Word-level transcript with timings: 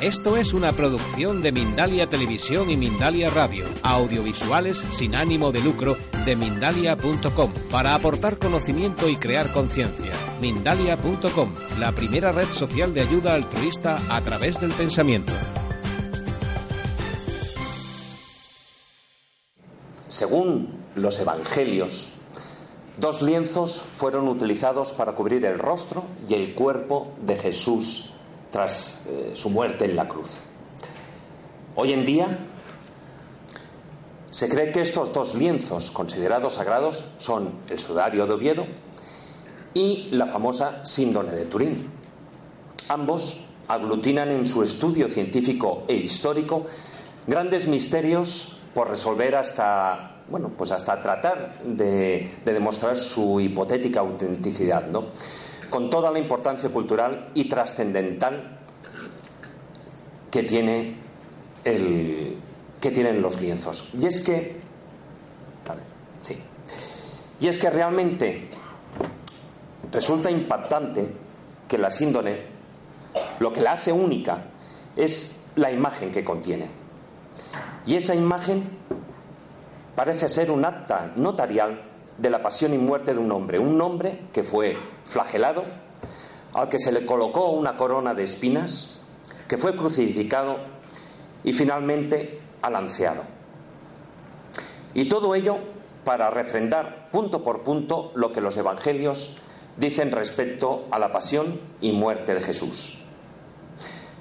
Esto 0.00 0.38
es 0.38 0.54
una 0.54 0.72
producción 0.72 1.42
de 1.42 1.52
Mindalia 1.52 2.06
Televisión 2.06 2.70
y 2.70 2.76
Mindalia 2.78 3.28
Radio, 3.28 3.66
audiovisuales 3.82 4.78
sin 4.92 5.14
ánimo 5.14 5.52
de 5.52 5.60
lucro 5.60 5.94
de 6.24 6.36
mindalia.com, 6.36 7.52
para 7.70 7.94
aportar 7.94 8.38
conocimiento 8.38 9.10
y 9.10 9.16
crear 9.16 9.52
conciencia. 9.52 10.10
Mindalia.com, 10.40 11.54
la 11.78 11.92
primera 11.92 12.32
red 12.32 12.46
social 12.46 12.94
de 12.94 13.02
ayuda 13.02 13.34
altruista 13.34 13.98
a 14.08 14.22
través 14.22 14.58
del 14.58 14.72
pensamiento. 14.72 15.34
Según 20.08 20.82
los 20.94 21.20
evangelios, 21.20 22.14
dos 22.96 23.20
lienzos 23.20 23.78
fueron 23.78 24.28
utilizados 24.28 24.94
para 24.94 25.12
cubrir 25.12 25.44
el 25.44 25.58
rostro 25.58 26.04
y 26.26 26.32
el 26.32 26.54
cuerpo 26.54 27.12
de 27.20 27.36
Jesús 27.36 28.14
tras 28.50 29.02
eh, 29.06 29.32
su 29.34 29.50
muerte 29.50 29.84
en 29.84 29.96
la 29.96 30.08
cruz. 30.08 30.38
Hoy 31.76 31.92
en 31.92 32.04
día 32.04 32.38
se 34.30 34.48
cree 34.48 34.72
que 34.72 34.80
estos 34.80 35.12
dos 35.12 35.34
lienzos 35.34 35.90
considerados 35.90 36.54
sagrados 36.54 37.10
son 37.18 37.50
el 37.68 37.78
sudario 37.78 38.26
de 38.26 38.32
Oviedo 38.32 38.66
y 39.74 40.08
la 40.10 40.26
famosa 40.26 40.84
síndone 40.84 41.32
de 41.32 41.44
Turín. 41.46 41.90
Ambos 42.88 43.44
aglutinan 43.68 44.30
en 44.30 44.46
su 44.46 44.62
estudio 44.62 45.08
científico 45.08 45.84
e 45.86 45.94
histórico 45.94 46.64
grandes 47.26 47.68
misterios 47.68 48.58
por 48.74 48.90
resolver 48.90 49.36
hasta 49.36 50.22
bueno 50.28 50.50
pues 50.56 50.72
hasta 50.72 51.00
tratar 51.00 51.60
de, 51.62 52.30
de 52.44 52.52
demostrar 52.52 52.96
su 52.96 53.40
hipotética 53.40 54.00
autenticidad, 54.00 54.86
¿no? 54.86 55.06
Con 55.70 55.88
toda 55.88 56.10
la 56.10 56.18
importancia 56.18 56.68
cultural 56.68 57.30
y 57.34 57.48
trascendental 57.48 58.58
que 60.30 60.42
tiene 60.42 60.96
que 61.64 62.90
tienen 62.90 63.20
los 63.20 63.40
lienzos. 63.40 63.90
Y 63.94 64.06
es 64.06 64.20
que 64.20 64.60
a 65.68 65.74
ver, 65.74 65.84
sí. 66.22 66.36
Y 67.40 67.48
es 67.48 67.58
que 67.58 67.70
realmente 67.70 68.48
resulta 69.92 70.30
impactante 70.30 71.08
que 71.68 71.78
la 71.78 71.90
síndone 71.90 72.50
lo 73.38 73.52
que 73.52 73.60
la 73.60 73.72
hace 73.72 73.92
única 73.92 74.44
es 74.96 75.46
la 75.56 75.70
imagen 75.70 76.10
que 76.10 76.24
contiene. 76.24 76.68
Y 77.86 77.96
esa 77.96 78.14
imagen 78.14 78.68
parece 79.96 80.28
ser 80.28 80.50
un 80.50 80.64
acta 80.64 81.12
notarial 81.16 81.80
de 82.18 82.30
la 82.30 82.42
pasión 82.42 82.74
y 82.74 82.78
muerte 82.78 83.14
de 83.14 83.18
un 83.18 83.32
hombre, 83.32 83.58
un 83.58 83.80
hombre 83.80 84.20
que 84.32 84.44
fue 84.44 84.76
flagelado, 85.10 85.64
al 86.54 86.68
que 86.68 86.78
se 86.78 86.92
le 86.92 87.04
colocó 87.04 87.50
una 87.50 87.76
corona 87.76 88.14
de 88.14 88.22
espinas, 88.22 89.02
que 89.48 89.58
fue 89.58 89.76
crucificado 89.76 90.56
y 91.42 91.52
finalmente 91.52 92.40
alanceado. 92.62 93.22
Y 94.94 95.08
todo 95.08 95.34
ello 95.34 95.58
para 96.04 96.30
refrendar 96.30 97.08
punto 97.10 97.42
por 97.42 97.62
punto 97.62 98.12
lo 98.14 98.32
que 98.32 98.40
los 98.40 98.56
evangelios 98.56 99.36
dicen 99.76 100.12
respecto 100.12 100.86
a 100.90 100.98
la 100.98 101.12
pasión 101.12 101.60
y 101.80 101.92
muerte 101.92 102.34
de 102.34 102.40
Jesús. 102.40 102.96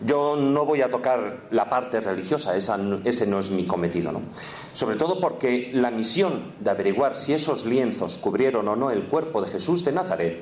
Yo 0.02 0.38
no 0.38 0.66
voy 0.66 0.82
a 0.82 0.90
tocar 0.90 1.48
la 1.52 1.70
parte 1.70 2.00
religiosa, 2.00 2.56
ese 2.56 3.28
no 3.28 3.40
es 3.40 3.52
mi 3.52 3.66
cometido, 3.66 4.12
¿no? 4.14 4.22
Sobre 4.72 4.95
todo 4.95 5.20
porque 5.20 5.72
la 5.73 5.92
misión 5.92 6.54
de 6.60 6.70
averiguar 6.70 7.16
si 7.16 7.34
esos 7.34 7.66
lienzos 7.66 8.17
cubrieron 8.17 8.67
o 8.70 8.76
no 8.76 8.92
el 8.92 9.08
cuerpo 9.08 9.42
de 9.42 9.52
Jesús 9.52 9.84
de 9.84 9.92
Nazaret 9.92 10.42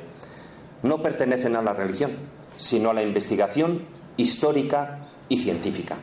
no 0.83 1.01
pertenecen 1.01 1.55
a 1.55 1.61
la 1.61 1.73
religión, 1.73 2.11
sino 2.57 2.89
a 2.89 2.93
la 2.93 3.03
investigación 3.03 3.85
histórica 4.17 4.99
y 5.29 5.39
científica. 5.39 5.97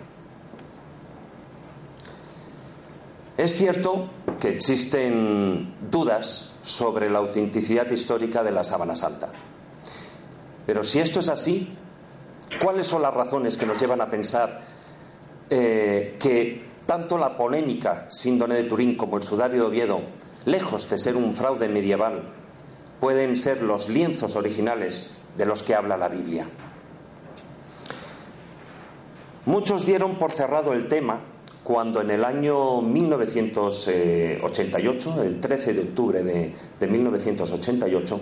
Es 3.36 3.56
cierto 3.56 4.10
que 4.40 4.50
existen 4.50 5.74
dudas 5.90 6.56
sobre 6.62 7.10
la 7.10 7.18
autenticidad 7.18 7.90
histórica 7.90 8.42
de 8.42 8.52
la 8.52 8.62
sábana 8.62 8.94
santa. 8.94 9.30
Pero 10.66 10.84
si 10.84 11.00
esto 11.00 11.20
es 11.20 11.28
así, 11.28 11.76
¿Cuáles 12.60 12.86
son 12.86 13.02
las 13.02 13.12
razones 13.12 13.56
que 13.56 13.66
nos 13.66 13.80
llevan 13.80 14.00
a 14.00 14.10
pensar 14.10 14.60
eh, 15.50 16.16
que 16.18 16.64
tanto 16.86 17.18
la 17.18 17.36
polémica 17.36 18.06
síndone 18.10 18.54
de 18.54 18.64
Turín 18.64 18.96
como 18.96 19.16
el 19.16 19.22
sudario 19.22 19.62
de 19.62 19.66
Oviedo, 19.66 20.00
lejos 20.44 20.88
de 20.88 20.98
ser 20.98 21.16
un 21.16 21.34
fraude 21.34 21.68
medieval, 21.68 22.22
pueden 23.00 23.36
ser 23.36 23.62
los 23.62 23.88
lienzos 23.88 24.36
originales 24.36 25.14
de 25.36 25.46
los 25.46 25.62
que 25.62 25.74
habla 25.74 25.96
la 25.96 26.08
Biblia? 26.08 26.48
Muchos 29.46 29.84
dieron 29.84 30.18
por 30.18 30.32
cerrado 30.32 30.72
el 30.72 30.88
tema 30.88 31.20
cuando 31.62 32.00
en 32.00 32.10
el 32.10 32.24
año 32.24 32.82
1988, 32.82 35.22
el 35.22 35.40
13 35.40 35.74
de 35.74 35.80
octubre 35.80 36.22
de, 36.22 36.54
de 36.78 36.86
1988, 36.86 38.20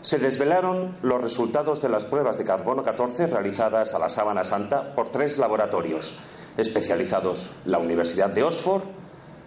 se 0.00 0.18
desvelaron 0.18 0.96
los 1.02 1.20
resultados 1.20 1.82
de 1.82 1.88
las 1.88 2.04
pruebas 2.04 2.38
de 2.38 2.44
carbono 2.44 2.82
14 2.82 3.26
realizadas 3.26 3.92
a 3.92 3.98
la 3.98 4.08
Sábana 4.08 4.44
Santa 4.44 4.94
por 4.94 5.10
tres 5.10 5.36
laboratorios 5.36 6.18
especializados, 6.56 7.52
la 7.64 7.78
Universidad 7.78 8.30
de 8.30 8.42
Oxford, 8.42 8.82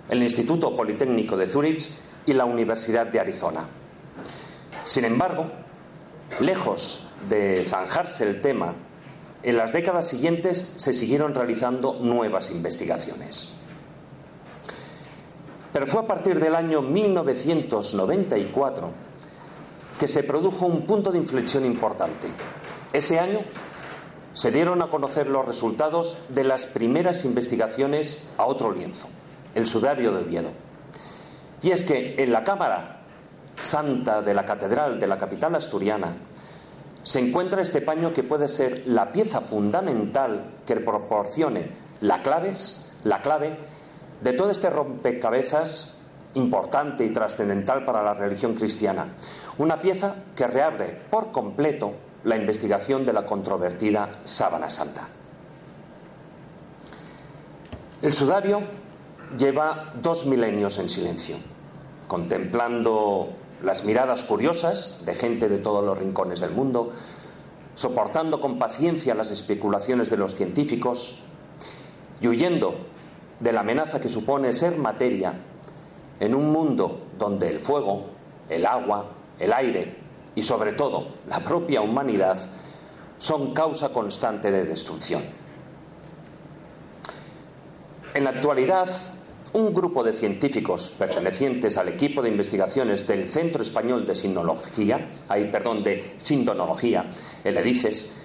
el 0.10 0.22
Instituto 0.22 0.76
Politécnico 0.76 1.38
de 1.38 1.48
Zúrich 1.48 1.90
y 2.26 2.34
la 2.34 2.46
Universidad 2.46 3.08
de 3.08 3.20
Arizona. 3.20 3.68
Sin 4.86 5.06
embargo, 5.06 5.48
lejos 6.40 7.10
de 7.28 7.66
zanjarse 7.66 8.28
el 8.28 8.42
tema, 8.42 8.76
en 9.42 9.58
las 9.58 9.74
décadas 9.74 10.08
siguientes 10.08 10.76
se 10.78 10.94
siguieron 10.94 11.34
realizando 11.34 11.98
nuevas 12.00 12.52
investigaciones. 12.52 13.56
Pero 15.72 15.88
fue 15.88 16.02
a 16.02 16.08
partir 16.08 16.40
del 16.40 16.56
año 16.56 16.82
1994 16.82 18.92
que 20.00 20.08
se 20.08 20.24
produjo 20.24 20.66
un 20.66 20.86
punto 20.86 21.12
de 21.12 21.20
inflexión 21.20 21.66
importante. 21.66 22.28
Ese 22.92 23.20
año 23.20 23.40
se 24.34 24.52
dieron 24.52 24.82
a 24.82 24.90
conocer 24.90 25.28
los 25.28 25.46
resultados 25.46 26.24
de 26.30 26.44
las 26.44 26.66
primeras 26.66 27.24
investigaciones 27.26 28.24
a 28.38 28.46
otro 28.46 28.72
lienzo, 28.72 29.10
el 29.56 29.68
sudario 29.68 30.12
de 30.12 30.24
Oviedo. 30.24 30.50
Y 31.62 31.72
es 31.72 31.84
que 31.84 32.16
en 32.18 32.32
la 32.32 32.44
Cámara 32.44 32.99
Santa 33.62 34.22
de 34.22 34.34
la 34.34 34.46
Catedral 34.46 35.00
de 35.00 35.08
la 35.08 35.18
capital 35.18 35.56
asturiana 35.56 36.16
se 37.04 37.20
encuentra 37.20 37.62
este 37.62 37.82
paño 37.82 38.14
que 38.14 38.24
puede 38.24 38.48
ser 38.48 38.84
la 38.86 39.12
pieza 39.12 39.42
fundamental 39.42 40.58
que 40.66 40.76
proporcione 40.76 41.70
la, 42.02 42.22
claves, 42.22 42.92
la 43.04 43.22
clave 43.22 43.58
de 44.22 44.34
todo 44.34 44.52
este 44.52 44.70
rompecabezas 44.70 46.06
importante 46.36 47.06
y 47.06 47.10
trascendental 47.10 47.86
para 47.86 48.04
la 48.04 48.14
religión 48.14 48.54
cristiana. 48.54 49.08
Una 49.58 49.82
pieza 49.82 50.16
que 50.36 50.48
reabre 50.48 51.02
por 51.10 51.32
completo 51.32 51.94
la 52.24 52.36
investigación 52.36 53.04
de 53.04 53.14
la 53.14 53.26
controvertida 53.26 54.10
sábana 54.24 54.70
santa. 54.70 55.08
El 58.02 58.14
sudario 58.14 58.62
lleva 59.38 59.94
dos 60.02 60.26
milenios 60.26 60.78
en 60.80 60.90
silencio, 60.90 61.38
contemplando 62.08 63.30
las 63.64 63.86
miradas 63.86 64.24
curiosas 64.24 65.02
de 65.06 65.14
gente 65.14 65.50
de 65.50 65.58
todos 65.58 65.84
los 65.84 65.98
rincones 65.98 66.40
del 66.40 66.52
mundo, 66.52 66.92
soportando 67.76 68.42
con 68.42 68.60
paciencia 68.60 69.16
las 69.16 69.32
especulaciones 69.32 70.10
de 70.10 70.18
los 70.18 70.36
científicos 70.36 71.24
y 72.22 72.28
huyendo 72.28 72.76
de 73.40 73.54
la 73.54 73.62
amenaza 73.62 74.02
que 74.02 74.10
supone 74.10 74.54
ser 74.54 74.78
materia 74.78 75.34
en 76.20 76.36
un 76.36 76.52
mundo 76.52 77.08
donde 77.18 77.50
el 77.50 77.60
fuego, 77.60 78.08
el 78.50 78.66
agua, 78.66 79.06
el 79.40 79.54
aire 79.54 79.98
y 80.36 80.44
sobre 80.44 80.74
todo 80.74 81.08
la 81.28 81.40
propia 81.40 81.82
humanidad 81.82 82.38
son 83.18 83.54
causa 83.54 83.90
constante 83.90 84.52
de 84.52 84.66
destrucción. 84.66 85.22
En 88.14 88.24
la 88.24 88.32
actualidad, 88.32 88.90
un 89.54 89.74
grupo 89.74 90.04
de 90.04 90.14
científicos 90.14 90.94
pertenecientes 90.98 91.78
al 91.78 91.90
equipo 91.90 92.22
de 92.22 92.30
investigaciones 92.30 93.08
del 93.08 93.28
Centro 93.28 93.64
Español 93.64 94.06
de 94.06 94.16
Sindonología, 94.16 95.10
ahí, 95.28 95.50
perdón, 95.52 95.84
de 95.84 96.14
Sindonología, 96.18 97.06
el 97.44 97.58
EDICES, 97.58 98.18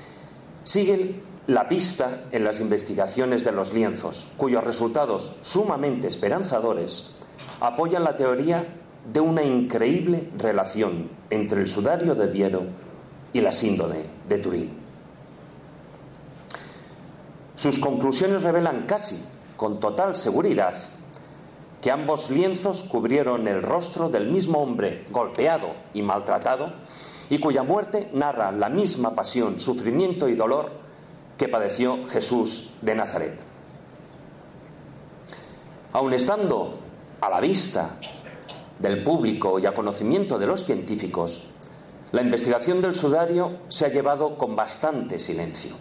sigue 0.65 1.15
la 1.47 1.69
pista 1.69 2.25
en 2.33 2.45
las 2.45 2.61
investigaciones 2.61 3.45
de 3.45 3.53
los 3.53 3.73
lienzos, 3.73 4.33
cuyos 4.37 4.65
resultados 4.65 5.37
sumamente 5.43 6.09
esperanzadores 6.09 7.17
apoyan 7.61 8.05
la 8.05 8.17
teoría 8.17 8.67
de 9.13 9.21
una 9.21 9.43
increíble 9.43 10.31
relación 10.39 11.11
entre 11.31 11.61
el 11.61 11.69
sudario 11.69 12.15
de 12.15 12.27
Viero 12.27 12.63
y 13.33 13.41
la 13.41 13.53
síndone 13.53 14.01
de 14.29 14.39
Turín. 14.39 14.71
Sus 17.57 17.79
conclusiones 17.79 18.43
revelan 18.43 18.85
casi 18.87 19.23
con 19.57 19.79
total 19.81 20.17
seguridad 20.17 20.75
que 21.85 21.91
ambos 21.91 22.31
lienzos 22.31 22.83
cubrieron 22.85 23.47
el 23.47 23.61
rostro 23.61 24.09
del 24.09 24.31
mismo 24.31 24.61
hombre 24.61 25.05
golpeado 25.11 25.75
y 25.93 26.01
maltratado 26.01 26.73
y 27.29 27.39
cuya 27.39 27.63
muerte 27.63 28.09
narra 28.15 28.53
la 28.53 28.71
misma 28.71 29.15
pasión, 29.15 29.61
sufrimiento 29.61 30.27
y 30.31 30.35
dolor 30.35 30.71
que 31.37 31.47
padeció 31.47 32.03
Jesús 32.07 32.73
de 32.81 32.95
Nazaret. 32.95 33.39
Aun 35.93 36.15
estando 36.15 36.79
a 37.21 37.29
la 37.29 37.41
vista 37.41 37.99
del 38.79 39.05
público 39.05 39.59
y 39.59 39.67
a 39.67 39.75
conocimiento 39.75 40.39
de 40.39 40.47
los 40.47 40.65
científicos, 40.65 41.51
la 42.13 42.23
investigación 42.23 42.81
del 42.81 42.95
sudario 42.95 43.59
se 43.69 43.85
ha 43.85 43.89
llevado 43.91 44.39
con 44.39 44.57
bastante 44.57 45.19
silencio. 45.19 45.75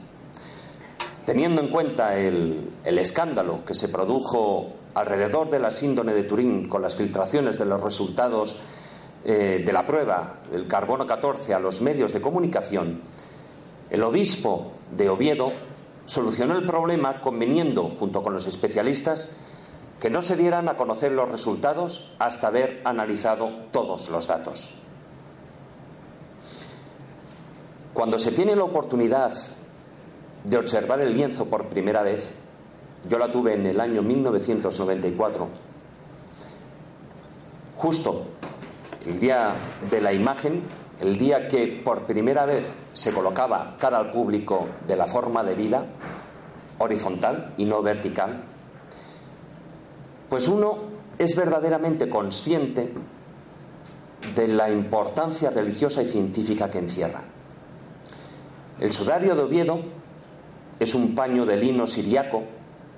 Teniendo 1.26 1.62
en 1.62 1.70
cuenta 1.70 2.18
el, 2.18 2.74
escándalo 2.84 3.64
que 3.64 3.74
se 3.74 3.88
produjo 3.88 4.83
alrededor 4.94 5.50
de 5.50 5.60
la 5.60 5.72
síndrome 5.72 6.14
de 6.14 6.24
Turín 6.24 6.70
con 6.70 6.82
las 6.82 6.96
filtraciones 6.96 7.58
de 7.58 7.66
los 7.66 7.82
resultados 7.82 8.62
eh, 9.26 9.64
de 9.66 9.74
la 9.74 9.86
prueba 9.86 10.42
del 10.52 10.68
carbono 10.68 11.08
14 11.08 11.54
a 11.54 11.60
los 11.60 11.82
medios 11.82 12.14
de 12.14 12.22
comunicación, 12.22 13.02
el 13.90 14.04
obispo 14.04 14.74
de 14.92 15.10
Oviedo 15.10 15.46
solucionó 16.06 16.58
el 16.58 16.66
problema 16.66 17.22
conveniendo, 17.22 17.84
junto 17.88 18.22
con 18.22 18.34
los 18.34 18.48
especialistas, 18.48 19.40
que 20.00 20.10
no 20.10 20.22
se 20.22 20.36
dieran 20.36 20.68
a 20.68 20.76
conocer 20.76 21.12
los 21.14 21.30
resultados 21.30 22.14
hasta 22.20 22.48
haber 22.48 22.82
analizado 22.84 23.50
todos 23.72 24.10
los 24.10 24.28
datos. 24.28 24.82
Cuando 27.94 28.20
se 28.20 28.32
tiene 28.32 28.56
la 28.56 28.64
oportunidad 28.64 29.34
de 30.44 30.58
observar 30.58 31.00
el 31.00 31.16
lienzo 31.16 31.46
por 31.46 31.68
primera 31.68 32.04
vez, 32.04 32.34
yo 33.10 33.18
la 33.18 33.32
tuve 33.32 33.56
en 33.56 33.66
el 33.66 33.80
año 33.80 34.02
1994, 34.02 35.48
justo 37.76 38.26
el 39.06 39.20
día 39.20 39.54
de 39.90 40.02
la 40.02 40.14
imagen, 40.14 40.62
el 41.00 41.18
día 41.18 41.48
que 41.48 41.82
por 41.84 42.04
primera 42.04 42.46
vez 42.46 42.72
se 42.94 43.14
colocaba 43.14 43.76
cara 43.78 43.98
al 43.98 44.12
público 44.12 44.68
de 44.88 44.96
la 44.96 45.08
forma 45.08 45.44
de 45.44 45.56
vida, 45.56 45.86
horizontal 46.78 47.54
y 47.58 47.66
no 47.66 47.82
vertical, 47.82 48.44
pues 50.30 50.48
uno 50.48 50.78
es 51.18 51.36
verdaderamente 51.36 52.10
consciente 52.10 52.94
de 54.36 54.48
la 54.48 54.72
importancia 54.72 55.50
religiosa 55.50 56.02
y 56.02 56.06
científica 56.06 56.72
que 56.72 56.80
encierra. 56.80 57.22
El 58.80 58.92
sudario 58.94 59.36
de 59.36 59.44
Oviedo 59.44 59.80
es 60.80 60.96
un 60.96 61.14
paño 61.14 61.46
de 61.46 61.58
lino 61.58 61.86
siriaco 61.86 62.44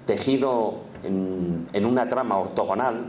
tejido 0.05 0.81
en, 1.03 1.85
una 1.85 2.07
trama 2.07 2.37
ortogonal, 2.37 3.07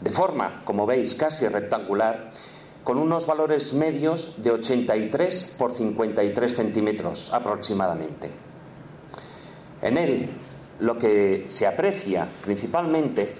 de 0.00 0.10
forma, 0.10 0.62
como 0.64 0.86
veis, 0.86 1.14
casi 1.14 1.46
rectangular, 1.48 2.30
con 2.82 2.98
unos 2.98 3.26
valores 3.26 3.72
medios 3.72 4.42
de 4.42 4.50
83 4.50 5.56
por 5.58 5.72
53 5.72 6.54
centímetros 6.54 7.32
aproximadamente. 7.32 8.30
En 9.80 9.96
él 9.96 10.30
lo 10.80 10.98
que 10.98 11.46
se 11.48 11.66
aprecia 11.66 12.26
principalmente 12.42 13.34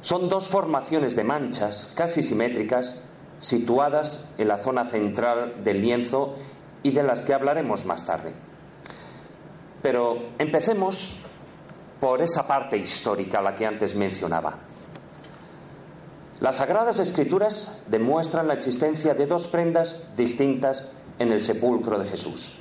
son 0.00 0.28
dos 0.28 0.48
formaciones 0.48 1.16
de 1.16 1.24
manchas 1.24 1.92
casi 1.96 2.22
simétricas 2.22 3.04
situadas 3.40 4.30
en 4.38 4.48
la 4.48 4.58
zona 4.58 4.84
central 4.84 5.62
del 5.64 5.80
lienzo 5.80 6.34
y 6.82 6.90
de 6.90 7.02
las 7.02 7.24
que 7.24 7.34
hablaremos 7.34 7.84
más 7.84 8.04
tarde. 8.04 8.32
Pero 9.82 10.30
empecemos 10.38 11.22
por 12.00 12.22
esa 12.22 12.46
parte 12.46 12.76
histórica 12.76 13.42
la 13.42 13.54
que 13.54 13.66
antes 13.66 13.94
mencionaba. 13.94 14.58
Las 16.40 16.56
Sagradas 16.56 17.00
Escrituras 17.00 17.82
demuestran 17.88 18.46
la 18.46 18.54
existencia 18.54 19.14
de 19.14 19.26
dos 19.26 19.48
prendas 19.48 20.14
distintas 20.16 20.96
en 21.18 21.32
el 21.32 21.42
sepulcro 21.42 21.98
de 21.98 22.08
Jesús. 22.08 22.60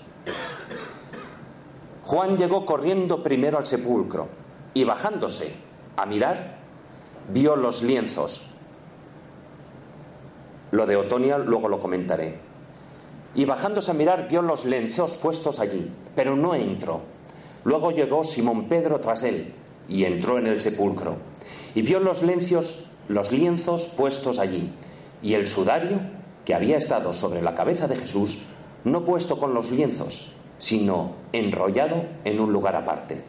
Juan 2.03 2.37
llegó 2.37 2.65
corriendo 2.65 3.21
primero 3.21 3.57
al 3.57 3.65
sepulcro 3.65 4.27
y 4.73 4.83
bajándose 4.83 5.53
a 5.95 6.05
mirar, 6.05 6.57
vio 7.31 7.55
los 7.55 7.83
lienzos. 7.83 8.49
Lo 10.71 10.85
de 10.85 10.95
Otonia 10.95 11.37
luego 11.37 11.67
lo 11.67 11.79
comentaré. 11.79 12.39
Y 13.35 13.45
bajándose 13.45 13.91
a 13.91 13.93
mirar, 13.93 14.27
vio 14.27 14.41
los 14.41 14.65
lienzos 14.65 15.17
puestos 15.17 15.59
allí, 15.59 15.91
pero 16.15 16.35
no 16.35 16.55
entró. 16.55 17.01
Luego 17.67 17.91
llegó 17.91 18.23
Simón 18.23 18.69
Pedro 18.69 19.01
tras 19.01 19.23
él 19.23 19.53
y 19.89 20.05
entró 20.05 20.39
en 20.39 20.47
el 20.47 20.61
sepulcro. 20.61 21.17
Y 21.75 21.81
vio 21.81 21.99
los 21.99 22.23
lienzos, 22.23 22.89
los 23.09 23.33
lienzos 23.33 23.87
puestos 23.87 24.39
allí, 24.39 24.71
y 25.21 25.33
el 25.33 25.45
sudario 25.47 25.99
que 26.45 26.55
había 26.55 26.77
estado 26.77 27.11
sobre 27.11 27.41
la 27.41 27.55
cabeza 27.55 27.89
de 27.89 27.97
Jesús, 27.97 28.41
no 28.85 29.03
puesto 29.03 29.37
con 29.37 29.53
los 29.53 29.69
lienzos, 29.69 30.33
sino 30.57 31.15
enrollado 31.33 32.05
en 32.23 32.39
un 32.39 32.53
lugar 32.53 32.77
aparte. 32.77 33.21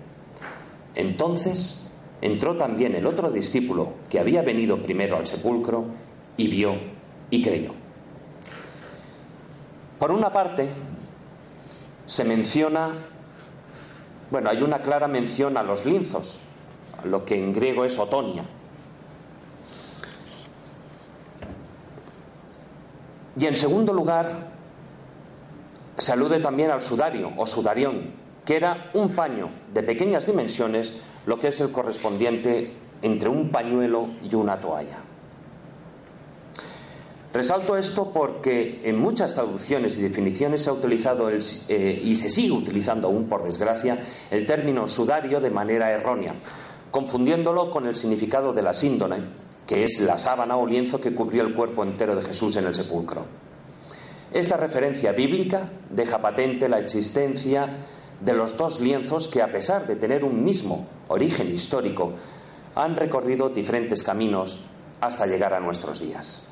Entonces 0.95 1.91
entró 2.21 2.57
también 2.57 2.95
el 2.95 3.07
otro 3.07 3.33
discípulo 3.33 3.95
que 4.09 4.21
había 4.21 4.43
venido 4.43 4.81
primero 4.81 5.17
al 5.17 5.27
sepulcro 5.27 5.87
y 6.37 6.47
vio 6.47 6.77
y 7.29 7.43
creyó. 7.43 7.73
Por 9.99 10.13
una 10.13 10.33
parte, 10.33 10.71
se 12.07 12.23
menciona, 12.23 13.18
bueno, 14.31 14.51
hay 14.51 14.63
una 14.63 14.83
clara 14.83 15.09
mención 15.09 15.57
a 15.57 15.63
los 15.63 15.87
linzos, 15.87 16.41
lo 17.05 17.25
que 17.25 17.39
en 17.39 17.53
griego 17.53 17.85
es 17.85 17.99
otonia. 17.99 18.45
Y 23.39 23.47
en 23.47 23.57
segundo 23.57 23.93
lugar, 23.93 24.49
se 25.97 26.13
alude 26.13 26.41
también 26.41 26.71
al 26.71 26.83
sudario 26.83 27.31
o 27.37 27.47
sudarión, 27.47 28.13
que 28.45 28.57
era 28.57 28.91
un 28.95 29.11
paño 29.11 29.51
de 29.73 29.83
pequeñas 29.83 30.27
dimensiones, 30.27 31.01
lo 31.27 31.39
que 31.39 31.49
es 31.49 31.61
el 31.61 31.71
correspondiente 31.71 32.73
entre 33.03 33.29
un 33.29 33.51
pañuelo 33.51 34.09
y 34.29 34.35
una 34.35 34.61
toalla. 34.61 34.99
Resalto 37.33 37.77
esto 37.77 38.11
porque 38.11 38.81
en 38.85 38.99
muchas 38.99 39.35
traducciones 39.35 39.99
y 39.99 40.03
definiciones 40.03 40.63
se 40.63 40.71
ha 40.71 40.73
utilizado 40.73 41.29
el, 41.29 41.45
eh, 41.69 42.01
y 42.03 42.17
se 42.17 42.31
sigue 42.31 42.53
utilizando 42.53 43.09
aún 43.09 43.29
por 43.29 43.43
desgracia 43.43 43.99
el 44.31 44.47
término 44.47 44.89
sudario 44.89 45.39
de 45.39 45.51
manera 45.51 45.91
errónea, 45.91 46.35
confundiéndolo 46.91 47.71
con 47.71 47.87
el 47.87 47.97
significado 47.97 48.55
de 48.55 48.63
la 48.63 48.73
síndone, 48.73 49.17
que 49.67 49.85
es 49.85 50.01
la 50.01 50.17
sábana 50.17 50.57
o 50.57 50.67
lienzo 50.67 51.03
que 51.03 51.15
cubrió 51.15 51.43
el 51.43 51.55
cuerpo 51.55 51.83
entero 51.83 52.17
de 52.17 52.23
Jesús 52.23 52.57
en 52.57 52.67
el 52.67 52.75
sepulcro. 52.75 53.27
Esta 54.33 54.57
referencia 54.57 55.13
bíblica 55.13 55.71
deja 55.91 56.19
patente 56.19 56.69
la 56.69 56.79
existencia 56.79 57.69
de 58.21 58.33
los 58.33 58.57
dos 58.57 58.81
lienzos 58.81 59.29
que, 59.29 59.43
a 59.43 59.53
pesar 59.53 59.87
de 59.87 59.97
tener 59.97 60.25
un 60.25 60.43
mismo 60.43 60.87
origen 61.09 61.55
histórico, 61.55 62.15
han 62.75 62.97
recorrido 62.97 63.51
diferentes 63.51 64.03
caminos 64.03 64.65
hasta 65.01 65.27
llegar 65.27 65.53
a 65.53 65.61
nuestros 65.61 66.01
días. 66.01 66.49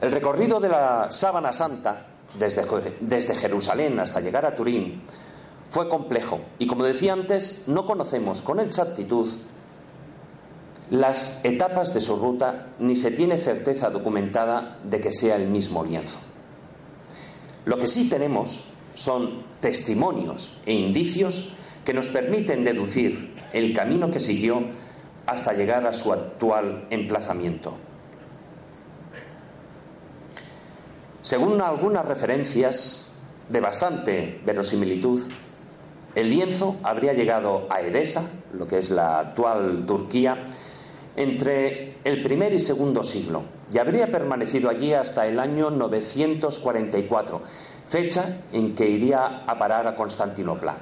El 0.00 0.10
recorrido 0.10 0.60
de 0.60 0.68
la 0.68 1.10
sábana 1.10 1.52
santa 1.52 2.06
desde, 2.38 3.34
Jerusalén 3.34 4.00
hasta 4.00 4.20
llegar 4.20 4.44
a 4.44 4.54
Turín 4.54 5.02
fue 5.70 5.88
complejo 5.88 6.40
y, 6.58 6.66
como 6.66 6.84
decía 6.84 7.12
antes, 7.12 7.64
no 7.66 7.86
conocemos 7.86 8.42
con 8.42 8.60
exactitud 8.60 9.28
las 10.90 11.44
etapas 11.44 11.94
de 11.94 12.00
su 12.00 12.16
ruta 12.16 12.74
ni 12.78 12.94
se 12.94 13.10
tiene 13.10 13.38
certeza 13.38 13.90
documentada 13.90 14.78
de 14.84 15.00
que 15.00 15.12
sea 15.12 15.36
el 15.36 15.48
mismo 15.48 15.84
lienzo. 15.84 16.18
Lo 17.64 17.78
que 17.78 17.86
sí 17.86 18.08
tenemos 18.10 18.72
son 18.94 19.44
testimonios 19.60 20.60
e 20.66 20.74
indicios 20.74 21.54
que 21.84 21.94
nos 21.94 22.08
permiten 22.08 22.64
deducir 22.64 23.34
el 23.52 23.74
camino 23.74 24.10
que 24.10 24.20
siguió 24.20 24.62
hasta 25.26 25.54
llegar 25.54 25.86
a 25.86 25.92
su 25.92 26.12
actual 26.12 26.86
emplazamiento. 26.90 27.74
Según 31.24 31.62
algunas 31.62 32.04
referencias 32.04 33.08
de 33.48 33.60
bastante 33.60 34.42
verosimilitud, 34.44 35.22
el 36.14 36.28
lienzo 36.28 36.76
habría 36.82 37.14
llegado 37.14 37.66
a 37.70 37.80
Edesa, 37.80 38.42
lo 38.52 38.68
que 38.68 38.76
es 38.76 38.90
la 38.90 39.20
actual 39.20 39.86
Turquía, 39.86 40.44
entre 41.16 41.96
el 42.04 42.22
primer 42.22 42.52
y 42.52 42.58
segundo 42.58 43.02
siglo 43.02 43.42
y 43.72 43.78
habría 43.78 44.12
permanecido 44.12 44.68
allí 44.68 44.92
hasta 44.92 45.26
el 45.26 45.40
año 45.40 45.70
944, 45.70 47.40
fecha 47.88 48.42
en 48.52 48.74
que 48.74 48.86
iría 48.86 49.44
a 49.46 49.58
parar 49.58 49.86
a 49.86 49.96
Constantinopla. 49.96 50.76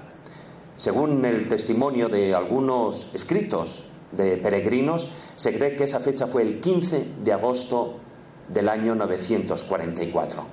Según 0.77 1.25
el 1.25 1.47
testimonio 1.47 2.09
de 2.09 2.35
algunos 2.35 3.15
escritos 3.15 3.89
de 4.11 4.39
peregrinos, 4.39 5.09
se 5.37 5.57
cree 5.57 5.77
que 5.77 5.85
esa 5.85 6.01
fecha 6.01 6.27
fue 6.27 6.43
el 6.43 6.61
15 6.61 7.07
de 7.23 7.33
agosto 7.33 8.01
del 8.49 8.69
año 8.69 8.95
944. 8.95 10.45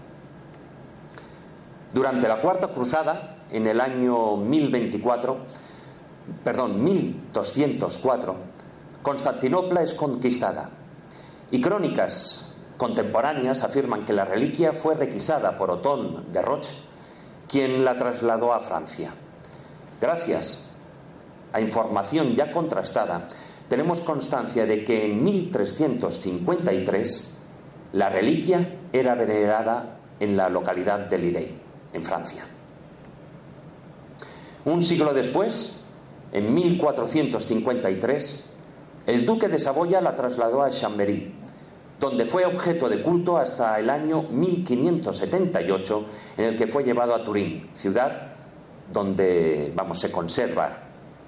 Durante 1.94 2.28
la 2.28 2.42
Cuarta 2.42 2.70
Cruzada, 2.70 3.38
en 3.50 3.68
el 3.68 3.82
año 3.82 4.38
1024, 4.38 5.38
perdón, 6.44 6.84
1204, 6.84 8.36
Constantinopla 9.02 9.82
es 9.82 9.94
conquistada 9.94 10.70
y 11.52 11.62
crónicas 11.62 12.52
contemporáneas 12.78 13.64
afirman 13.64 14.06
que 14.06 14.14
la 14.14 14.26
reliquia 14.26 14.74
fue 14.74 14.96
requisada 14.96 15.58
por 15.58 15.72
Otón 15.72 16.32
de 16.32 16.42
Roche 16.42 16.90
quien 17.50 17.84
la 17.84 17.98
trasladó 17.98 18.54
a 18.54 18.60
Francia. 18.60 19.12
Gracias 20.00 20.68
a 21.52 21.60
información 21.60 22.36
ya 22.36 22.52
contrastada, 22.52 23.28
tenemos 23.68 24.02
constancia 24.02 24.68
de 24.68 24.84
que 24.84 25.06
en 25.06 25.24
1353 25.24 27.29
la 27.94 28.10
reliquia 28.10 28.80
era 28.92 29.16
venerada 29.16 29.98
en 30.20 30.38
la 30.38 30.50
localidad 30.50 31.00
de 31.00 31.18
Lirey, 31.18 31.58
en 31.94 32.04
Francia. 32.04 32.46
Un 34.66 34.84
siglo 34.84 35.14
después, 35.14 35.86
en 36.32 36.54
1453, 36.54 38.54
el 39.08 39.26
duque 39.26 39.48
de 39.48 39.60
Saboya 39.60 40.02
la 40.02 40.16
trasladó 40.16 40.62
a 40.62 40.70
Chambéry, 40.70 41.34
donde 42.00 42.26
fue 42.26 42.46
objeto 42.46 42.88
de 42.88 43.02
culto 43.02 43.38
hasta 43.38 43.80
el 43.80 43.90
año 43.90 44.24
1578, 44.24 46.06
en 46.38 46.46
el 46.46 46.58
que 46.58 46.68
fue 46.68 46.84
llevado 46.84 47.16
a 47.16 47.24
Turín, 47.24 47.70
ciudad 47.74 48.34
donde, 48.92 49.72
vamos, 49.76 50.00
se 50.00 50.12
conserva 50.12 50.78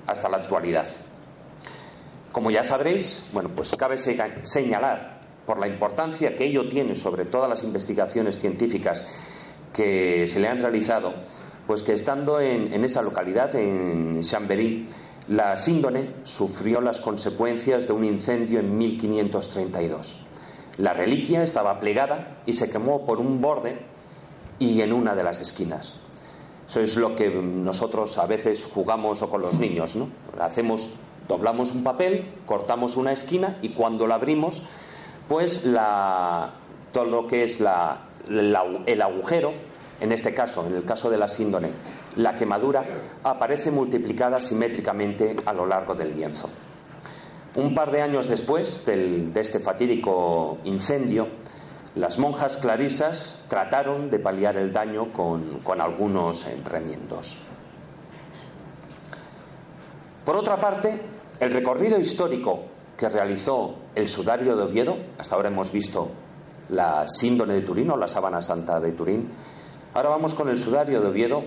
hasta 0.07 0.29
la 0.29 0.37
actualidad. 0.37 0.87
Como 2.31 2.49
ya 2.49 2.63
sabréis, 2.63 3.29
bueno, 3.33 3.49
pues 3.55 3.75
cabe 3.77 3.97
señalar 3.97 5.10
por 5.51 5.59
la 5.59 5.67
importancia 5.67 6.37
que 6.37 6.45
ello 6.45 6.69
tiene 6.69 6.95
sobre 6.95 7.25
todas 7.25 7.49
las 7.49 7.61
investigaciones 7.63 8.39
científicas 8.39 9.03
que 9.73 10.25
se 10.25 10.39
le 10.39 10.47
han 10.47 10.61
realizado, 10.61 11.13
pues 11.67 11.83
que 11.83 11.91
estando 11.91 12.39
en, 12.39 12.71
esa 12.85 13.01
localidad, 13.01 13.53
en 13.55 14.21
Chambéry, 14.21 14.87
la 15.27 15.57
síndone 15.57 16.13
sufrió 16.23 16.79
las 16.79 17.01
consecuencias 17.01 17.85
de 17.85 17.91
un 17.91 18.05
incendio 18.05 18.61
en 18.61 18.77
1532. 18.77 20.25
La 20.77 20.93
reliquia 20.93 21.43
estaba 21.43 21.81
plegada 21.81 22.41
y 22.45 22.53
se 22.53 22.69
quemó 22.69 23.03
por 23.03 23.19
un 23.19 23.41
borde 23.41 23.77
y 24.57 24.79
en 24.79 24.93
una 24.93 25.15
de 25.15 25.23
las 25.25 25.41
esquinas. 25.41 25.99
Eso 26.65 26.79
es 26.79 26.95
lo 26.95 27.17
que 27.17 27.29
nosotros 27.29 28.17
a 28.19 28.25
veces 28.25 28.65
jugamos 28.73 29.21
o 29.21 29.29
con 29.29 29.41
los 29.41 29.59
niños, 29.59 29.97
¿no? 29.97 30.07
Hacemos, 30.39 30.93
doblamos 31.27 31.71
un 31.71 31.83
papel, 31.83 32.35
cortamos 32.45 32.95
una 32.95 33.11
esquina 33.11 33.57
y 33.61 33.71
cuando 33.71 34.07
la 34.07 34.15
abrimos, 34.15 34.63
pues 35.31 35.63
todo 36.91 37.05
lo 37.05 37.25
que 37.25 37.45
es 37.45 37.61
el 37.61 39.01
agujero, 39.01 39.53
en 40.01 40.11
este 40.11 40.33
caso, 40.33 40.67
en 40.67 40.75
el 40.75 40.83
caso 40.83 41.09
de 41.09 41.17
la 41.17 41.29
síndone, 41.29 41.69
la 42.17 42.35
quemadura 42.35 42.83
aparece 43.23 43.71
multiplicada 43.71 44.41
simétricamente 44.41 45.37
a 45.45 45.53
lo 45.53 45.65
largo 45.65 45.95
del 45.95 46.13
lienzo. 46.13 46.49
Un 47.55 47.73
par 47.73 47.91
de 47.91 48.01
años 48.01 48.27
después 48.27 48.85
de 48.85 49.31
este 49.35 49.61
fatídico 49.61 50.57
incendio, 50.65 51.29
las 51.95 52.19
monjas 52.19 52.57
clarisas 52.57 53.41
trataron 53.47 54.09
de 54.09 54.19
paliar 54.19 54.57
el 54.57 54.73
daño 54.73 55.13
con, 55.13 55.59
con 55.59 55.79
algunos 55.79 56.45
remiendos. 56.65 57.37
Por 60.25 60.35
otra 60.35 60.59
parte, 60.59 60.99
el 61.39 61.53
recorrido 61.53 61.97
histórico 61.97 62.70
que 63.01 63.09
realizó 63.09 63.73
el 63.95 64.07
sudario 64.07 64.55
de 64.55 64.61
Oviedo, 64.61 64.95
hasta 65.17 65.33
ahora 65.33 65.49
hemos 65.49 65.71
visto 65.71 66.11
la 66.69 67.09
síndone 67.09 67.55
de 67.55 67.61
Turín 67.61 67.89
o 67.89 67.97
la 67.97 68.07
sábana 68.07 68.43
santa 68.43 68.79
de 68.79 68.91
Turín, 68.91 69.27
ahora 69.95 70.09
vamos 70.09 70.35
con 70.35 70.49
el 70.49 70.59
sudario 70.59 71.01
de 71.01 71.07
Oviedo. 71.07 71.41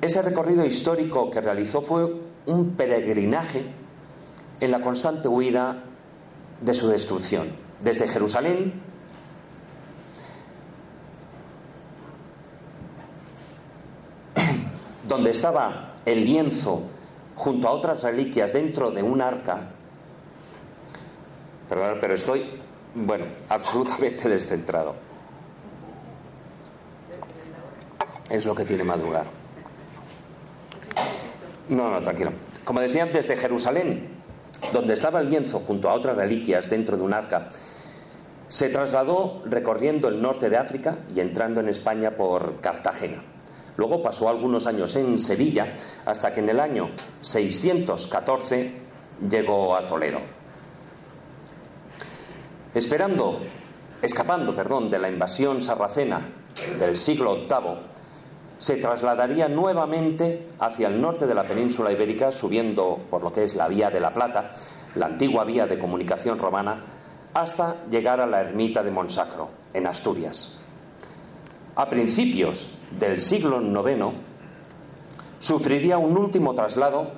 Ese 0.00 0.20
recorrido 0.20 0.64
histórico 0.64 1.30
que 1.30 1.40
realizó 1.40 1.82
fue 1.82 2.20
un 2.46 2.70
peregrinaje 2.70 3.62
en 4.58 4.72
la 4.72 4.80
constante 4.80 5.28
huida 5.28 5.84
de 6.62 6.74
su 6.74 6.88
destrucción. 6.88 7.50
Desde 7.80 8.08
Jerusalén, 8.08 8.82
donde 15.08 15.30
estaba 15.30 15.92
el 16.04 16.24
lienzo 16.24 16.82
junto 17.36 17.68
a 17.68 17.70
otras 17.70 18.02
reliquias 18.02 18.52
dentro 18.52 18.90
de 18.90 19.04
un 19.04 19.22
arca, 19.22 19.74
Pero 21.68 22.14
estoy, 22.14 22.60
bueno, 22.94 23.26
absolutamente 23.48 24.28
descentrado. 24.28 24.94
Es 28.30 28.44
lo 28.44 28.54
que 28.54 28.64
tiene 28.64 28.84
madrugar. 28.84 29.24
No, 31.68 31.90
no, 31.90 32.00
tranquilo. 32.00 32.32
Como 32.64 32.80
decía 32.80 33.02
antes, 33.02 33.28
de 33.28 33.36
Jerusalén 33.36 34.18
donde 34.72 34.94
estaba 34.94 35.20
el 35.20 35.30
lienzo 35.30 35.60
junto 35.60 35.88
a 35.88 35.94
otras 35.94 36.16
reliquias 36.16 36.68
dentro 36.68 36.96
de 36.96 37.02
un 37.02 37.14
arca, 37.14 37.48
se 38.48 38.68
trasladó 38.70 39.42
recorriendo 39.44 40.08
el 40.08 40.20
norte 40.20 40.48
de 40.48 40.56
África 40.56 40.98
y 41.14 41.20
entrando 41.20 41.60
en 41.60 41.68
España 41.68 42.12
por 42.16 42.60
Cartagena. 42.60 43.22
Luego 43.76 44.02
pasó 44.02 44.28
algunos 44.28 44.66
años 44.66 44.96
en 44.96 45.18
Sevilla 45.18 45.74
hasta 46.04 46.34
que 46.34 46.40
en 46.40 46.48
el 46.48 46.58
año 46.58 46.90
614 47.20 48.72
llegó 49.28 49.76
a 49.76 49.86
Toledo. 49.86 50.37
Esperando, 52.78 53.40
escapando, 54.00 54.54
perdón, 54.54 54.88
de 54.88 55.00
la 55.00 55.08
invasión 55.08 55.60
sarracena 55.60 56.20
del 56.78 56.96
siglo 56.96 57.34
VIII, 57.34 57.76
se 58.56 58.76
trasladaría 58.76 59.48
nuevamente 59.48 60.50
hacia 60.60 60.86
el 60.86 61.00
norte 61.00 61.26
de 61.26 61.34
la 61.34 61.42
península 61.42 61.90
ibérica, 61.90 62.30
subiendo 62.30 63.00
por 63.10 63.24
lo 63.24 63.32
que 63.32 63.42
es 63.42 63.56
la 63.56 63.66
Vía 63.66 63.90
de 63.90 63.98
la 63.98 64.14
Plata, 64.14 64.52
la 64.94 65.06
antigua 65.06 65.42
vía 65.42 65.66
de 65.66 65.76
comunicación 65.76 66.38
romana, 66.38 66.80
hasta 67.34 67.84
llegar 67.90 68.20
a 68.20 68.26
la 68.26 68.42
ermita 68.42 68.84
de 68.84 68.92
Monsacro, 68.92 69.48
en 69.74 69.84
Asturias. 69.88 70.60
A 71.74 71.90
principios 71.90 72.78
del 72.96 73.20
siglo 73.20 73.60
IX, 73.60 74.14
sufriría 75.40 75.98
un 75.98 76.16
último 76.16 76.54
traslado 76.54 77.10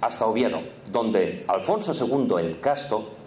hasta 0.00 0.24
Oviedo, 0.24 0.60
donde 0.90 1.44
Alfonso 1.46 1.92
II 1.92 2.36
el 2.38 2.58
Casto 2.58 3.23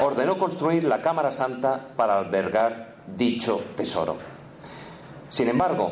ordenó 0.00 0.38
construir 0.38 0.84
la 0.84 1.02
Cámara 1.02 1.32
Santa 1.32 1.88
para 1.96 2.18
albergar 2.18 2.96
dicho 3.16 3.62
tesoro. 3.76 4.16
Sin 5.28 5.48
embargo, 5.48 5.90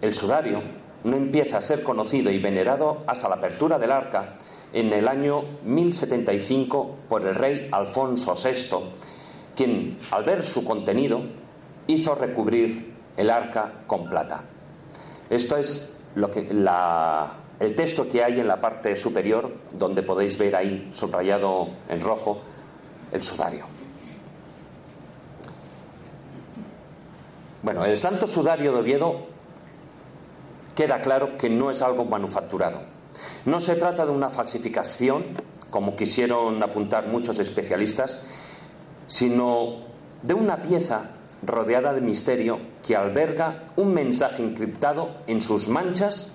el 0.00 0.14
sudario 0.14 0.62
no 1.04 1.16
empieza 1.16 1.58
a 1.58 1.62
ser 1.62 1.82
conocido 1.82 2.30
y 2.30 2.38
venerado 2.38 3.04
hasta 3.06 3.28
la 3.28 3.36
apertura 3.36 3.78
del 3.78 3.92
arca 3.92 4.34
en 4.72 4.92
el 4.92 5.06
año 5.08 5.42
1075 5.64 6.96
por 7.08 7.24
el 7.24 7.34
rey 7.34 7.68
Alfonso 7.70 8.34
VI, 8.34 8.92
quien, 9.54 9.98
al 10.10 10.24
ver 10.24 10.44
su 10.44 10.64
contenido, 10.64 11.22
hizo 11.86 12.14
recubrir 12.14 12.94
el 13.16 13.30
arca 13.30 13.84
con 13.86 14.08
plata. 14.08 14.42
Esto 15.30 15.56
es 15.56 15.98
lo 16.14 16.30
que 16.30 16.40
el 16.40 17.74
texto 17.74 18.08
que 18.08 18.22
hay 18.22 18.40
en 18.40 18.48
la 18.48 18.60
parte 18.60 18.96
superior, 18.96 19.50
donde 19.72 20.02
podéis 20.02 20.36
ver 20.36 20.56
ahí 20.56 20.90
subrayado 20.92 21.68
en 21.88 22.00
rojo 22.00 22.40
el 23.12 23.22
sudario. 23.22 23.66
Bueno, 27.62 27.84
el 27.84 27.96
Santo 27.96 28.26
Sudario 28.26 28.72
de 28.72 28.78
Oviedo 28.78 29.26
queda 30.74 31.00
claro 31.00 31.36
que 31.36 31.50
no 31.50 31.70
es 31.70 31.82
algo 31.82 32.04
manufacturado. 32.04 32.82
No 33.44 33.60
se 33.60 33.76
trata 33.76 34.04
de 34.04 34.12
una 34.12 34.28
falsificación, 34.28 35.24
como 35.70 35.96
quisieron 35.96 36.62
apuntar 36.62 37.08
muchos 37.08 37.38
especialistas, 37.38 38.24
sino 39.08 39.84
de 40.22 40.34
una 40.34 40.62
pieza 40.62 41.10
rodeada 41.42 41.92
de 41.92 42.00
misterio 42.00 42.58
que 42.86 42.94
alberga 42.94 43.64
un 43.76 43.92
mensaje 43.92 44.42
encriptado 44.42 45.22
en 45.26 45.40
sus 45.40 45.68
manchas 45.68 46.34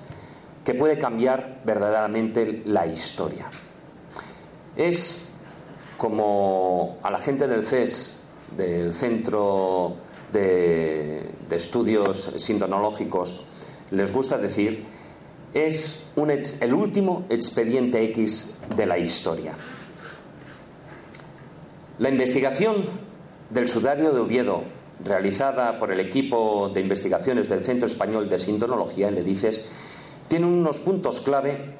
que 0.66 0.74
puede 0.74 0.98
cambiar 0.98 1.62
verdaderamente 1.64 2.62
la 2.66 2.86
historia. 2.86 3.50
Es 4.76 5.31
como 6.02 6.98
a 7.04 7.12
la 7.12 7.20
gente 7.20 7.48
del 7.48 7.64
CES, 7.64 8.24
del 8.58 8.92
Centro 8.92 9.94
de, 10.34 11.30
Estudios 11.52 12.34
Sindonológicos, 12.38 13.46
les 13.92 14.12
gusta 14.12 14.40
decir, 14.40 14.84
es 15.54 16.12
el 16.16 16.74
último 16.74 17.28
expediente 17.30 18.04
X 18.06 18.62
de 18.76 18.88
la 18.88 18.98
historia. 18.98 19.54
La 22.00 22.10
investigación 22.10 22.78
del 23.52 23.68
sudario 23.68 24.12
de 24.12 24.22
Oviedo, 24.22 24.64
realizada 25.06 25.78
por 25.78 25.92
el 25.92 26.00
equipo 26.00 26.72
de 26.74 26.80
investigaciones 26.82 27.48
del 27.48 27.64
Centro 27.64 27.86
Español 27.86 28.28
de 28.28 28.40
Sindonología, 28.40 29.12
le 29.12 29.22
dices, 29.22 29.70
tiene 30.28 30.48
unos 30.48 30.80
puntos 30.80 31.22
clave 31.22 31.76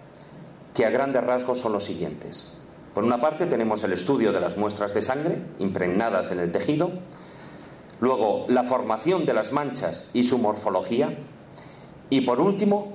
que 0.76 0.86
a 0.86 0.92
grandes 0.92 1.24
rasgos 1.24 1.58
son 1.58 1.74
los 1.74 1.86
siguientes. 1.86 2.61
Por 2.94 3.06
una 3.06 3.22
parte 3.22 3.46
tenemos 3.46 3.84
el 3.84 3.94
estudio 3.94 4.34
de 4.34 4.42
las 4.42 4.58
muestras 4.58 4.94
de 4.94 5.02
sangre 5.02 5.42
impregnadas 5.60 6.32
en 6.32 6.40
el 6.40 6.52
tejido, 6.52 6.92
luego 8.02 8.46
la 8.50 8.64
formación 8.64 9.26
de 9.26 9.34
las 9.34 9.54
manchas 9.54 10.10
y 10.14 10.26
su 10.26 10.38
morfología, 10.38 11.18
y 12.10 12.22
por 12.22 12.42
último, 12.42 12.94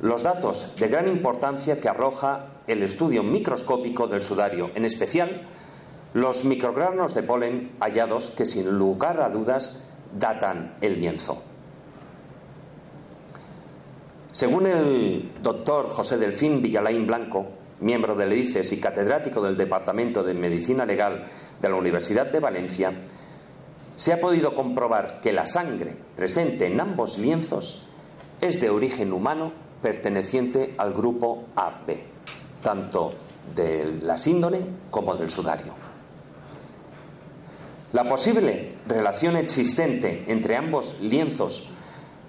los 0.00 0.22
datos 0.22 0.74
de 0.78 0.88
gran 0.88 1.08
importancia 1.08 1.80
que 1.80 1.88
arroja 1.88 2.46
el 2.68 2.82
estudio 2.82 3.24
microscópico 3.24 4.06
del 4.06 4.22
sudario, 4.22 4.70
en 4.76 4.84
especial 4.84 5.42
los 6.14 6.44
microgranos 6.44 7.14
de 7.14 7.22
polen 7.22 7.72
hallados 7.80 8.30
que 8.30 8.46
sin 8.46 8.78
lugar 8.78 9.20
a 9.20 9.30
dudas 9.30 9.88
datan 10.16 10.76
el 10.80 11.00
lienzo. 11.00 11.42
Según 14.30 14.66
el 14.66 15.30
doctor 15.42 15.88
José 15.88 16.18
Delfín 16.18 16.62
Villalain 16.62 17.06
Blanco, 17.06 17.61
miembro 17.82 18.14
del 18.14 18.32
EICES 18.32 18.72
y 18.72 18.80
catedrático 18.80 19.42
del 19.42 19.56
Departamento 19.56 20.22
de 20.22 20.34
Medicina 20.34 20.86
Legal 20.86 21.24
de 21.60 21.68
la 21.68 21.76
Universidad 21.76 22.26
de 22.26 22.40
Valencia, 22.40 22.92
se 23.96 24.12
ha 24.12 24.20
podido 24.20 24.54
comprobar 24.54 25.20
que 25.20 25.32
la 25.32 25.46
sangre 25.46 25.94
presente 26.16 26.66
en 26.66 26.80
ambos 26.80 27.18
lienzos 27.18 27.88
es 28.40 28.60
de 28.60 28.70
origen 28.70 29.12
humano 29.12 29.52
perteneciente 29.82 30.74
al 30.78 30.94
grupo 30.94 31.44
AB, 31.56 31.98
tanto 32.62 33.12
de 33.54 33.98
la 34.02 34.16
síndone 34.16 34.60
como 34.90 35.14
del 35.14 35.30
sudario. 35.30 35.74
La 37.92 38.08
posible 38.08 38.76
relación 38.88 39.36
existente 39.36 40.24
entre 40.28 40.56
ambos 40.56 40.98
lienzos 41.00 41.72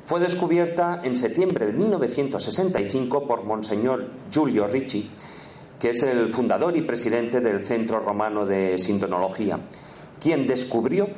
fue 0.06 0.20
descubierta 0.20 1.00
en 1.04 1.16
septiembre 1.16 1.68
de 1.68 1.74
1965 1.74 3.26
por 3.26 3.46
Monseñor 3.46 4.10
Giulio 4.30 4.68
Ricci, 4.68 5.10
que 5.84 5.90
es 5.90 6.02
el 6.02 6.30
fundador 6.30 6.78
y 6.78 6.82
presidente 6.82 7.42
del 7.42 7.60
Centro 7.60 8.00
Romano 8.00 8.46
de 8.46 8.78
Sintonología, 8.78 9.60
quien 10.22 10.48
descubrió 10.48 11.10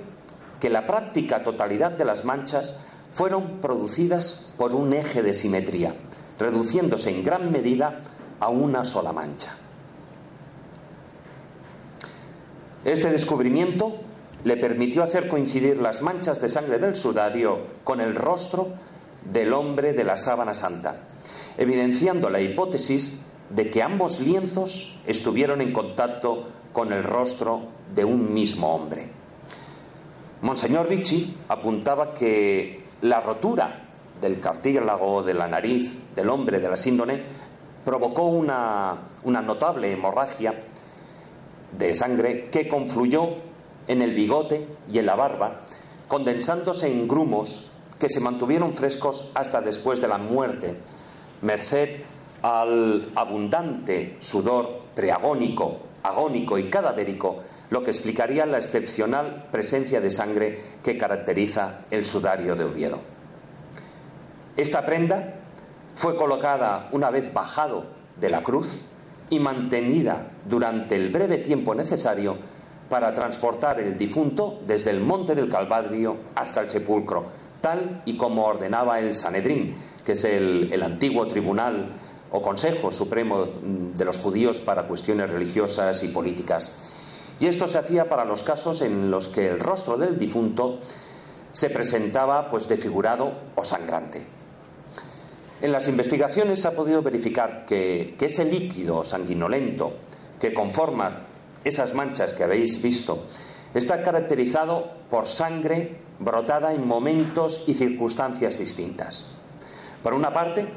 que 0.59 0.71
la 0.71 0.87
práctica 0.87 1.43
totalidad 1.43 1.91
de 1.91 2.03
las 2.03 2.25
manchas 2.25 2.81
fueron 3.13 3.61
producidas 3.61 4.51
por 4.57 4.73
un 4.73 4.93
eje 4.93 5.21
de 5.21 5.35
simetría, 5.35 5.93
reduciéndose 6.39 7.11
en 7.11 7.23
gran 7.23 7.51
medida 7.51 8.01
a 8.39 8.49
una 8.49 8.83
sola 8.85 9.13
mancha. 9.13 9.55
Este 12.83 13.11
descubrimiento 13.11 13.97
le 14.45 14.57
permitió 14.57 15.03
hacer 15.03 15.27
coincidir 15.27 15.77
las 15.77 16.01
manchas 16.01 16.41
de 16.41 16.49
sangre 16.49 16.79
del 16.79 16.95
sudario 16.95 17.59
con 17.83 18.01
el 18.01 18.15
rostro 18.15 18.69
del 19.31 19.53
hombre 19.53 19.93
de 19.93 20.05
la 20.05 20.17
sábana 20.17 20.55
santa, 20.55 21.01
evidenciando 21.55 22.31
la 22.31 22.41
hipótesis 22.41 23.21
de 23.49 23.69
que 23.69 23.83
ambos 23.83 24.19
lienzos 24.19 24.99
estuvieron 25.05 25.61
en 25.61 25.71
contacto 25.71 26.47
con 26.73 26.91
el 26.91 27.03
rostro 27.03 27.61
de 27.93 28.03
un 28.03 28.33
mismo 28.33 28.73
hombre. 28.73 29.09
Monseñor 30.41 30.87
Ricci 30.89 31.35
apuntaba 31.47 32.13
que 32.13 32.83
la 33.01 33.21
rotura 33.21 33.83
del 34.19 34.39
cartílago 34.39 35.23
de 35.23 35.33
la 35.33 35.47
nariz 35.47 35.97
del 36.15 36.29
hombre 36.29 36.59
de 36.59 36.69
la 36.69 36.77
síndone 36.77 37.23
provocó 37.83 38.23
una, 38.23 39.09
una 39.23 39.41
notable 39.41 39.91
hemorragia 39.91 40.53
de 41.77 41.95
sangre 41.95 42.49
que 42.49 42.67
confluyó 42.67 43.27
en 43.87 44.01
el 44.01 44.13
bigote 44.13 44.67
y 44.91 44.99
en 44.99 45.05
la 45.05 45.15
barba, 45.15 45.61
condensándose 46.07 46.91
en 46.91 47.07
grumos 47.07 47.71
que 47.99 48.09
se 48.09 48.19
mantuvieron 48.19 48.73
frescos 48.73 49.31
hasta 49.35 49.61
después 49.61 50.01
de 50.01 50.07
la 50.07 50.17
muerte, 50.17 50.75
merced 51.41 52.01
al 52.41 53.09
abundante 53.15 54.17
sudor 54.19 54.81
preagónico, 54.95 55.79
agónico 56.03 56.57
y 56.57 56.69
cadavérico, 56.69 57.39
lo 57.69 57.83
que 57.83 57.91
explicaría 57.91 58.45
la 58.45 58.57
excepcional 58.57 59.47
presencia 59.51 59.99
de 59.99 60.11
sangre 60.11 60.59
que 60.83 60.97
caracteriza 60.97 61.85
el 61.89 62.05
sudario 62.05 62.55
de 62.55 62.63
Oviedo. 62.63 62.99
Esta 64.55 64.85
prenda 64.85 65.35
fue 65.95 66.15
colocada 66.15 66.89
una 66.91 67.09
vez 67.09 67.33
bajado 67.33 67.85
de 68.17 68.29
la 68.29 68.43
cruz 68.43 68.81
y 69.29 69.39
mantenida 69.39 70.31
durante 70.47 70.95
el 70.95 71.09
breve 71.09 71.39
tiempo 71.39 71.73
necesario 71.73 72.37
para 72.89 73.13
transportar 73.13 73.79
el 73.79 73.97
difunto 73.97 74.59
desde 74.65 74.91
el 74.91 74.99
monte 74.99 75.33
del 75.33 75.49
Calvario 75.49 76.17
hasta 76.35 76.61
el 76.61 76.69
sepulcro, 76.69 77.25
tal 77.59 78.03
y 78.05 78.15
como 78.15 78.45
ordenaba 78.45 78.99
el 78.99 79.15
Sanedrín, 79.15 79.75
que 80.05 80.11
es 80.11 80.23
el, 80.23 80.71
el 80.71 80.83
antiguo 80.83 81.25
tribunal 81.25 81.89
o 82.31 82.41
Consejo 82.41 82.91
Supremo 82.91 83.45
de 83.45 84.05
los 84.05 84.17
judíos 84.17 84.59
para 84.59 84.87
cuestiones 84.87 85.29
religiosas 85.29 86.03
y 86.03 86.09
políticas. 86.09 86.77
Y 87.39 87.47
esto 87.47 87.67
se 87.67 87.77
hacía 87.77 88.09
para 88.09 88.25
los 88.25 88.43
casos 88.43 88.81
en 88.81 89.11
los 89.11 89.27
que 89.29 89.49
el 89.49 89.59
rostro 89.59 89.97
del 89.97 90.17
difunto 90.17 90.79
se 91.51 91.69
presentaba 91.69 92.49
pues 92.49 92.67
desfigurado 92.67 93.31
o 93.55 93.63
sangrante. 93.63 94.25
En 95.61 95.71
las 95.71 95.87
investigaciones 95.87 96.61
se 96.61 96.67
ha 96.67 96.75
podido 96.75 97.01
verificar 97.01 97.65
que, 97.65 98.15
que 98.19 98.25
ese 98.25 98.45
líquido 98.45 99.03
sanguinolento 99.03 99.93
que 100.39 100.53
conforma 100.53 101.25
esas 101.63 101.93
manchas 101.93 102.33
que 102.33 102.43
habéis 102.43 102.81
visto, 102.81 103.25
está 103.73 104.03
caracterizado 104.03 104.91
por 105.09 105.27
sangre 105.27 105.97
brotada 106.19 106.73
en 106.73 106.87
momentos 106.87 107.63
y 107.67 107.73
circunstancias 107.73 108.57
distintas. 108.57 109.37
Por 110.03 110.13
una 110.13 110.31
parte, 110.31 110.67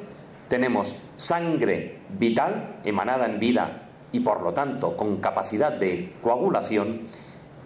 tenemos 0.48 0.96
sangre 1.16 1.98
vital 2.18 2.80
emanada 2.84 3.26
en 3.26 3.38
vida 3.38 3.88
y 4.12 4.20
por 4.20 4.42
lo 4.42 4.52
tanto 4.52 4.96
con 4.96 5.18
capacidad 5.18 5.72
de 5.72 6.14
coagulación 6.22 7.02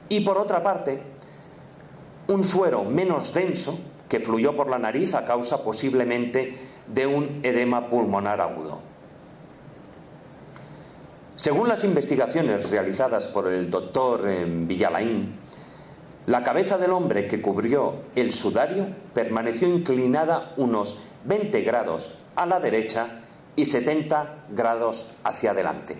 y 0.08 0.20
por 0.20 0.36
otra 0.36 0.62
parte, 0.62 1.00
un 2.28 2.44
suero 2.44 2.84
menos 2.84 3.32
denso 3.32 3.78
que 4.08 4.20
fluyó 4.20 4.54
por 4.54 4.68
la 4.68 4.78
nariz 4.78 5.14
a 5.14 5.24
causa 5.24 5.64
posiblemente 5.64 6.58
de 6.86 7.06
un 7.06 7.40
edema 7.42 7.88
pulmonar 7.88 8.40
agudo. 8.40 8.80
Según 11.36 11.68
las 11.68 11.82
investigaciones 11.84 12.68
realizadas 12.68 13.26
por 13.26 13.48
el 13.48 13.70
doctor 13.70 14.28
eh, 14.28 14.44
Villalain, 14.46 15.34
la 16.26 16.44
cabeza 16.44 16.78
del 16.78 16.92
hombre 16.92 17.26
que 17.26 17.40
cubrió 17.40 18.02
el 18.14 18.32
sudario 18.32 18.88
permaneció 19.14 19.66
inclinada 19.66 20.52
unos 20.56 21.02
20 21.24 21.62
grados 21.62 22.21
a 22.34 22.46
la 22.46 22.60
derecha 22.60 23.20
y 23.56 23.66
70 23.66 24.46
grados 24.50 25.14
hacia 25.24 25.50
adelante. 25.50 25.98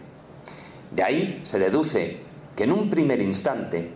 De 0.91 1.03
ahí 1.03 1.41
se 1.45 1.59
deduce 1.59 2.21
que 2.57 2.65
en 2.65 2.73
un 2.73 2.91
primer 2.91 3.21
instante 3.21 3.93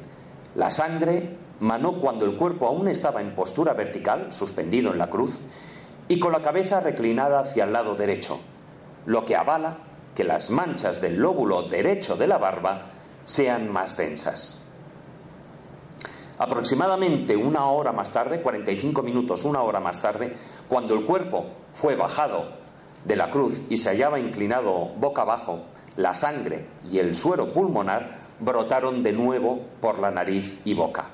la 0.54 0.70
sangre 0.70 1.36
manó 1.60 2.00
cuando 2.00 2.24
el 2.24 2.36
cuerpo 2.36 2.66
aún 2.66 2.88
estaba 2.88 3.20
en 3.20 3.34
postura 3.34 3.74
vertical, 3.74 4.32
suspendido 4.32 4.92
en 4.92 4.98
la 4.98 5.10
cruz, 5.10 5.38
y 6.08 6.18
con 6.18 6.32
la 6.32 6.42
cabeza 6.42 6.80
reclinada 6.80 7.40
hacia 7.40 7.64
el 7.64 7.72
lado 7.72 7.94
derecho, 7.94 8.40
lo 9.06 9.24
que 9.24 9.36
avala 9.36 9.78
que 10.14 10.24
las 10.24 10.50
manchas 10.50 11.00
del 11.00 11.16
lóbulo 11.16 11.62
derecho 11.62 12.16
de 12.16 12.26
la 12.26 12.38
barba 12.38 12.90
sean 13.24 13.70
más 13.70 13.96
densas. 13.96 14.65
Aproximadamente 16.38 17.36
una 17.36 17.66
hora 17.66 17.92
más 17.92 18.12
tarde, 18.12 18.42
45 18.42 19.02
minutos, 19.02 19.44
una 19.44 19.62
hora 19.62 19.80
más 19.80 20.00
tarde, 20.00 20.34
cuando 20.68 20.94
el 20.94 21.06
cuerpo 21.06 21.46
fue 21.72 21.96
bajado 21.96 22.50
de 23.04 23.16
la 23.16 23.30
cruz 23.30 23.62
y 23.70 23.78
se 23.78 23.90
hallaba 23.90 24.18
inclinado 24.18 24.90
boca 24.96 25.22
abajo, 25.22 25.60
la 25.96 26.14
sangre 26.14 26.66
y 26.90 26.98
el 26.98 27.14
suero 27.14 27.52
pulmonar 27.52 28.18
brotaron 28.40 29.02
de 29.02 29.12
nuevo 29.12 29.60
por 29.80 29.98
la 29.98 30.10
nariz 30.10 30.60
y 30.64 30.74
boca. 30.74 31.10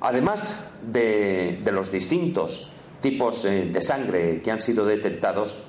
Además 0.00 0.64
de, 0.82 1.60
los 1.72 1.90
distintos 1.90 2.72
tipos 3.00 3.44
eh, 3.44 3.66
de 3.70 3.82
sangre 3.82 4.40
que 4.40 4.50
han 4.50 4.60
sido 4.60 4.86
detectados, 4.86 5.62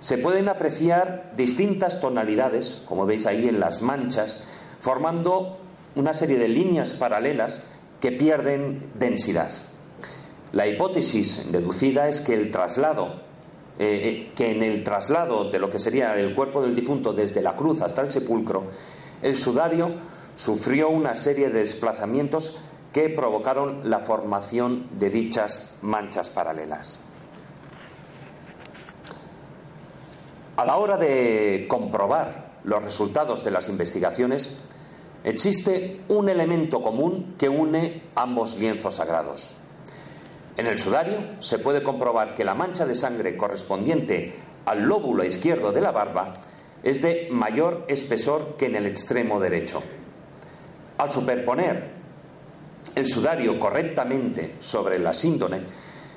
se 0.00 0.18
pueden 0.18 0.48
apreciar 0.48 1.32
distintas 1.36 2.00
tonalidades, 2.00 2.82
como 2.88 3.06
veis 3.06 3.26
ahí 3.26 3.48
en 3.48 3.60
las 3.60 3.82
manchas, 3.82 4.44
formando 4.80 5.58
una 5.94 6.14
serie 6.14 6.38
de 6.38 6.48
líneas 6.48 6.92
paralelas 6.92 7.70
que 8.00 8.12
pierden 8.12 8.90
densidad. 8.94 9.50
La 10.52 10.66
hipótesis 10.66 11.50
deducida 11.50 12.08
es 12.08 12.20
que 12.20 12.34
el 12.34 12.50
traslado, 12.50 13.22
eh, 13.78 14.26
eh, 14.28 14.32
que 14.34 14.50
en 14.50 14.62
el 14.62 14.84
traslado 14.84 15.50
de 15.50 15.58
lo 15.58 15.70
que 15.70 15.78
sería 15.78 16.14
el 16.18 16.34
cuerpo 16.34 16.60
del 16.62 16.74
difunto 16.74 17.12
desde 17.12 17.42
la 17.42 17.54
cruz 17.56 17.80
hasta 17.80 18.02
el 18.02 18.12
sepulcro, 18.12 18.64
el 19.22 19.36
sudario 19.36 19.94
sufrió 20.36 20.90
una 20.90 21.14
serie 21.14 21.48
de 21.48 21.60
desplazamientos 21.60 22.58
que 22.92 23.08
provocaron 23.08 23.88
la 23.88 24.00
formación 24.00 24.88
de 24.98 25.08
dichas 25.08 25.74
manchas 25.80 26.28
paralelas. 26.30 27.02
A 30.56 30.64
la 30.66 30.76
hora 30.76 30.98
de 30.98 31.66
comprobar 31.68 32.52
los 32.64 32.82
resultados 32.82 33.42
de 33.42 33.50
las 33.50 33.68
investigaciones, 33.68 34.62
existe 35.24 36.00
un 36.08 36.28
elemento 36.28 36.82
común 36.82 37.34
que 37.38 37.48
une 37.48 38.02
ambos 38.14 38.58
lienzos 38.58 38.94
sagrados. 38.94 39.50
En 40.56 40.66
el 40.66 40.78
sudario 40.78 41.40
se 41.40 41.58
puede 41.58 41.82
comprobar 41.82 42.34
que 42.34 42.44
la 42.44 42.54
mancha 42.54 42.84
de 42.84 42.94
sangre 42.94 43.36
correspondiente 43.36 44.34
al 44.66 44.82
lóbulo 44.82 45.24
izquierdo 45.24 45.72
de 45.72 45.80
la 45.80 45.92
barba 45.92 46.34
es 46.82 47.00
de 47.00 47.28
mayor 47.30 47.84
espesor 47.88 48.56
que 48.56 48.66
en 48.66 48.76
el 48.76 48.86
extremo 48.86 49.40
derecho. 49.40 49.82
Al 50.98 51.10
superponer 51.10 51.90
el 52.94 53.06
sudario 53.06 53.58
correctamente 53.58 54.56
sobre 54.60 54.98
la 54.98 55.14
síndone, 55.14 55.62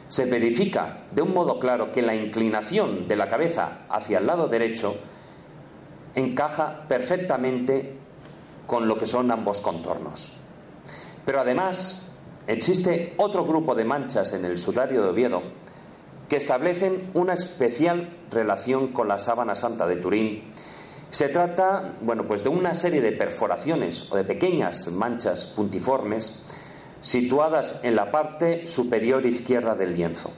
se 0.07 0.25
verifica 0.25 1.05
de 1.11 1.21
un 1.21 1.33
modo 1.33 1.59
claro 1.59 1.91
que 1.91 2.01
la 2.01 2.15
inclinación 2.15 3.07
de 3.07 3.15
la 3.15 3.29
cabeza 3.29 3.85
hacia 3.89 4.19
el 4.19 4.27
lado 4.27 4.47
derecho 4.47 4.95
encaja 6.13 6.85
perfectamente 6.87 7.99
con 8.67 8.87
lo 8.87 8.97
que 8.97 9.05
son 9.05 9.31
ambos 9.31 9.61
contornos. 9.61 10.33
Pero 11.25 11.39
además 11.39 12.11
existe 12.47 13.13
otro 13.17 13.45
grupo 13.45 13.75
de 13.75 13.85
manchas 13.85 14.33
en 14.33 14.45
el 14.45 14.57
sudario 14.57 15.01
de 15.01 15.09
Oviedo 15.09 15.41
que 16.29 16.37
establecen 16.37 17.11
una 17.13 17.33
especial 17.33 18.17
relación 18.31 18.89
con 18.89 19.07
la 19.07 19.19
sábana 19.19 19.55
santa 19.55 19.85
de 19.85 19.97
Turín. 19.97 20.51
Se 21.11 21.29
trata, 21.29 21.95
bueno, 22.01 22.27
pues 22.27 22.43
de 22.43 22.49
una 22.49 22.73
serie 22.73 23.01
de 23.01 23.11
perforaciones 23.11 24.11
o 24.11 24.17
de 24.17 24.23
pequeñas 24.23 24.91
manchas 24.91 25.45
puntiformes 25.45 26.43
situadas 27.01 27.81
en 27.83 27.95
la 27.95 28.11
parte 28.11 28.65
superior 28.65 29.25
izquierda 29.25 29.75
del 29.75 29.95
lienzo. 29.95 30.31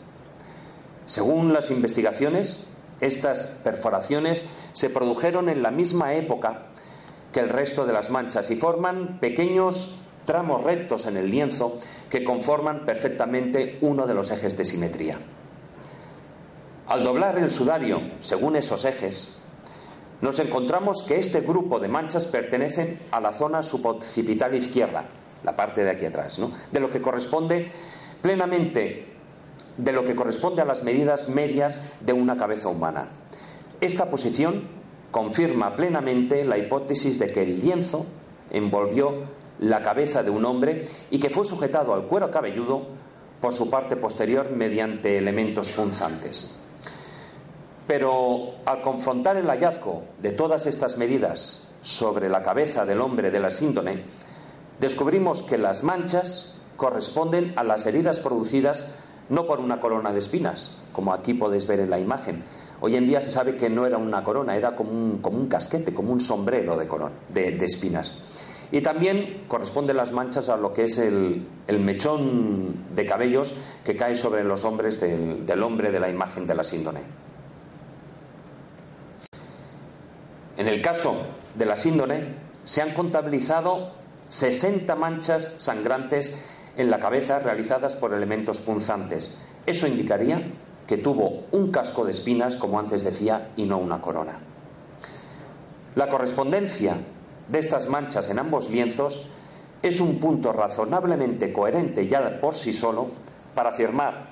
Según 1.06 1.54
las 1.54 1.72
investigaciones, 1.72 2.68
estas 3.00 3.60
perforaciones 3.64 4.50
se 4.74 4.90
produjeron 4.90 5.48
en 5.48 5.64
la 5.64 5.72
misma 5.72 6.14
época 6.14 6.68
que 7.38 7.44
el 7.44 7.50
resto 7.50 7.86
de 7.86 7.94
las 7.94 8.10
manchas 8.10 8.50
y 8.50 8.56
forman 8.56 9.20
pequeños 9.20 10.00
tramos 10.26 10.64
rectos 10.64 11.06
en 11.06 11.18
el 11.18 11.30
lienzo 11.30 11.78
que 12.10 12.24
conforman 12.24 12.84
perfectamente 12.84 13.78
uno 13.82 14.08
de 14.08 14.16
los 14.16 14.32
ejes 14.32 14.58
de 14.58 14.66
simetría. 14.66 15.20
Al 16.88 17.04
doblar 17.04 17.38
el 17.38 17.52
sudario 17.52 18.02
según 18.22 18.56
esos 18.56 18.86
ejes, 18.86 19.38
nos 20.20 20.40
encontramos 20.40 21.04
que 21.04 21.20
este 21.20 21.42
grupo 21.42 21.80
de 21.80 21.88
manchas 21.88 22.26
pertenecen 22.26 22.98
a 23.12 23.22
la 23.22 23.34
zona 23.34 23.62
suboccipital 23.62 24.56
izquierda, 24.56 25.06
la 25.44 25.56
parte 25.56 25.84
de 25.84 25.92
aquí 25.92 26.08
atrás, 26.08 26.42
de 26.72 26.80
lo 26.80 26.90
que 26.90 27.04
corresponde 27.04 27.72
plenamente 28.24 29.14
de 29.78 29.92
lo 29.92 30.06
que 30.06 30.16
corresponde 30.16 30.64
a 30.64 30.66
las 30.66 30.82
medidas 30.82 31.30
medias 31.30 31.88
de 32.00 32.14
una 32.14 32.36
cabeza 32.36 32.70
humana. 32.70 33.10
Esta 33.80 34.10
posición 34.10 34.77
confirma 35.12 35.76
plenamente 35.76 36.46
la 36.46 36.58
hipótesis 36.58 37.20
de 37.20 37.32
que 37.32 37.44
el 37.44 37.62
lienzo 37.62 38.06
envolvió 38.52 39.38
la 39.60 39.82
cabeza 39.82 40.24
de 40.24 40.30
un 40.30 40.46
hombre 40.46 40.88
y 41.10 41.20
que 41.20 41.30
fue 41.30 41.46
sujetado 41.46 41.94
al 41.94 42.04
cuero 42.04 42.30
cabelludo 42.30 42.88
por 43.42 43.54
su 43.54 43.70
parte 43.70 43.96
posterior 43.96 44.52
mediante 44.52 45.18
elementos 45.18 45.70
punzantes. 45.70 46.60
Pero 47.88 48.56
al 48.66 48.82
confrontar 48.82 49.38
el 49.38 49.48
hallazgo 49.48 50.04
de 50.22 50.32
todas 50.32 50.66
estas 50.66 50.98
medidas 50.98 51.70
sobre 51.82 52.30
la 52.30 52.44
cabeza 52.44 52.86
del 52.86 53.02
hombre 53.02 53.32
de 53.32 53.40
la 53.40 53.52
síndone, 53.52 54.04
descubrimos 54.80 55.44
que 55.44 55.58
las 55.58 55.84
manchas 55.84 56.56
corresponden 56.76 57.54
a 57.56 57.64
las 57.64 57.86
heridas 57.86 58.20
producidas 58.20 58.94
no 59.30 59.46
por 59.46 59.60
una 59.60 59.80
corona 59.80 60.12
de 60.12 60.20
espinas, 60.20 60.82
como 60.92 61.14
aquí 61.14 61.34
podéis 61.34 61.68
ver 61.68 61.80
en 61.80 61.90
la 61.90 62.00
imagen. 62.00 62.44
Hoy 62.80 62.96
en 62.96 63.08
día 63.08 63.22
se 63.22 63.32
sabe 63.32 63.56
que 63.56 63.70
no 63.70 63.86
era 63.86 63.98
una 63.98 64.24
corona, 64.24 64.56
era 64.56 64.76
como 64.76 64.92
un, 64.92 65.48
casquete, 65.50 65.94
como 65.94 66.14
un 66.14 66.20
sombrero 66.20 66.78
de, 66.78 67.52
de, 67.52 67.66
espinas. 67.66 68.22
Y 68.72 68.82
también 68.82 69.46
corresponden 69.48 69.98
las 69.98 70.12
manchas 70.12 70.50
a 70.50 70.58
lo 70.58 70.74
que 70.74 70.84
es 70.84 70.98
el, 71.00 71.48
mechón 71.80 72.96
de 72.96 73.06
cabellos 73.06 73.56
que 73.84 73.96
cae 73.96 74.16
sobre 74.16 74.44
los 74.44 74.64
hombres 74.64 75.00
del, 75.00 75.46
del 75.46 75.64
hombre 75.64 75.92
de 75.92 76.00
la 76.00 76.10
imagen 76.10 76.46
de 76.46 76.54
la 76.54 76.64
síndone. 76.64 77.02
En 80.58 80.68
el 80.68 80.82
caso 80.82 81.16
de 81.56 81.66
la 81.66 81.76
síndone, 81.76 82.36
se 82.64 82.82
han 82.82 82.94
contabilizado 82.94 83.94
60 84.30 84.96
manchas 84.96 85.56
sangrantes 85.58 86.46
en 86.76 86.92
la 86.92 87.00
cabeza 87.00 87.40
realizadas 87.40 87.96
por 87.96 88.14
elementos 88.14 88.60
punzantes. 88.60 89.38
Eso 89.66 89.88
indicaría 89.88 90.52
que 90.88 90.98
tuvo 90.98 91.44
un 91.52 91.72
casco 91.72 92.06
de 92.06 92.12
espinas, 92.12 92.56
como 92.56 92.80
antes 92.80 93.04
decía, 93.04 93.50
y 93.58 93.66
no 93.66 93.78
una 93.78 94.02
corona. 94.02 94.40
La 95.96 96.10
correspondencia 96.10 96.96
de 97.48 97.60
estas 97.60 97.90
manchas 97.90 98.30
en 98.30 98.40
ambos 98.40 98.70
lienzos 98.70 99.28
es 99.82 100.00
un 100.00 100.20
punto 100.20 100.54
razonablemente 100.54 101.54
coherente 101.54 102.08
ya 102.08 102.40
por 102.40 102.56
sí 102.56 102.74
solo 102.74 103.08
para 103.54 103.72
afirmar 103.72 104.28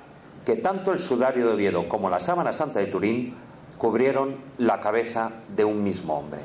que 0.46 0.56
tanto 0.56 0.94
el 0.94 1.00
sudario 1.00 1.48
de 1.48 1.54
Oviedo 1.54 1.89
como 1.89 2.10
la 2.10 2.20
sábana 2.20 2.54
santa 2.54 2.80
de 2.80 2.88
Turín 2.88 3.36
cubrieron 3.78 4.38
la 4.58 4.80
cabeza 4.80 5.32
de 5.56 5.65
un 5.65 5.84
mismo 5.84 6.18
hombre. 6.18 6.41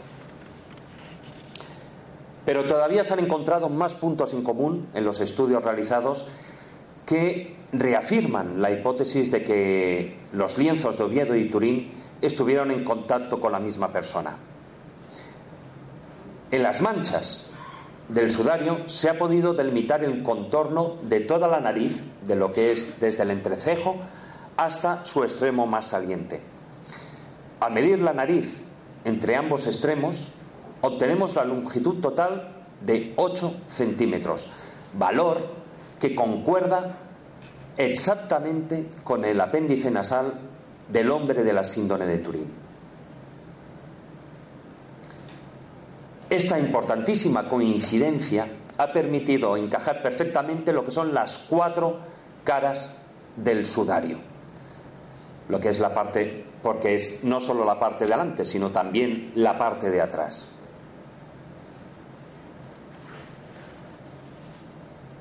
Pero 2.47 2.67
todavía 2.67 3.05
se 3.05 3.13
han 3.13 3.21
encontrado 3.21 3.69
más 3.69 3.95
puntos 3.95 4.33
en 4.33 4.43
común 4.43 4.89
en 4.95 5.05
los 5.05 5.21
estudios 5.21 5.63
realizados 5.65 6.29
que 7.11 7.57
reafirman 7.73 8.63
la 8.63 8.71
hipótesis 8.71 9.33
de 9.33 9.43
que 9.43 10.17
los 10.33 10.57
lienzos 10.59 10.97
de 10.97 11.03
Oviedo 11.03 11.35
y 11.35 11.51
Turín 11.51 11.91
estuvieron 12.21 12.71
en 12.71 12.85
contacto 12.85 13.41
con 13.41 13.51
la 13.51 13.59
misma 13.59 13.93
persona. 13.93 14.37
En 16.53 16.63
las 16.63 16.81
manchas 16.81 17.51
del 18.09 18.31
sudario 18.31 18.89
se 18.89 19.11
ha 19.11 19.19
podido 19.19 19.55
delimitar 19.55 20.05
el 20.05 20.23
contorno 20.23 20.99
de 21.03 21.19
toda 21.19 21.49
la 21.49 21.59
nariz, 21.59 22.01
de 22.25 22.37
lo 22.37 22.53
que 22.53 22.71
es 22.71 23.01
desde 23.01 23.25
el 23.25 23.33
entrecejo 23.33 23.97
hasta 24.57 25.05
su 25.05 25.25
extremo 25.25 25.67
más 25.67 25.89
saliente. 25.89 26.41
Al 27.59 27.73
medir 27.73 28.01
la 28.01 28.13
nariz 28.13 28.63
entre 29.05 29.35
ambos 29.35 29.67
extremos, 29.67 30.33
obtenemos 30.81 31.35
la 31.35 31.45
longitud 31.45 32.01
total 32.01 32.63
de 32.83 33.15
8 33.17 33.63
centímetros, 33.67 34.47
valor 34.95 35.60
que 36.01 36.15
concuerda 36.15 36.97
exactamente 37.77 38.89
con 39.05 39.25
el 39.25 39.41
apéndice 39.41 39.91
nasal 39.91 40.33
del 40.89 41.11
hombre 41.11 41.45
de 41.45 41.53
la 41.53 41.63
síndrome 41.63 42.07
de 42.07 42.19
Turín. 42.19 42.47
Esta 46.29 46.59
importantísima 46.59 47.49
coincidencia 47.49 48.47
ha 48.79 48.93
permitido 48.93 49.57
encajar 49.57 50.03
perfectamente 50.03 50.73
lo 50.73 50.85
que 50.85 50.91
son 50.91 51.13
las 51.13 51.47
cuatro 51.51 51.99
caras 52.45 52.99
del 53.37 53.67
sudario, 53.67 54.19
lo 55.49 55.61
que 55.61 55.69
es 55.69 55.81
la 55.81 55.93
parte 55.93 56.45
porque 56.63 56.95
es 56.95 57.25
no 57.25 57.41
solo 57.41 57.65
la 57.65 57.79
parte 57.79 58.07
de 58.07 58.45
sino 58.45 58.71
también 58.71 59.33
la 59.35 59.59
parte 59.59 59.91
de 59.91 60.01
atrás. 60.01 60.60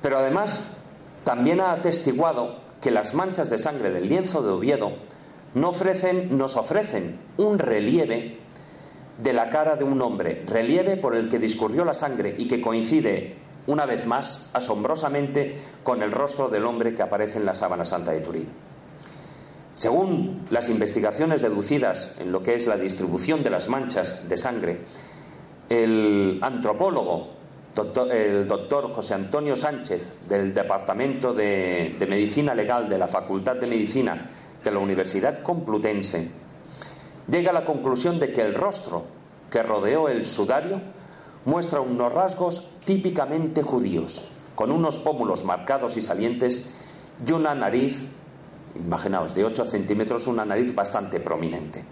Pero 0.02 0.18
además 0.18 0.78
también 1.24 1.60
ha 1.60 1.72
atestiguado 1.72 2.60
que 2.80 2.90
las 2.90 3.14
manchas 3.14 3.50
de 3.50 3.58
sangre 3.58 3.90
del 3.90 4.08
lienzo 4.08 4.42
de 4.42 4.50
Oviedo 4.50 4.92
nos 5.54 6.56
ofrecen 6.56 7.18
un 7.36 7.58
relieve 7.58 8.38
de 9.22 9.32
la 9.32 9.50
cara 9.50 9.76
de 9.76 9.84
un 9.84 10.00
hombre, 10.00 10.44
relieve 10.46 10.96
por 10.96 11.14
el 11.14 11.28
que 11.28 11.38
discurrió 11.38 11.84
la 11.84 11.94
sangre 11.94 12.34
y 12.38 12.48
que 12.48 12.60
coincide 12.60 13.36
una 13.66 13.84
vez 13.84 14.06
más 14.06 14.50
asombrosamente 14.54 15.56
con 15.82 16.02
el 16.02 16.12
rostro 16.12 16.48
del 16.48 16.64
hombre 16.64 16.94
que 16.94 17.02
aparece 17.02 17.38
en 17.38 17.46
la 17.46 17.54
sábana 17.54 17.84
santa 17.84 18.12
de 18.12 18.20
Turín. 18.20 18.48
Según 19.74 20.46
las 20.50 20.68
investigaciones 20.68 21.42
deducidas 21.42 22.16
en 22.20 22.32
lo 22.32 22.42
que 22.42 22.54
es 22.54 22.66
la 22.66 22.76
distribución 22.76 23.42
de 23.42 23.50
las 23.50 23.68
manchas 23.68 24.28
de 24.28 24.36
sangre, 24.36 24.80
el 25.68 26.38
antropólogo, 26.42 27.39
el 28.10 28.48
doctor 28.48 28.88
José 28.90 29.14
Antonio 29.14 29.56
Sánchez, 29.56 30.12
del 30.28 30.52
Departamento 30.52 31.32
de, 31.32 31.96
de 31.98 32.06
Medicina 32.06 32.54
Legal 32.54 32.88
de 32.88 32.98
la 32.98 33.06
Facultad 33.06 33.56
de 33.56 33.66
Medicina 33.66 34.30
de 34.62 34.70
la 34.70 34.78
Universidad 34.78 35.42
Complutense, 35.42 36.30
llega 37.28 37.50
a 37.50 37.54
la 37.54 37.64
conclusión 37.64 38.18
de 38.18 38.32
que 38.32 38.42
el 38.42 38.54
rostro 38.54 39.04
que 39.50 39.62
rodeó 39.62 40.08
el 40.08 40.24
sudario 40.24 40.80
muestra 41.44 41.80
unos 41.80 42.12
rasgos 42.12 42.72
típicamente 42.84 43.62
judíos, 43.62 44.30
con 44.54 44.70
unos 44.70 44.98
pómulos 44.98 45.44
marcados 45.44 45.96
y 45.96 46.02
salientes 46.02 46.74
y 47.26 47.32
una 47.32 47.54
nariz 47.54 48.10
imaginaos, 48.74 49.34
de 49.34 49.44
8 49.44 49.64
centímetros, 49.64 50.26
una 50.26 50.44
nariz 50.44 50.74
bastante 50.74 51.20
prominente. 51.20 51.84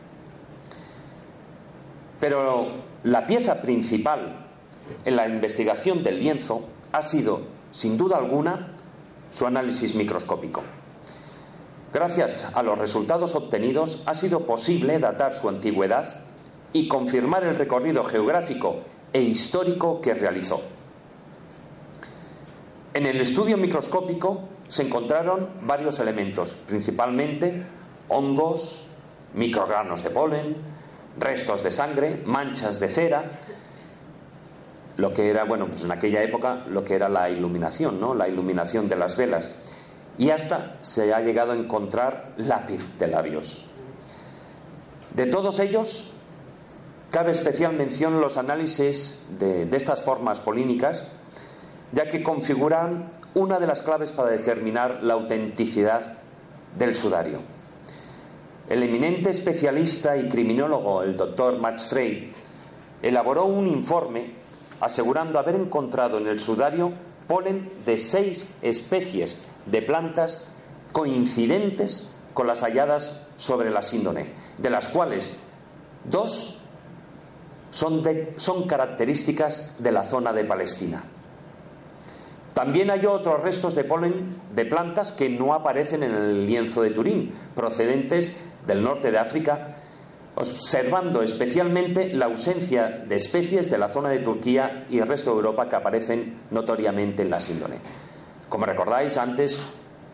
Pero 2.21 2.69
la 3.05 3.27
pieza 3.27 3.61
principal 3.63 4.48
en 5.05 5.17
la 5.17 5.29
investigación 5.29 6.03
del 6.03 6.21
lienzo 6.21 6.63
ha 6.93 7.03
sido, 7.03 7.43
sin 7.71 7.97
duda 7.97 8.17
alguna, 8.17 8.75
su 9.31 9.47
análisis 9.47 9.95
microscópico. 9.95 10.63
Gracias 11.93 12.55
a 12.55 12.63
los 12.63 12.79
resultados 12.79 13.35
obtenidos 13.35 14.03
ha 14.07 14.15
sido 14.15 14.47
posible 14.47 14.99
datar 14.99 15.35
su 15.35 15.49
antigüedad 15.49 16.23
y 16.73 16.89
confirmar 16.89 17.45
el 17.45 17.57
recorrido 17.57 18.05
geográfico 18.05 18.81
e 19.13 19.23
histórico 19.23 20.01
que 20.01 20.15
realizó. 20.15 20.61
En 22.93 23.07
el 23.07 23.21
estudio 23.21 23.57
microscópico 23.57 24.49
se 24.69 24.83
encontraron 24.83 25.49
varios 25.63 25.99
elementos, 25.99 26.55
principalmente 26.67 27.65
hongos, 28.09 28.83
microgranos 29.35 30.03
de 30.03 30.11
polen, 30.11 30.57
restos 31.19 31.63
de 31.63 31.71
sangre, 31.71 32.23
manchas 32.27 32.81
de 32.81 32.89
cera, 32.89 33.41
lo 34.99 35.15
que 35.15 35.31
era, 35.31 35.45
bueno, 35.45 35.67
pues 35.69 35.85
en 35.85 35.93
aquella 35.93 36.23
época 36.23 36.65
lo 36.69 36.85
que 36.85 36.95
era 36.97 37.09
la 37.09 37.31
iluminación, 37.31 38.01
¿no? 38.01 38.15
La 38.15 38.29
iluminación 38.29 38.89
de 38.89 38.97
las 38.97 39.17
velas. 39.17 39.49
Y 40.19 40.31
hasta 40.31 40.77
se 40.83 41.15
ha 41.15 41.21
llegado 41.21 41.53
a 41.53 41.57
encontrar 41.57 42.35
lápiz 42.37 42.99
de 42.99 43.07
labios. 43.07 43.65
De 45.15 45.27
todos 45.27 45.61
ellos, 45.61 46.13
cabe 47.13 47.31
especial 47.31 47.75
mención 47.75 48.21
los 48.21 48.37
análisis 48.37 49.27
de, 49.39 49.67
de 49.67 49.77
estas 49.77 50.03
formas 50.03 50.41
polínicas, 50.41 51.07
ya 51.93 52.09
que 52.09 52.25
configuran 52.25 53.13
una 53.35 53.61
de 53.61 53.69
las 53.69 53.83
claves 53.85 54.11
para 54.11 54.31
determinar 54.31 54.99
la 55.03 55.15
autenticidad 55.15 56.19
del 56.77 56.97
sudario. 56.97 57.39
el 58.69 58.83
eminente 58.83 59.31
especialista 59.31 60.17
y 60.17 60.29
criminólogo, 60.29 61.03
el 61.03 61.17
doctor 61.17 61.59
Max 61.59 61.87
Frey, 61.87 62.33
elaboró 63.01 63.45
un 63.47 63.67
informe 63.67 64.38
asegurando 64.81 65.39
haber 65.39 65.55
encontrado 65.55 66.19
en 66.19 66.27
el 66.27 66.41
sudario 66.41 66.93
polen 67.27 67.71
de 67.85 67.99
seis 67.99 68.57
especies 68.63 69.49
de 69.67 69.83
plantas 69.83 70.53
coincidentes 70.93 72.15
con 72.35 72.47
las 72.47 72.63
halladas 72.63 73.33
sobre 73.37 73.71
la 73.71 73.83
síndone, 73.83 74.33
de 74.59 74.71
las 74.71 74.89
cuales 74.89 75.37
dos 76.05 76.61
son, 77.71 78.03
son 78.37 78.67
características 78.67 79.83
de 79.83 79.93
la 79.93 80.05
zona 80.05 80.33
de 80.33 80.45
Palestina. 80.45 81.05
También 82.55 82.91
hay 82.91 83.07
otros 83.07 83.41
restos 83.43 83.75
de 83.75 83.85
polen 83.85 84.37
de 84.55 84.65
plantas 84.65 85.13
que 85.13 85.29
no 85.29 85.55
aparecen 85.55 86.03
en 86.03 86.13
el 86.13 86.47
lienzo 86.47 86.83
de 86.83 86.91
Turín, 86.91 87.33
procedentes 87.55 88.41
del 88.67 88.83
norte 88.83 89.13
de 89.13 89.19
África, 89.19 89.77
observando 90.39 91.21
especialmente 91.23 92.15
la 92.15 92.27
ausencia 92.27 93.05
de 93.07 93.17
especies 93.17 93.71
de 93.71 93.79
la 93.79 93.89
zona 93.89 94.09
de 94.11 94.21
Turquía 94.21 94.87
y 94.89 94.99
el 94.99 95.09
resto 95.09 95.31
de 95.31 95.37
Europa 95.37 95.69
que 95.69 95.75
aparecen 95.75 96.39
notoriamente 96.53 97.23
en 97.23 97.31
la 97.31 97.41
síndone. 97.41 97.81
Como 98.49 98.65
recordáis, 98.65 99.17
antes 99.17 99.61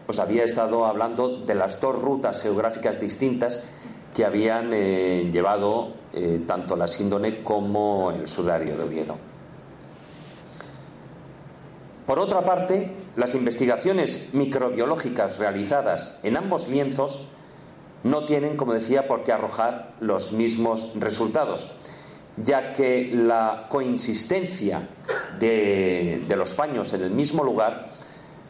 os 0.07 0.19
había 0.19 0.45
estado 0.45 0.87
hablando 0.87 1.41
de 1.41 1.55
las 1.55 1.79
dos 1.79 2.01
rutas 2.01 2.41
geográficas 2.41 3.01
distintas 3.01 3.71
que 4.15 4.25
habían 4.25 4.73
eh, 4.73 5.29
llevado 5.31 5.93
eh, 6.15 6.43
tanto 6.47 6.75
la 6.75 6.89
síndone 6.89 7.43
como 7.43 8.11
el 8.11 8.27
sudario 8.27 8.79
de 8.79 8.83
Oviedo. 8.83 9.17
Por 12.07 12.19
otra 12.19 12.45
parte, 12.45 12.93
las 13.17 13.35
investigaciones 13.35 14.31
microbiológicas 14.33 15.39
realizadas 15.39 16.21
en 16.23 16.37
ambos 16.37 16.69
lienzos 16.69 17.29
no 18.05 18.25
tienen, 18.25 18.57
como 18.57 18.75
decía, 18.75 19.09
por 19.09 19.25
qué 19.25 19.33
arrojar 19.33 19.95
los 20.01 20.33
mismos 20.33 20.93
resultados, 20.95 21.67
ya 22.37 22.73
que 22.73 23.11
la 23.13 23.67
coincidencia 23.69 24.89
de, 25.39 26.25
los 26.37 26.55
paños 26.55 26.93
en 26.93 27.03
el 27.03 27.11
mismo 27.11 27.43
lugar 27.43 27.89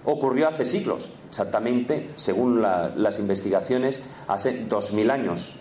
ocurrió 0.04 0.48
hace 0.48 0.64
siglos, 0.64 1.10
exactamente, 1.28 2.10
según 2.16 2.60
las 2.60 3.18
investigaciones, 3.18 4.02
hace 4.28 4.64
dos 4.64 4.92
mil 4.92 5.10
años. 5.10 5.56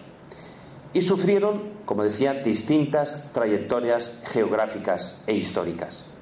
Y 0.91 1.01
sufrieron, 1.01 1.73
como 1.85 2.03
decía, 2.03 2.33
distintas 2.33 3.31
trayectorias 3.31 4.21
geográficas 4.25 5.23
e 5.25 5.33
históricas. 5.33 6.12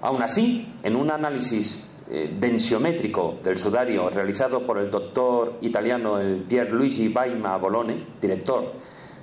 Aún 0.00 0.22
así, 0.22 0.74
en 0.82 0.96
un 0.96 1.10
análisis 1.10 1.90
eh, 2.10 2.36
densiométrico 2.38 3.36
del 3.42 3.58
sudario 3.58 4.08
realizado 4.10 4.64
por 4.64 4.78
el 4.78 4.90
doctor 4.90 5.58
italiano 5.60 6.18
el 6.18 6.44
Pierluigi 6.44 7.08
Baima 7.08 7.56
Bolone, 7.56 8.06
director 8.20 8.72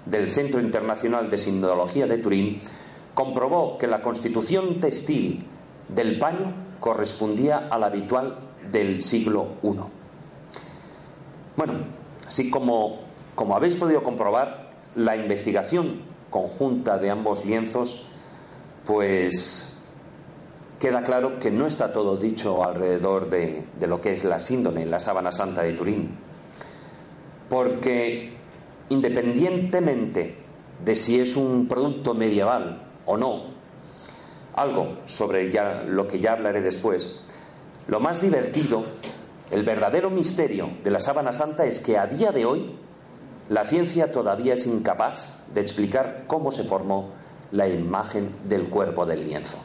del 0.05 0.29
Centro 0.29 0.59
Internacional 0.61 1.29
de 1.29 1.38
Sindología 1.38 2.05
de 2.07 2.17
Turín, 2.17 2.59
comprobó 3.13 3.77
que 3.77 3.88
la 3.88 4.01
constitución 4.01 4.79
textil 4.79 5.45
del 5.88 6.19
paño 6.19 6.53
correspondía 6.79 7.69
a 7.71 7.79
la 7.79 7.88
habitual 7.88 8.38
del 8.71 9.01
siglo 9.01 9.47
I. 9.63 9.79
Bueno, 11.55 11.73
así 12.27 12.51
como, 12.51 12.99
como 13.33 13.55
habéis 13.55 13.75
podido 13.75 14.03
comprobar, 14.03 14.73
la 14.95 15.15
investigación 15.15 16.01
conjunta 16.29 16.97
de 16.97 17.09
ambos 17.09 17.45
lienzos, 17.45 18.07
pues 18.85 19.74
queda 20.86 21.02
claro 21.02 21.39
que 21.39 21.50
no 21.50 21.65
está 21.65 21.91
todo 21.91 22.15
dicho 22.15 22.63
alrededor 22.63 23.28
de, 23.28 23.63
lo 23.88 24.02
que 24.02 24.13
es 24.13 24.24
la 24.24 24.39
síndone, 24.39 24.86
la 24.86 25.00
sábana 25.00 25.32
santa 25.32 25.63
de 25.63 25.74
Turín. 25.74 26.15
Porque 27.50 28.32
independientemente 28.89 30.36
de 30.86 30.95
si 30.95 31.19
es 31.19 31.38
un 31.38 31.67
producto 31.67 32.13
medieval 32.13 32.84
o 33.08 33.17
no, 33.17 33.45
algo 34.54 35.00
sobre 35.08 35.52
lo 35.88 36.08
que 36.08 36.19
ya 36.19 36.34
hablaré 36.34 36.62
después, 36.62 37.24
lo 37.88 38.00
más 38.00 38.21
divertido, 38.21 38.86
el 39.50 39.63
verdadero 39.63 40.12
misterio 40.12 40.69
de 40.84 40.91
la 40.91 41.00
sábana 41.00 41.34
santa 41.34 41.65
es 41.65 41.80
que 41.80 41.98
a 41.98 42.06
día 42.06 42.32
de 42.32 42.45
hoy 42.45 42.76
la 43.50 43.65
ciencia 43.65 44.12
todavía 44.12 44.54
es 44.54 44.67
incapaz 44.67 45.34
de 45.52 45.62
explicar 45.62 46.26
cómo 46.28 46.52
se 46.52 46.63
formó 46.63 47.10
la 47.52 47.67
imagen 47.67 48.36
del 48.48 48.69
cuerpo 48.69 49.08
del 49.08 49.28
lienzo. 49.28 49.58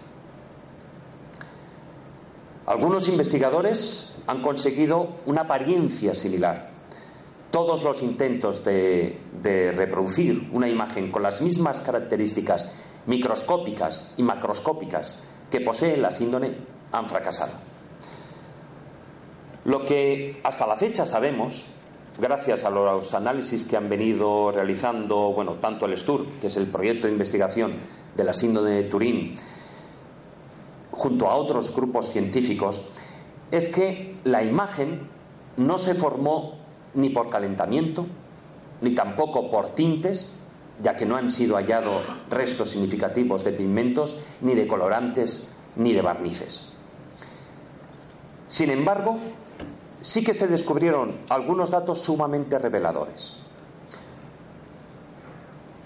Algunos 2.66 3.08
investigadores 3.08 4.16
han 4.26 4.42
conseguido 4.42 5.16
una 5.26 5.42
apariencia 5.42 6.14
similar. 6.14 6.70
Todos 7.50 7.82
los 7.82 8.02
intentos 8.02 8.64
de, 8.64 9.18
reproducir 9.76 10.48
una 10.52 10.68
imagen 10.68 11.10
con 11.10 11.22
las 11.22 11.40
mismas 11.40 11.80
características 11.80 12.76
microscópicas 13.06 14.14
y 14.18 14.22
macroscópicas 14.22 15.24
que 15.50 15.60
posee 15.60 15.96
la 15.96 16.12
síndone 16.12 16.54
han 16.92 17.08
fracasado. 17.08 17.54
Lo 19.64 19.84
que 19.84 20.40
hasta 20.44 20.66
la 20.66 20.76
fecha 20.76 21.06
sabemos, 21.06 21.66
gracias 22.18 22.64
a 22.64 22.70
los 22.70 23.12
análisis 23.14 23.64
que 23.64 23.76
han 23.76 23.88
venido 23.88 24.52
realizando, 24.52 25.32
bueno, 25.32 25.54
tanto 25.54 25.86
el 25.86 25.96
STUR, 25.96 26.26
que 26.40 26.46
es 26.46 26.56
el 26.56 26.68
proyecto 26.68 27.06
de 27.06 27.12
investigación 27.12 27.74
de 28.14 28.24
la 28.24 28.32
síndone 28.32 28.70
de 28.70 28.84
Turín, 28.84 29.34
junto 31.00 31.30
a 31.30 31.34
otros 31.34 31.74
grupos 31.74 32.08
científicos, 32.08 32.82
es 33.50 33.70
que 33.70 34.16
la 34.24 34.42
imagen 34.44 35.08
no 35.56 35.78
se 35.78 35.94
formó 35.94 36.58
ni 36.92 37.08
por 37.08 37.30
calentamiento, 37.30 38.04
ni 38.82 38.94
tampoco 38.94 39.50
por 39.50 39.68
tintes, 39.74 40.34
ya 40.82 40.96
que 40.96 41.06
no 41.06 41.16
han 41.16 41.30
sido 41.30 41.56
hallados 41.56 42.02
restos 42.28 42.68
significativos 42.68 43.44
de 43.44 43.52
pigmentos, 43.52 44.18
ni 44.42 44.54
de 44.54 44.66
colorantes, 44.66 45.54
ni 45.76 45.94
de 45.94 46.02
barnices. 46.02 46.74
Sin 48.48 48.68
embargo, 48.70 49.16
sí 50.02 50.22
que 50.22 50.34
se 50.34 50.48
descubrieron 50.48 51.16
algunos 51.30 51.70
datos 51.70 52.02
sumamente 52.02 52.58
reveladores. 52.58 53.38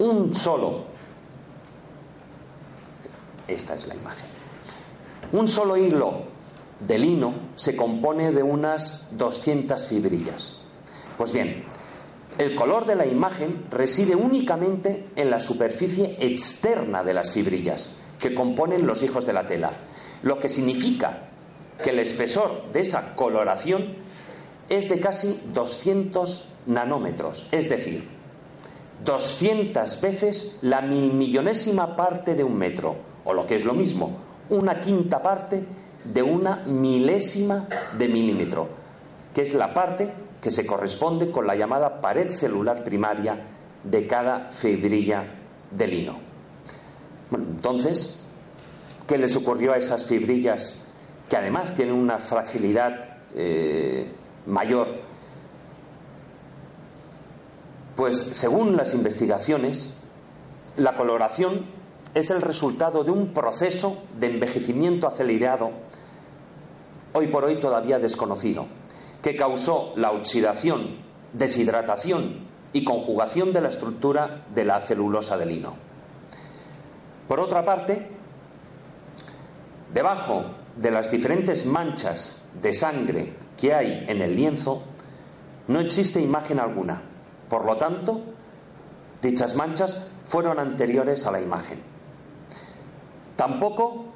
Un 0.01 0.35
solo, 0.35 0.83
esta 3.47 3.77
es 3.77 3.87
la 3.87 3.95
imagen, 3.95 4.34
un 5.33 5.49
solo 5.49 5.77
hilo 5.77 6.35
de 6.81 6.99
lino 6.99 7.35
se 7.57 7.77
compone 7.77 8.33
de 8.33 8.43
unas 8.43 9.09
200 9.13 9.83
fibrillas. 9.87 10.67
Pues 11.17 11.33
bien, 11.33 11.65
el 12.39 12.55
color 12.55 12.85
de 12.85 12.97
la 12.97 13.07
imagen 13.07 13.65
reside 13.71 14.17
únicamente 14.17 15.07
en 15.17 15.31
la 15.31 15.41
superficie 15.41 16.17
externa 16.21 17.05
de 17.05 17.15
las 17.15 17.31
fibrillas 17.31 17.91
que 18.19 18.35
componen 18.35 18.87
los 18.87 19.03
hijos 19.03 19.27
de 19.27 19.33
la 19.33 19.47
tela, 19.47 19.73
lo 20.23 20.41
que 20.41 20.49
significa 20.49 21.29
que 21.83 21.91
el 21.91 21.99
espesor 21.99 22.73
de 22.73 22.81
esa 22.81 23.15
coloración 23.15 23.97
es 24.69 24.89
de 24.89 25.01
casi 25.01 25.43
200 25.53 26.53
nanómetros, 26.67 27.47
es 27.53 27.69
decir, 27.69 28.09
200 29.05 30.01
veces 30.01 30.59
la 30.63 30.81
milmillonésima 30.81 31.95
parte 31.95 32.35
de 32.35 32.45
un 32.45 32.57
metro, 32.57 32.97
o 33.25 33.35
lo 33.35 33.47
que 33.47 33.57
es 33.57 33.65
lo 33.65 33.75
mismo, 33.75 34.19
una 34.51 34.81
quinta 34.81 35.23
parte 35.23 35.65
de 36.05 36.23
una 36.23 36.57
milésima 36.67 37.67
de 37.97 38.09
milímetro, 38.09 38.69
que 39.35 39.43
es 39.43 39.55
la 39.55 39.73
parte 39.73 40.13
que 40.41 40.51
se 40.51 40.67
corresponde 40.67 41.31
con 41.31 41.47
la 41.47 41.57
llamada 41.57 42.01
pared 42.01 42.31
celular 42.31 42.85
primaria 42.85 43.39
de 43.83 44.07
cada 44.07 44.51
fibrilla 44.51 45.25
de 45.71 45.87
lino. 45.87 46.19
Bueno, 47.31 47.47
entonces, 47.51 48.23
¿qué 49.07 49.17
les 49.17 49.35
ocurrió 49.37 49.73
a 49.73 49.79
esas 49.79 50.05
fibrillas 50.07 50.83
que 51.29 51.37
además 51.37 51.75
tienen 51.75 51.95
una 51.95 52.19
fragilidad 52.19 53.19
eh, 53.35 54.13
mayor? 54.47 54.89
Pues 57.97 58.17
según 58.19 58.77
las 58.77 58.93
investigaciones, 58.93 60.01
la 60.77 60.97
coloración 60.97 61.67
es 62.15 62.31
el 62.31 62.41
resultado 62.41 63.03
de 63.03 63.11
un 63.11 63.33
proceso 63.33 64.05
de 64.19 64.29
envejecimiento 64.29 65.09
acelerado, 65.09 65.71
hoy 67.13 67.27
por 67.27 67.45
hoy 67.45 67.59
todavía 67.59 67.99
desconocido, 67.99 68.67
que 69.21 69.37
causó 69.37 69.93
la 69.97 70.13
oxidación, 70.13 70.99
deshidratación 71.33 72.47
y 72.73 72.85
conjugación 72.85 73.53
de 73.53 73.61
la 73.61 73.69
estructura 73.69 74.45
de 74.55 74.65
la 74.65 74.81
celulosa 74.81 75.37
del 75.37 75.49
lino. 75.49 75.75
Por 77.27 77.41
otra 77.41 77.65
parte, 77.65 78.09
debajo 79.93 80.45
de 80.77 80.91
las 80.91 81.11
diferentes 81.11 81.67
manchas 81.67 82.45
de 82.61 82.73
sangre 82.73 83.33
que 83.57 83.75
hay 83.75 84.05
en 84.09 84.23
el 84.23 84.37
lienzo, 84.37 84.83
no 85.67 85.81
existe 85.81 86.21
imagen 86.21 86.61
alguna. 86.61 87.03
Por 87.49 87.65
lo 87.65 87.77
tanto, 87.77 88.21
dichas 89.23 89.55
manchas 89.55 90.09
fueron 90.27 90.59
anteriores 90.59 91.27
a 91.27 91.31
la 91.31 91.41
imagen. 91.41 91.94
Tampoco 93.37 94.07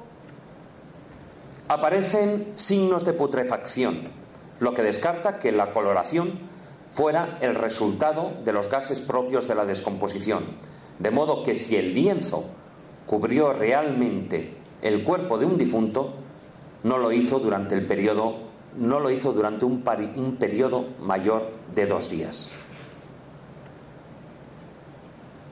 aparecen 1.67 2.53
signos 2.55 3.05
de 3.05 3.13
putrefacción, 3.13 4.09
lo 4.59 4.73
que 4.73 4.81
descarta 4.81 5.39
que 5.39 5.51
la 5.51 5.71
coloración 5.71 6.39
fuera 6.91 7.37
el 7.41 7.55
resultado 7.55 8.33
de 8.43 8.53
los 8.53 8.69
gases 8.69 8.99
propios 8.99 9.47
de 9.47 9.55
la 9.55 9.65
descomposición. 9.65 10.57
De 10.97 11.11
modo 11.11 11.43
que 11.43 11.55
si 11.55 11.75
el 11.75 11.93
lienzo 11.93 12.45
cubrió 13.05 13.53
realmente 13.53 14.57
el 14.81 15.03
cuerpo 15.03 15.37
de 15.37 15.45
un 15.45 15.57
difunto, 15.57 16.13
no 16.83 16.97
lo 16.97 17.11
hizo 17.11 17.39
durante 17.39 17.75
el 17.75 17.85
periodo 17.85 18.49
no 18.75 18.99
lo 18.99 19.09
hizo 19.09 19.33
durante 19.33 19.65
un, 19.65 19.83
un 20.15 20.35
periodo 20.35 20.85
mayor 20.99 21.51
de 21.73 21.85
dos 21.85 22.09
días. 22.09 22.51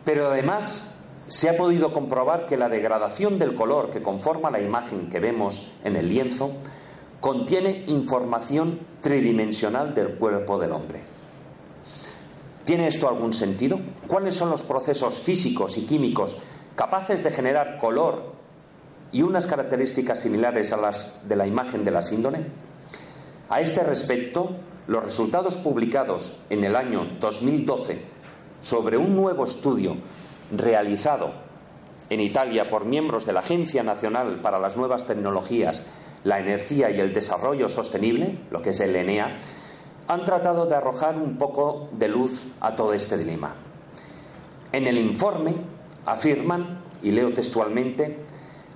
Pero 0.06 0.32
además 0.32 0.97
se 1.28 1.50
ha 1.50 1.58
podido 1.58 1.92
comprobar 1.92 2.46
que 2.46 2.58
la 2.58 2.70
degradación 2.70 3.38
del 3.38 3.56
color 3.56 3.90
que 3.90 4.02
conforma 4.02 4.50
la 4.50 4.62
imagen 4.62 5.10
que 5.10 5.20
vemos 5.20 5.74
en 5.84 5.96
el 5.96 6.10
lienzo 6.10 6.52
contiene 7.20 7.84
información 7.88 8.80
tridimensional 9.02 9.94
del 9.94 10.16
cuerpo 10.16 10.58
del 10.58 10.72
hombre. 10.72 11.02
¿Tiene 12.63 12.88
esto 12.88 13.08
algún 13.08 13.34
sentido? 13.34 13.80
¿Cuáles 14.08 14.36
son 14.36 14.50
los 14.50 14.63
procesos 14.63 15.20
físicos 15.20 15.78
y 15.78 15.86
químicos 15.86 16.38
capaces 16.76 17.24
de 17.24 17.32
generar 17.32 17.80
color 17.80 18.34
y 19.12 19.22
unas 19.22 19.48
características 19.48 20.20
similares 20.20 20.74
a 20.74 20.78
las 20.78 21.28
de 21.28 21.36
la 21.36 21.48
imagen 21.48 21.84
de 21.84 21.92
la 21.92 22.02
síndone? 22.02 22.46
A 23.50 23.62
este 23.62 23.84
respecto, 23.84 24.52
los 24.88 25.04
resultados 25.04 25.56
publicados 25.58 26.40
en 26.50 26.63
el 26.63 26.76
año 26.76 27.08
2012 27.20 28.02
sobre 28.62 28.98
un 28.98 29.16
nuevo 29.16 29.46
estudio 29.46 29.96
realizado 30.52 31.32
en 32.10 32.22
Italia 32.22 32.70
por 32.70 32.86
miembros 32.86 33.26
de 33.26 33.34
la 33.34 33.42
Agencia 33.42 33.84
Nacional 33.84 34.40
para 34.42 34.60
las 34.60 34.78
Nuevas 34.78 35.06
Tecnologías, 35.06 35.86
la 36.24 36.40
Energía 36.40 36.90
y 36.90 37.00
el 37.00 37.14
Desarrollo 37.14 37.70
Sostenible, 37.70 38.40
lo 38.50 38.62
que 38.62 38.72
es 38.72 38.80
el 38.80 38.96
ENEA, 38.96 39.38
han 40.08 40.24
tratado 40.24 40.66
de 40.66 40.76
arrojar 40.76 41.18
un 41.18 41.38
poco 41.38 41.90
de 41.92 42.08
luz 42.08 42.48
a 42.62 42.76
todo 42.76 42.94
este 42.94 43.18
dilema. 43.18 43.56
En 44.72 44.88
el 44.88 44.98
informe 44.98 45.56
afirman, 46.06 46.84
y 47.04 47.12
leo 47.12 47.34
textualmente, 47.34 48.20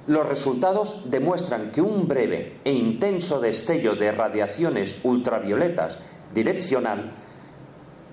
los 0.08 0.28
resultados 0.28 1.10
demuestran 1.10 1.72
que 1.72 1.82
un 1.82 2.08
breve 2.08 2.54
e 2.64 2.74
intenso 2.74 3.40
destello 3.40 3.96
de 3.96 4.12
radiaciones 4.12 5.00
ultravioletas 5.04 6.00
direccional 6.34 7.14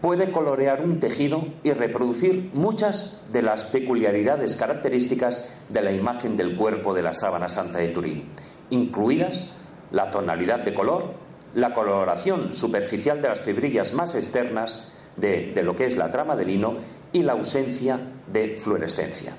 puede 0.00 0.30
colorear 0.30 0.82
un 0.82 1.00
tejido 1.00 1.44
y 1.62 1.72
reproducir 1.72 2.50
muchas 2.52 3.22
de 3.32 3.42
las 3.42 3.64
peculiaridades 3.64 4.54
características 4.56 5.54
de 5.68 5.82
la 5.82 5.92
imagen 5.92 6.36
del 6.36 6.56
cuerpo 6.56 6.94
de 6.94 7.02
la 7.02 7.14
sábana 7.14 7.48
santa 7.48 7.78
de 7.78 7.88
Turín, 7.88 8.24
incluidas 8.70 9.56
la 9.90 10.10
tonalidad 10.10 10.60
de 10.60 10.74
color, 10.74 11.14
la 11.54 11.74
coloración 11.74 12.54
superficial 12.54 13.20
de 13.22 13.28
las 13.28 13.40
fibrillas 13.40 13.92
más 13.94 14.14
externas 14.14 14.92
de, 15.16 15.52
de 15.52 15.62
lo 15.62 15.74
que 15.74 15.86
es 15.86 15.96
la 15.96 16.10
trama 16.10 16.36
de 16.36 16.44
lino 16.44 16.76
y 17.12 17.22
la 17.22 17.32
ausencia 17.32 17.98
de 18.32 18.56
fluorescencia. 18.56 19.32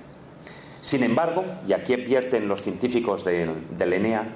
Sin 0.81 1.03
embargo, 1.03 1.43
y 1.67 1.73
aquí 1.73 1.93
advierten 1.93 2.47
los 2.47 2.61
científicos 2.61 3.23
del, 3.23 3.51
del 3.77 3.93
ENEA, 3.93 4.27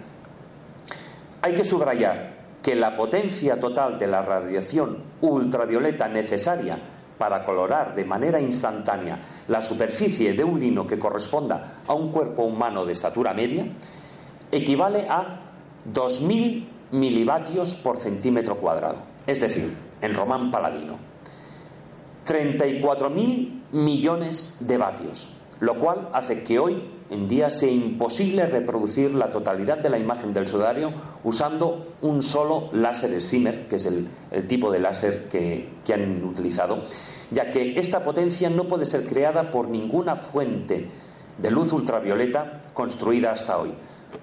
hay 1.41 1.55
que 1.55 1.63
subrayar 1.63 2.42
que 2.63 2.76
la 2.76 2.95
potencia 2.95 3.60
total 3.60 3.99
de 3.99 4.08
la 4.08 4.21
radiación 4.21 4.97
ultravioleta 5.21 6.08
necesaria 6.08 6.80
para 7.17 7.43
colorar 7.43 7.93
de 7.93 8.06
manera 8.06 8.39
instantánea 8.39 9.19
la 9.47 9.62
superficie 9.62 10.34
de 10.34 10.43
un 10.43 10.60
lino 10.60 10.88
que 10.88 10.97
corresponda 10.97 11.82
a 11.86 11.93
un 11.93 12.12
cuerpo 12.12 12.43
humano 12.43 12.86
de 12.86 12.93
estatura 12.93 13.34
media 13.34 13.67
equivale 14.52 15.06
a 15.10 15.39
2.000 15.93 16.65
milivatios 16.91 17.76
por 17.76 17.97
centímetro 17.97 18.58
cuadrado, 18.58 18.97
es 19.28 19.41
decir, 19.41 19.76
en 20.02 20.13
román 20.13 20.49
paladino, 20.49 20.97
34.000 22.26 23.62
millones 23.71 24.58
de 24.60 24.78
vatios, 24.78 25.36
lo 25.60 25.80
cual 25.80 26.10
hace 26.13 26.43
que 26.43 26.60
hoy 26.60 26.89
en 27.13 27.28
día 27.28 27.49
sea 27.49 27.71
imposible 27.71 28.45
reproducir 28.45 29.13
la 29.13 29.32
totalidad 29.32 29.78
de 29.78 29.89
la 29.89 29.99
imagen 29.99 30.34
del 30.34 30.47
sudario 30.47 30.91
usando 31.23 31.93
un 32.02 32.23
solo 32.23 32.69
láser 32.73 33.21
Zimmer, 33.21 33.67
que 33.67 33.76
es 33.76 33.86
el, 33.86 34.08
tipo 34.47 34.71
de 34.71 34.80
láser 34.80 35.30
que, 35.30 35.69
que 35.86 35.93
han 35.93 36.23
utilizado, 36.23 36.82
ya 37.32 37.52
que 37.52 37.80
esta 37.80 38.04
potencia 38.04 38.49
no 38.49 38.67
puede 38.67 38.86
ser 38.86 39.06
creada 39.06 39.52
por 39.52 39.67
ninguna 39.69 40.15
fuente 40.15 40.88
de 41.38 41.52
luz 41.52 41.71
ultravioleta 41.71 42.63
construida 42.73 43.32
hasta 43.32 43.60
hoy. 43.60 43.73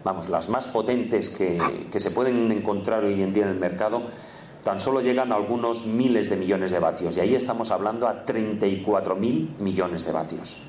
Vamos, 0.05 0.29
las 0.29 0.49
más 0.49 0.69
potentes 0.69 1.31
que, 1.31 1.59
que, 1.91 2.01
se 2.01 2.11
pueden 2.11 2.51
encontrar 2.53 3.05
hoy 3.05 3.23
en 3.23 3.33
día 3.33 3.45
en 3.45 3.51
el 3.51 3.59
mercado 3.59 4.03
tan 4.63 4.79
solo 4.79 5.01
llegan 5.01 5.33
a 5.33 5.37
algunos 5.37 5.87
miles 5.87 6.29
de 6.31 6.37
millones 6.37 6.71
de 6.71 6.79
vatios. 6.79 7.17
Y 7.17 7.21
ahí 7.21 7.35
estamos 7.35 7.71
hablando 7.71 8.07
a 8.07 8.25
34.000 8.25 9.59
millones 9.59 10.05
de 10.05 10.13
vatios. 10.13 10.63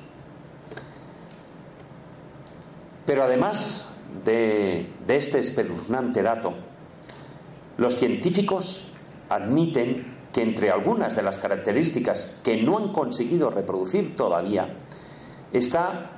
Pero 3.06 3.24
además 3.24 3.92
de, 4.24 4.88
este 5.08 5.38
espeluznante 5.38 6.22
dato, 6.22 6.54
los 7.78 7.96
científicos 7.96 8.88
admiten 9.28 10.12
que 10.32 10.42
entre 10.42 10.70
algunas 10.70 11.16
de 11.16 11.22
las 11.22 11.38
características 11.38 12.40
que 12.44 12.62
no 12.62 12.78
han 12.78 12.92
conseguido 12.92 13.50
reproducir 13.50 14.16
todavía 14.16 14.76
está 15.52 16.10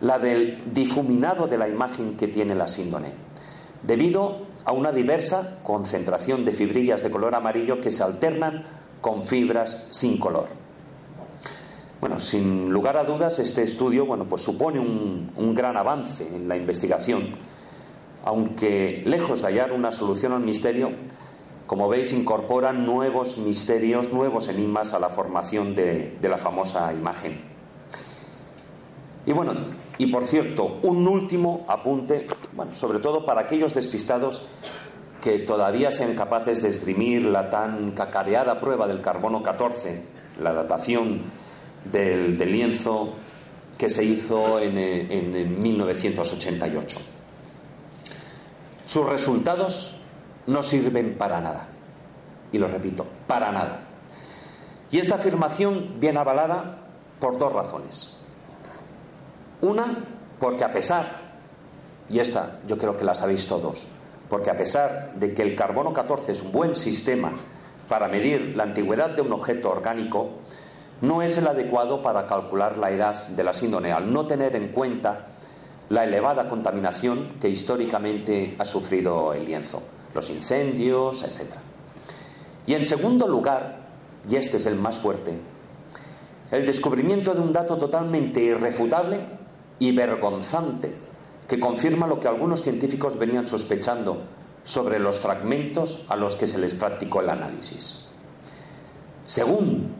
la 0.00 0.18
del 0.18 0.72
difuminado 0.72 1.46
de 1.46 1.58
la 1.58 1.68
imagen 1.68 2.16
que 2.16 2.28
tiene 2.28 2.54
la 2.54 2.68
síndone, 2.68 3.12
debido 3.82 4.46
a 4.64 4.72
una 4.72 4.92
diversa 4.92 5.58
concentración 5.62 6.44
de 6.44 6.52
fibrillas 6.52 7.02
de 7.02 7.10
color 7.10 7.34
amarillo 7.34 7.80
que 7.80 7.90
se 7.90 8.02
alternan 8.02 8.64
con 9.00 9.22
fibras 9.22 9.88
sin 9.90 10.18
color. 10.18 10.48
Bueno, 12.00 12.20
sin 12.20 12.70
lugar 12.70 12.96
a 12.96 13.02
dudas, 13.02 13.40
este 13.40 13.64
estudio 13.64 14.06
bueno, 14.06 14.24
pues 14.28 14.42
supone 14.42 14.78
un, 14.78 15.54
gran 15.56 15.76
avance 15.76 16.24
en 16.28 16.46
la 16.46 16.56
investigación, 16.56 17.30
aunque 18.24 19.02
lejos 19.04 19.42
de 19.42 19.48
hallar 19.48 19.72
una 19.72 19.90
solución 19.90 20.32
al 20.32 20.42
misterio, 20.42 20.92
como 21.66 21.88
veis, 21.88 22.12
incorpora 22.12 22.72
nuevos 22.72 23.36
misterios, 23.38 24.12
nuevos 24.12 24.46
enigmas 24.46 24.94
a 24.94 25.00
la 25.00 25.08
formación 25.08 25.74
de, 25.74 26.16
de, 26.20 26.28
la 26.28 26.38
famosa 26.38 26.94
imagen. 26.94 27.40
Y 29.26 29.32
bueno, 29.32 29.54
y 29.98 30.06
por 30.06 30.24
cierto, 30.24 30.78
un 30.82 31.08
último 31.08 31.66
apunte, 31.68 32.28
bueno, 32.52 32.76
sobre 32.76 33.00
todo 33.00 33.26
para 33.26 33.40
aquellos 33.40 33.74
despistados 33.74 34.48
que 35.20 35.40
todavía 35.40 35.90
sean 35.90 36.14
capaces 36.14 36.62
de 36.62 36.68
esgrimir 36.68 37.24
la 37.24 37.50
tan 37.50 37.90
cacareada 37.90 38.60
prueba 38.60 38.86
del 38.86 39.00
carbono 39.00 39.42
14, 39.42 40.00
la 40.40 40.52
datación 40.52 41.22
del, 41.92 42.36
lienzo 42.38 43.14
que 43.76 43.90
se 43.90 44.04
hizo 44.04 44.58
en, 44.58 44.76
en 44.78 45.62
1988. 45.62 46.98
Sus 48.84 49.06
resultados 49.06 50.00
no 50.46 50.62
sirven 50.62 51.16
para 51.16 51.40
nada. 51.40 51.68
Y 52.50 52.58
lo 52.58 52.68
repito, 52.68 53.06
para 53.26 53.52
nada. 53.52 53.80
Y 54.90 54.98
esta 54.98 55.16
afirmación 55.16 56.00
viene 56.00 56.18
avalada 56.18 56.78
por 57.20 57.38
dos 57.38 57.52
razones. 57.52 58.24
Una, 59.60 60.04
porque 60.40 60.64
a 60.64 60.72
pesar, 60.72 61.06
y 62.08 62.18
esta 62.18 62.60
yo 62.66 62.78
creo 62.78 62.96
que 62.96 63.04
la 63.04 63.14
sabéis 63.14 63.46
todos, 63.46 63.86
porque 64.28 64.50
a 64.50 64.56
pesar 64.56 65.12
de 65.16 65.34
que 65.34 65.42
el 65.42 65.54
carbono 65.54 65.92
14 65.92 66.32
es 66.32 66.42
un 66.42 66.52
buen 66.52 66.74
sistema 66.74 67.32
para 67.88 68.08
medir 68.08 68.54
la 68.56 68.64
antigüedad 68.64 69.10
de 69.10 69.22
un 69.22 69.32
objeto 69.32 69.70
orgánico, 69.70 70.30
no 71.00 71.22
es 71.22 71.38
el 71.38 71.46
adecuado 71.46 72.02
para 72.02 72.26
calcular 72.26 72.78
la 72.78 72.90
edad 72.90 73.28
de 73.28 73.44
la 73.44 73.52
síndone, 73.52 73.92
al 73.92 74.12
no 74.12 74.26
tener 74.26 74.56
en 74.56 74.68
cuenta 74.68 75.26
la 75.88 76.04
elevada 76.04 76.48
contaminación 76.48 77.36
que 77.40 77.48
históricamente 77.48 78.56
ha 78.58 78.64
sufrido 78.64 79.32
el 79.32 79.44
lienzo, 79.44 79.82
los 80.14 80.28
incendios, 80.30 81.22
etc. 81.22 81.52
Y 82.66 82.74
en 82.74 82.84
segundo 82.84 83.26
lugar, 83.26 83.88
y 84.28 84.36
este 84.36 84.58
es 84.58 84.66
el 84.66 84.76
más 84.76 84.98
fuerte, 84.98 85.38
el 86.50 86.66
descubrimiento 86.66 87.34
de 87.34 87.40
un 87.40 87.52
dato 87.52 87.76
totalmente 87.76 88.42
irrefutable 88.42 89.20
y 89.78 89.92
vergonzante 89.92 90.94
que 91.46 91.60
confirma 91.60 92.06
lo 92.06 92.20
que 92.20 92.28
algunos 92.28 92.62
científicos 92.62 93.18
venían 93.18 93.46
sospechando 93.46 94.22
sobre 94.64 94.98
los 94.98 95.16
fragmentos 95.16 96.04
a 96.08 96.16
los 96.16 96.36
que 96.36 96.46
se 96.46 96.58
les 96.58 96.74
practicó 96.74 97.22
el 97.22 97.30
análisis. 97.30 98.08
Según 99.26 99.94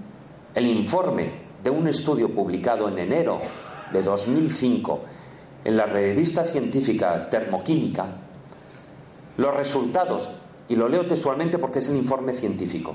el 0.54 0.66
informe 0.66 1.32
de 1.62 1.70
un 1.70 1.88
estudio 1.88 2.34
publicado 2.34 2.88
en 2.88 2.98
enero 2.98 3.40
de 3.92 4.02
2005 4.02 5.00
en 5.64 5.76
la 5.76 5.86
revista 5.86 6.44
científica 6.44 7.28
Termoquímica, 7.28 8.06
los 9.36 9.54
resultados, 9.54 10.30
y 10.68 10.76
lo 10.76 10.88
leo 10.88 11.06
textualmente 11.06 11.58
porque 11.58 11.78
es 11.80 11.88
el 11.88 11.96
informe 11.96 12.34
científico, 12.34 12.94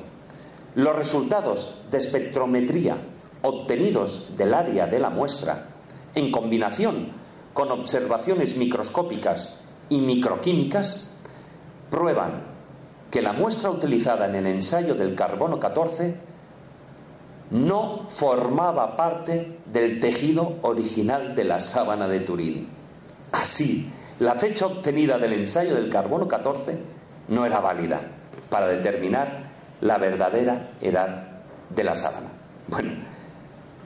los 0.76 0.96
resultados 0.96 1.84
de 1.92 1.98
espectrometría 1.98 2.98
obtenidos 3.42 4.36
del 4.38 4.54
área 4.54 4.88
de 4.88 5.00
la 5.00 5.10
muestra, 5.10 5.68
en 6.16 6.32
combinación 6.32 7.10
con 7.54 7.72
observaciones 7.72 8.58
microscópicas 8.58 9.60
y 9.90 10.00
microquímicas, 10.00 11.16
prueban 11.92 12.44
que 13.12 13.22
la 13.22 13.34
muestra 13.34 13.70
utilizada 13.70 14.26
en 14.26 14.36
el 14.36 14.48
ensayo 14.48 14.96
del 14.96 15.14
carbono 15.14 15.60
14 15.60 16.33
no 17.54 18.06
formaba 18.10 18.96
parte 18.96 19.60
del 19.68 20.00
tejido 20.00 20.58
original 20.64 21.36
de 21.36 21.44
la 21.44 21.60
sábana 21.60 22.08
de 22.08 22.20
Turín. 22.22 22.68
Así, 23.32 23.92
la 24.20 24.34
fecha 24.34 24.66
obtenida 24.66 25.20
del 25.20 25.34
ensayo 25.34 25.76
del 25.76 25.90
carbono 25.90 26.28
14 26.28 26.78
no 27.28 27.46
era 27.46 27.60
válida 27.60 28.02
para 28.50 28.68
determinar 28.68 29.44
la 29.82 30.00
verdadera 30.00 30.72
edad 30.82 31.44
de 31.70 31.84
la 31.84 31.96
sábana. 31.96 32.32
Bueno, 32.68 32.92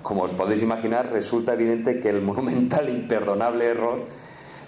como 0.02 0.24
os 0.24 0.34
podéis 0.34 0.62
imaginar, 0.62 1.12
resulta 1.12 1.54
evidente 1.54 2.00
que 2.00 2.10
el 2.10 2.22
monumental, 2.24 2.88
imperdonable 2.88 3.66
error 3.66 4.06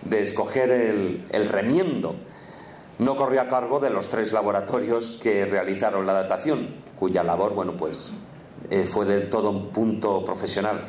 de 0.01 0.21
escoger 0.21 0.71
el, 0.71 1.25
el 1.31 1.47
remiendo 1.47 2.15
no 2.97 3.15
corrió 3.15 3.41
a 3.41 3.47
cargo 3.47 3.79
de 3.79 3.91
los 3.91 4.09
tres 4.09 4.33
laboratorios 4.33 5.11
que 5.23 5.45
realizaron 5.45 6.05
la 6.05 6.11
datación, 6.11 6.67
cuya 6.97 7.23
labor, 7.23 7.53
bueno, 7.53 7.77
pues 7.77 8.13
eh, 8.69 8.85
fue 8.85 9.05
del 9.05 9.29
todo 9.29 9.49
un 9.49 9.69
punto 9.69 10.23
profesional, 10.23 10.81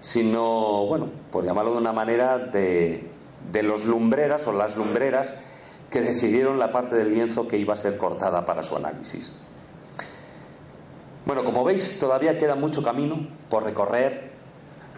sino, 0.00 0.86
bueno, 0.86 1.08
por 1.30 1.44
llamarlo 1.44 1.72
de 1.72 1.78
una 1.78 1.92
manera, 1.92 2.38
de, 2.38 3.08
de 3.52 3.62
los 3.62 3.84
lumbreras 3.84 4.46
o 4.46 4.52
las 4.52 4.76
lumbreras 4.76 5.36
que 5.90 6.00
decidieron 6.00 6.58
la 6.58 6.72
parte 6.72 6.96
del 6.96 7.12
lienzo 7.12 7.46
que 7.46 7.58
iba 7.58 7.74
a 7.74 7.76
ser 7.76 7.96
cortada 7.96 8.44
para 8.44 8.62
su 8.62 8.76
análisis. 8.76 9.32
Bueno, 11.24 11.44
como 11.44 11.64
veis, 11.64 11.98
todavía 11.98 12.38
queda 12.38 12.54
mucho 12.54 12.82
camino 12.82 13.26
por 13.48 13.64
recorrer 13.64 14.30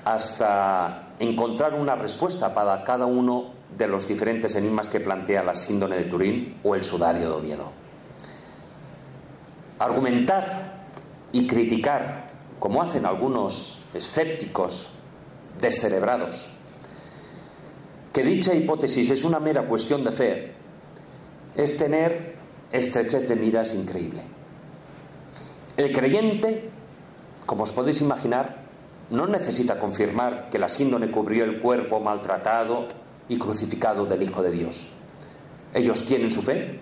hasta 0.05 1.15
encontrar 1.19 1.75
una 1.75 1.95
respuesta 1.95 2.55
para 2.55 2.85
cada 2.85 3.07
uno 3.07 3.53
de 3.77 3.87
los 3.87 4.07
diferentes 4.07 4.55
enigmas 4.55 4.89
que 4.89 5.01
plantea 5.01 5.43
la 5.43 5.55
síndrome 5.57 5.97
de 5.97 6.05
Turín 6.05 6.55
o 6.63 6.75
el 6.75 6.83
sudario 6.83 7.29
de 7.29 7.35
Oviedo. 7.35 7.73
Argumentar 9.79 10.78
y 11.33 11.47
criticar, 11.47 12.31
como 12.59 12.83
hacen 12.83 13.07
algunos 13.07 13.83
escépticos 13.95 14.89
descerebrados, 15.61 16.49
que 18.13 18.23
dicha 18.23 18.55
hipótesis 18.55 19.11
es 19.11 19.25
una 19.25 19.39
mera 19.39 19.67
cuestión 19.67 20.05
de 20.05 20.13
fe, 20.13 20.53
es 21.55 21.77
tener 21.77 22.37
estrechez 22.73 23.29
de 23.29 23.37
miras 23.37 23.75
increíble. 23.75 24.23
El 25.77 25.93
creyente, 25.93 26.71
como 27.47 27.65
os 27.65 27.73
podéis 27.73 28.01
imaginar, 28.01 28.69
no 29.11 29.27
necesita 29.27 29.79
confirmar 29.79 30.51
que 30.51 30.59
la 30.59 30.69
síndrome 30.69 31.11
cubrió 31.11 31.45
el 31.45 31.61
cuerpo 31.61 32.01
maltratado 32.01 32.89
y 33.29 33.39
crucificado 33.39 34.05
del 34.05 34.23
Hijo 34.23 34.43
de 34.43 34.51
Dios. 34.51 34.87
Ellos 35.73 36.05
tienen 36.05 36.31
su 36.31 36.43
fe 36.43 36.81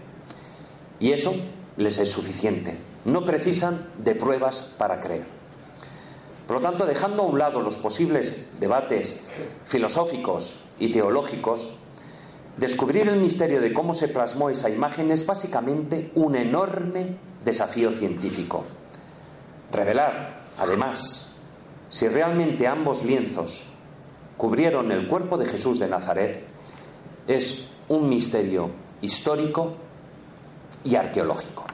y 0.99 1.13
eso 1.13 1.35
les 1.77 1.99
es 1.99 2.11
suficiente. 2.11 2.79
No 3.07 3.25
precisan 3.25 3.87
de 3.99 4.15
pruebas 4.15 4.73
para 4.77 5.01
creer. 5.01 5.25
Por 6.47 6.57
lo 6.57 6.63
tanto, 6.63 6.87
dejando 6.87 7.23
a 7.23 7.27
un 7.27 7.39
lado 7.39 7.61
los 7.61 7.77
posibles 7.77 8.47
debates 8.61 9.25
filosóficos 9.65 10.59
y 10.79 10.91
teológicos, 10.91 11.77
descubrir 12.57 13.09
el 13.09 13.21
misterio 13.21 13.61
de 13.61 13.73
cómo 13.73 13.95
se 13.95 14.09
plasmó 14.09 14.51
esa 14.51 14.71
imagen 14.71 15.11
es 15.11 15.25
básicamente 15.25 16.11
un 16.15 16.37
enorme 16.37 17.17
desafío 17.45 17.93
científico. 17.93 18.65
Revelar, 19.73 20.43
además, 20.59 21.35
si 21.91 22.09
realmente 22.09 22.67
ambos 22.67 23.05
lienzos 23.05 23.63
cubrieron 24.37 24.91
el 24.91 25.09
cuerpo 25.09 25.39
de 25.39 25.47
Jesús 25.47 25.79
de 25.79 25.89
Nazaret 25.89 26.45
es 27.29 27.71
un 27.89 28.09
misterio 28.09 28.71
histórico 29.01 29.75
y 30.85 30.97
arqueológico. 30.97 31.66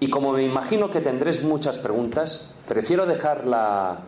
Y 0.00 0.08
como 0.08 0.32
me 0.32 0.42
imagino 0.42 0.90
que 0.90 1.00
tendréis 1.00 1.42
muchas 1.42 1.78
preguntas, 1.78 2.54
prefiero 2.66 3.04
dejar 3.04 3.46
la, 3.46 3.98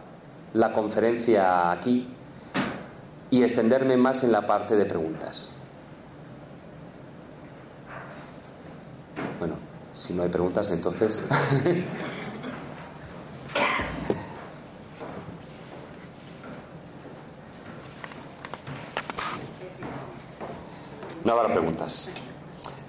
la 0.54 0.72
conferencia 0.72 1.70
aquí 1.70 2.08
y 3.30 3.42
extenderme 3.42 3.98
más 3.98 4.24
en 4.24 4.32
la 4.32 4.46
parte 4.46 4.74
de 4.74 4.86
preguntas. 4.86 5.56
Bueno, 9.38 9.56
si 9.94 10.14
no 10.14 10.22
hay 10.22 10.30
preguntas, 10.30 10.70
entonces... 10.70 11.22
No 21.24 21.34
habrá 21.34 21.52
preguntas. 21.52 22.10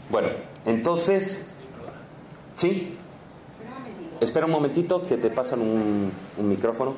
Bueno, 0.10 0.30
entonces, 0.66 1.53
¿sí? 2.64 2.96
Espera 4.22 4.46
un 4.46 4.54
momentito 4.54 5.06
que 5.06 5.18
te 5.18 5.30
pasan 5.30 5.60
un, 5.60 6.10
un 6.38 6.48
micrófono. 6.48 6.96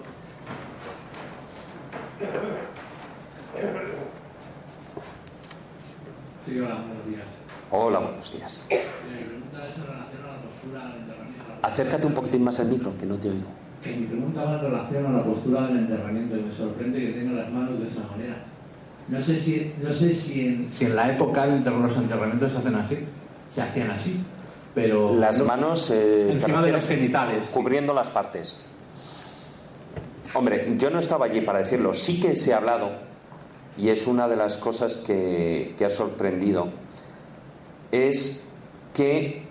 Sí, 6.45 6.59
hola, 6.59 6.75
buenos 6.75 7.07
días. 7.07 7.23
Hola, 7.71 7.99
buenos 7.99 8.31
días. 8.31 8.67
Mi 8.69 8.77
pregunta 9.23 9.67
es 9.67 9.77
en 9.77 9.83
relación 9.87 10.23
a 10.23 10.33
la 10.33 10.41
postura 10.43 10.87
del 10.87 11.01
enterramiento. 11.01 11.45
Acércate 11.63 12.05
un 12.05 12.13
poquitín 12.13 12.43
más 12.43 12.59
al 12.59 12.67
micro, 12.67 12.95
que 12.99 13.07
no 13.07 13.15
te 13.15 13.29
oigo. 13.29 13.47
Que 13.81 13.95
mi 13.95 14.05
pregunta 14.05 14.43
va 14.43 14.53
en 14.57 14.61
relación 14.61 15.05
a 15.07 15.11
la 15.17 15.23
postura 15.23 15.65
del 15.65 15.77
enterramiento 15.77 16.37
y 16.37 16.43
me 16.43 16.51
sorprende 16.51 16.99
que 16.99 17.13
tenga 17.13 17.41
las 17.41 17.51
manos 17.51 17.79
de 17.79 17.87
esa 17.87 18.05
manera. 18.11 18.35
No 19.07 19.23
sé 19.23 19.39
si, 19.39 19.73
no 19.81 19.91
sé 19.91 20.13
si, 20.13 20.47
en, 20.47 20.71
si 20.71 20.85
en 20.85 20.95
la 20.95 21.11
época 21.11 21.47
de 21.47 21.71
los 21.71 21.97
enterramientos 21.97 22.51
se 22.51 22.57
hacen 22.59 22.75
así, 22.75 22.99
se 23.49 23.61
hacían 23.63 23.89
así, 23.89 24.19
pero 24.75 25.15
Las 25.15 25.39
no- 25.39 25.45
manos 25.45 25.89
eh, 25.89 26.33
encima 26.33 26.59
¿te 26.61 26.67
de 26.67 26.71
los 26.73 26.87
genitales. 26.87 27.45
cubriendo 27.51 27.93
las 27.93 28.09
partes. 28.11 28.65
Hombre, 30.35 30.75
yo 30.77 30.89
no 30.89 30.99
estaba 30.99 31.25
allí 31.25 31.41
para 31.41 31.59
decirlo. 31.59 31.93
Sí 31.93 32.19
que 32.19 32.35
se 32.35 32.53
ha 32.53 32.57
hablado, 32.57 32.89
y 33.77 33.89
es 33.89 34.05
una 34.05 34.27
de 34.27 34.35
las 34.35 34.57
cosas 34.57 34.97
que, 34.97 35.73
que 35.77 35.85
ha 35.85 35.89
sorprendido, 35.89 36.67
es 37.91 38.49
que 38.93 39.43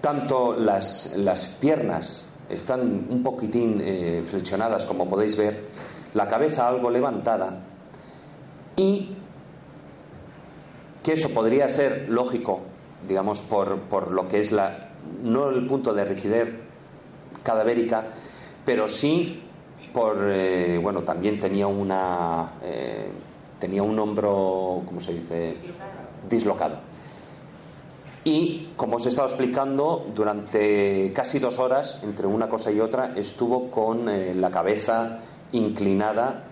tanto 0.00 0.54
las, 0.58 1.14
las 1.18 1.46
piernas 1.46 2.28
están 2.48 3.06
un 3.08 3.22
poquitín 3.22 3.80
eh, 3.84 4.22
flexionadas, 4.28 4.84
como 4.86 5.08
podéis 5.08 5.36
ver, 5.36 5.68
la 6.14 6.26
cabeza 6.26 6.66
algo 6.68 6.90
levantada, 6.90 7.60
y 8.76 9.14
que 11.02 11.12
eso 11.12 11.28
podría 11.30 11.68
ser 11.68 12.06
lógico, 12.08 12.60
digamos, 13.06 13.42
por, 13.42 13.78
por 13.82 14.12
lo 14.12 14.28
que 14.28 14.40
es 14.40 14.52
la, 14.52 14.90
no 15.22 15.48
el 15.50 15.66
punto 15.66 15.92
de 15.94 16.04
rigidez 16.04 16.48
cadavérica, 17.42 18.04
pero 18.64 18.88
sí 18.88 19.42
por, 19.92 20.16
eh, 20.30 20.78
bueno, 20.78 21.02
también 21.02 21.38
tenía 21.40 21.66
una, 21.66 22.52
eh, 22.62 23.10
tenía 23.58 23.82
un 23.82 23.98
hombro, 23.98 24.82
¿cómo 24.86 25.00
se 25.00 25.12
dice? 25.12 25.56
Dislocado. 26.28 26.76
Y, 28.24 28.72
como 28.76 28.96
os 28.96 29.06
he 29.06 29.08
estado 29.08 29.26
explicando, 29.26 30.06
durante 30.14 31.12
casi 31.12 31.40
dos 31.40 31.58
horas, 31.58 32.00
entre 32.04 32.26
una 32.26 32.48
cosa 32.48 32.70
y 32.70 32.78
otra, 32.78 33.14
estuvo 33.16 33.68
con 33.70 34.08
eh, 34.08 34.32
la 34.34 34.50
cabeza 34.50 35.18
inclinada, 35.50 36.44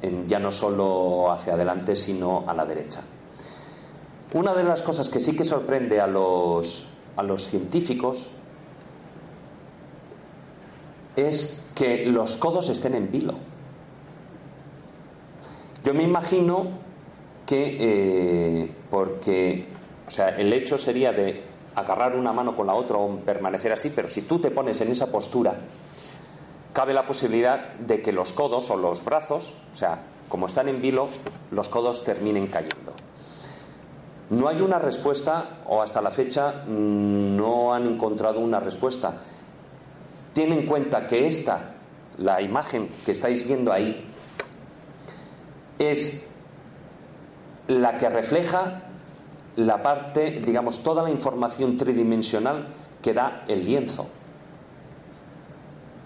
en- 0.00 0.28
ya 0.28 0.38
no 0.38 0.52
solo 0.52 1.30
hacia 1.32 1.54
adelante, 1.54 1.96
sino 1.96 2.44
a 2.46 2.54
la 2.54 2.64
derecha. 2.64 3.02
Una 4.32 4.54
de 4.54 4.62
las 4.62 4.82
cosas 4.82 5.08
que 5.08 5.18
sí 5.18 5.36
que 5.36 5.44
sorprende 5.44 6.00
a 6.00 6.06
los, 6.06 6.88
a 7.16 7.22
los 7.22 7.44
científicos 7.44 8.30
es 11.16 11.66
que 11.74 12.06
los 12.06 12.36
codos 12.36 12.68
estén 12.68 12.94
en 12.94 13.10
vilo. 13.10 13.34
Yo 15.82 15.94
me 15.94 16.04
imagino 16.04 16.68
que, 17.46 17.76
eh, 17.80 18.70
porque, 18.90 19.66
o 20.06 20.10
sea, 20.10 20.28
el 20.30 20.52
hecho 20.52 20.78
sería 20.78 21.12
de 21.12 21.42
agarrar 21.74 22.14
una 22.14 22.32
mano 22.32 22.54
con 22.54 22.66
la 22.66 22.74
otra 22.74 22.98
o 22.98 23.16
permanecer 23.16 23.72
así, 23.72 23.90
pero 23.94 24.08
si 24.08 24.22
tú 24.22 24.38
te 24.38 24.50
pones 24.50 24.80
en 24.80 24.92
esa 24.92 25.10
postura, 25.10 25.58
cabe 26.72 26.94
la 26.94 27.06
posibilidad 27.06 27.72
de 27.74 28.02
que 28.02 28.12
los 28.12 28.32
codos 28.32 28.70
o 28.70 28.76
los 28.76 29.04
brazos, 29.04 29.54
o 29.72 29.76
sea, 29.76 30.02
como 30.28 30.46
están 30.46 30.68
en 30.68 30.80
vilo, 30.80 31.08
los 31.50 31.68
codos 31.68 32.04
terminen 32.04 32.46
cayendo. 32.46 32.99
No 34.30 34.48
hay 34.48 34.60
una 34.60 34.78
respuesta, 34.78 35.60
o 35.66 35.82
hasta 35.82 36.00
la 36.00 36.10
fecha 36.10 36.64
mm, 36.66 37.36
no 37.36 37.74
han 37.74 37.86
encontrado 37.86 38.38
una 38.40 38.60
respuesta. 38.60 39.14
Tienen 40.32 40.60
en 40.60 40.66
cuenta 40.66 41.06
que 41.06 41.26
esta, 41.26 41.74
la 42.18 42.40
imagen 42.40 42.88
que 43.04 43.12
estáis 43.12 43.46
viendo 43.46 43.72
ahí, 43.72 44.06
es 45.78 46.28
la 47.66 47.96
que 47.98 48.08
refleja 48.08 48.82
la 49.56 49.82
parte, 49.82 50.42
digamos, 50.44 50.80
toda 50.80 51.02
la 51.02 51.10
información 51.10 51.76
tridimensional 51.76 52.68
que 53.02 53.12
da 53.14 53.44
el 53.48 53.64
lienzo. 53.64 54.06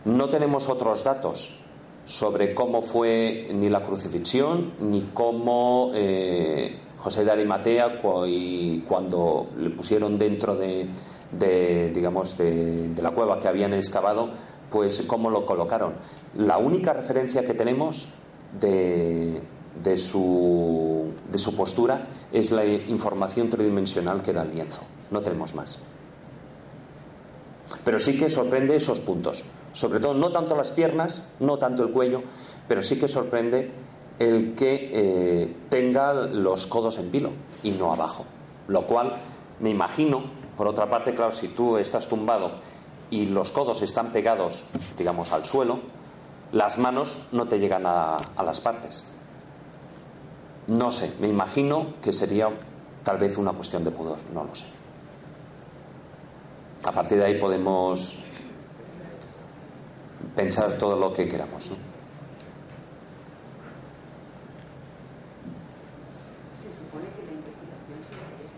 No 0.06 0.28
tenemos 0.28 0.68
otros 0.68 1.04
datos 1.04 1.60
sobre 2.04 2.54
cómo 2.54 2.82
fue 2.82 3.48
ni 3.52 3.68
la 3.70 3.82
crucifixión 3.82 4.74
ni 4.80 5.10
cómo 5.14 5.90
eh, 5.94 6.78
José 7.04 7.22
de 7.22 7.32
Arimatea 7.32 8.00
y 8.26 8.80
cuando 8.88 9.48
le 9.58 9.68
pusieron 9.68 10.16
dentro 10.16 10.56
de, 10.56 10.88
la 12.96 13.10
cueva 13.10 13.38
que 13.38 13.46
habían 13.46 13.74
excavado, 13.74 14.30
pues 14.70 15.04
cómo 15.06 15.28
lo 15.28 15.44
colocaron. 15.44 15.92
La 16.34 16.56
única 16.56 16.94
referencia 16.94 17.44
que 17.44 17.52
tenemos 17.52 18.14
de, 18.58 19.38
de, 19.82 19.98
su, 19.98 21.12
de 21.30 21.36
su 21.36 21.54
postura 21.54 22.06
es 22.32 22.50
la 22.50 22.64
información 22.64 23.50
tridimensional 23.50 24.22
que 24.22 24.32
da 24.32 24.42
el 24.42 24.54
lienzo. 24.54 24.80
No 25.10 25.20
tenemos 25.20 25.54
más. 25.54 25.80
Pero 27.84 27.98
sí 27.98 28.18
que 28.18 28.30
sorprende 28.30 28.76
esos 28.76 29.00
puntos. 29.00 29.44
Sobre 29.74 30.00
todo, 30.00 30.14
no 30.14 30.32
tanto 30.32 30.56
las 30.56 30.72
piernas, 30.72 31.34
no 31.38 31.58
tanto 31.58 31.82
el 31.82 31.90
cuello, 31.92 32.22
pero 32.66 32.80
sí 32.80 32.98
que 32.98 33.08
sorprende 33.08 33.72
el 34.18 34.54
que 34.54 34.90
eh, 34.92 35.56
tenga 35.68 36.12
los 36.12 36.66
codos 36.66 36.98
en 36.98 37.10
vilo 37.10 37.30
y 37.62 37.72
no 37.72 37.92
abajo. 37.92 38.24
Lo 38.68 38.82
cual 38.82 39.14
me 39.60 39.70
imagino, 39.70 40.22
por 40.56 40.68
otra 40.68 40.88
parte, 40.88 41.14
claro, 41.14 41.32
si 41.32 41.48
tú 41.48 41.76
estás 41.78 42.08
tumbado 42.08 42.60
y 43.10 43.26
los 43.26 43.50
codos 43.50 43.82
están 43.82 44.12
pegados, 44.12 44.64
digamos, 44.96 45.32
al 45.32 45.44
suelo, 45.44 45.80
las 46.52 46.78
manos 46.78 47.26
no 47.32 47.46
te 47.46 47.58
llegan 47.58 47.86
a, 47.86 48.16
a 48.16 48.42
las 48.42 48.60
partes. 48.60 49.10
No 50.66 50.92
sé, 50.92 51.12
me 51.20 51.28
imagino 51.28 51.94
que 52.02 52.12
sería 52.12 52.48
tal 53.02 53.18
vez 53.18 53.36
una 53.36 53.52
cuestión 53.52 53.84
de 53.84 53.90
pudor, 53.90 54.18
no 54.32 54.44
lo 54.44 54.54
sé. 54.54 54.64
A 56.84 56.92
partir 56.92 57.18
de 57.18 57.24
ahí 57.24 57.34
podemos 57.38 58.18
pensar 60.34 60.74
todo 60.74 60.98
lo 60.98 61.12
que 61.12 61.28
queramos. 61.28 61.70
¿no? 61.70 61.93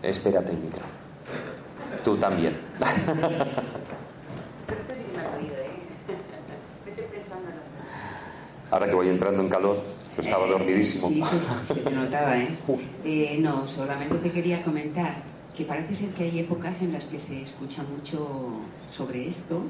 Espérate 0.01 0.51
el 0.51 0.57
micro. 0.57 0.83
Tú 2.03 2.17
también. 2.17 2.57
Ahora 8.69 8.85
que 8.85 8.95
voy 8.95 9.09
entrando 9.09 9.41
en 9.41 9.49
calor, 9.49 9.81
estaba 10.17 10.45
eh, 10.45 10.49
dormidísimo. 10.49 11.07
Sí, 11.07 11.23
se, 11.67 11.75
te 11.75 11.91
notaba, 11.91 12.37
¿eh? 12.37 12.49
¿eh? 13.05 13.37
No, 13.39 13.65
solamente 13.65 14.15
te 14.17 14.31
quería 14.31 14.63
comentar 14.63 15.15
que 15.55 15.63
parece 15.63 15.95
ser 15.95 16.09
que 16.09 16.25
hay 16.25 16.39
épocas 16.39 16.81
en 16.81 16.93
las 16.93 17.05
que 17.05 17.19
se 17.19 17.41
escucha 17.41 17.81
mucho 17.83 18.59
sobre 18.91 19.27
esto, 19.27 19.61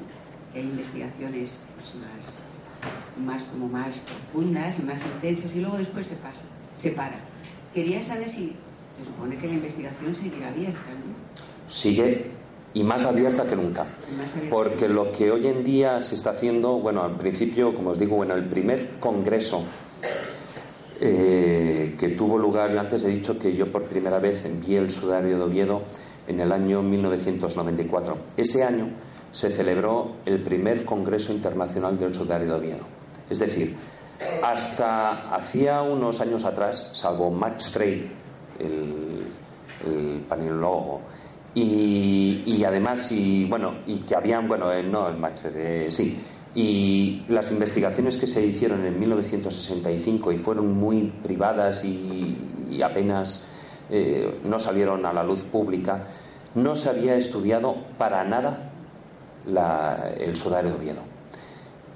que 0.52 0.58
hay 0.58 0.66
investigaciones 0.66 1.56
pues, 1.76 1.94
más, 1.94 3.34
más 3.42 3.44
como 3.44 3.68
más 3.68 3.96
profundas 3.98 4.78
y 4.78 4.82
más 4.82 5.00
intensas 5.02 5.54
y 5.54 5.60
luego 5.60 5.78
después 5.78 6.06
se 6.06 6.16
pasa, 6.16 6.40
se 6.76 6.90
para. 6.90 7.16
Quería 7.72 8.04
saber 8.04 8.28
si 8.28 8.54
se 8.98 9.04
supone 9.04 9.36
que 9.36 9.46
la 9.46 9.54
investigación 9.54 10.14
seguirá 10.14 10.48
abierta, 10.48 10.90
¿no? 10.90 11.70
Sigue 11.70 12.30
y 12.74 12.82
más 12.82 13.06
abierta 13.06 13.44
que 13.44 13.56
nunca. 13.56 13.86
Porque 14.50 14.88
lo 14.88 15.12
que 15.12 15.30
hoy 15.30 15.46
en 15.46 15.64
día 15.64 16.02
se 16.02 16.14
está 16.14 16.30
haciendo, 16.30 16.78
bueno, 16.78 17.02
al 17.02 17.16
principio, 17.16 17.74
como 17.74 17.90
os 17.90 17.98
digo, 17.98 18.16
bueno, 18.16 18.34
el 18.34 18.44
primer 18.44 18.98
congreso 19.00 19.64
eh, 21.00 21.94
que 21.98 22.08
tuvo 22.10 22.38
lugar, 22.38 22.72
yo 22.72 22.80
antes 22.80 23.04
he 23.04 23.08
dicho 23.08 23.38
que 23.38 23.54
yo 23.54 23.70
por 23.70 23.84
primera 23.84 24.18
vez 24.18 24.44
envié 24.44 24.78
el 24.78 24.90
sudario 24.90 25.38
de 25.38 25.44
Oviedo 25.44 25.82
en 26.26 26.40
el 26.40 26.52
año 26.52 26.82
1994. 26.82 28.18
Ese 28.36 28.64
año 28.64 28.88
se 29.32 29.50
celebró 29.50 30.16
el 30.26 30.42
primer 30.42 30.84
Congreso 30.84 31.32
Internacional 31.32 31.98
del 31.98 32.14
Sudario 32.14 32.48
de 32.48 32.54
Oviedo. 32.54 32.86
Es 33.30 33.38
decir, 33.38 33.76
hasta 34.42 35.34
hacía 35.34 35.82
unos 35.82 36.20
años 36.20 36.44
atrás, 36.44 36.90
salvo 36.94 37.30
Max 37.30 37.70
Frey, 37.70 38.10
el, 38.58 39.24
el 39.86 40.22
y, 41.54 42.64
además, 42.64 43.10
y 43.12 43.46
bueno, 43.46 43.74
y 43.86 43.98
que 43.98 44.14
habían, 44.14 44.46
bueno, 44.48 44.72
eh, 44.72 44.82
no 44.82 45.08
el 45.08 45.16
Max 45.16 45.40
Frey, 45.40 45.86
eh, 45.86 45.90
sí, 45.90 46.20
y 46.54 47.24
las 47.28 47.50
investigaciones 47.50 48.16
que 48.16 48.26
se 48.26 48.44
hicieron 48.44 48.84
en 48.84 48.98
1965 48.98 50.32
y 50.32 50.38
fueron 50.38 50.74
muy 50.74 51.12
privadas 51.22 51.84
y, 51.84 52.36
apenas 52.84 53.48
eh, 53.90 54.38
no 54.44 54.60
salieron 54.60 55.04
a 55.04 55.12
la 55.12 55.24
luz 55.24 55.42
pública, 55.42 56.04
no 56.54 56.76
se 56.76 56.90
había 56.90 57.16
estudiado 57.16 57.74
para 57.96 58.22
nada 58.22 58.70
el 60.18 60.36
sudario 60.36 60.70
de 60.70 60.76
Oviedo. 60.76 61.00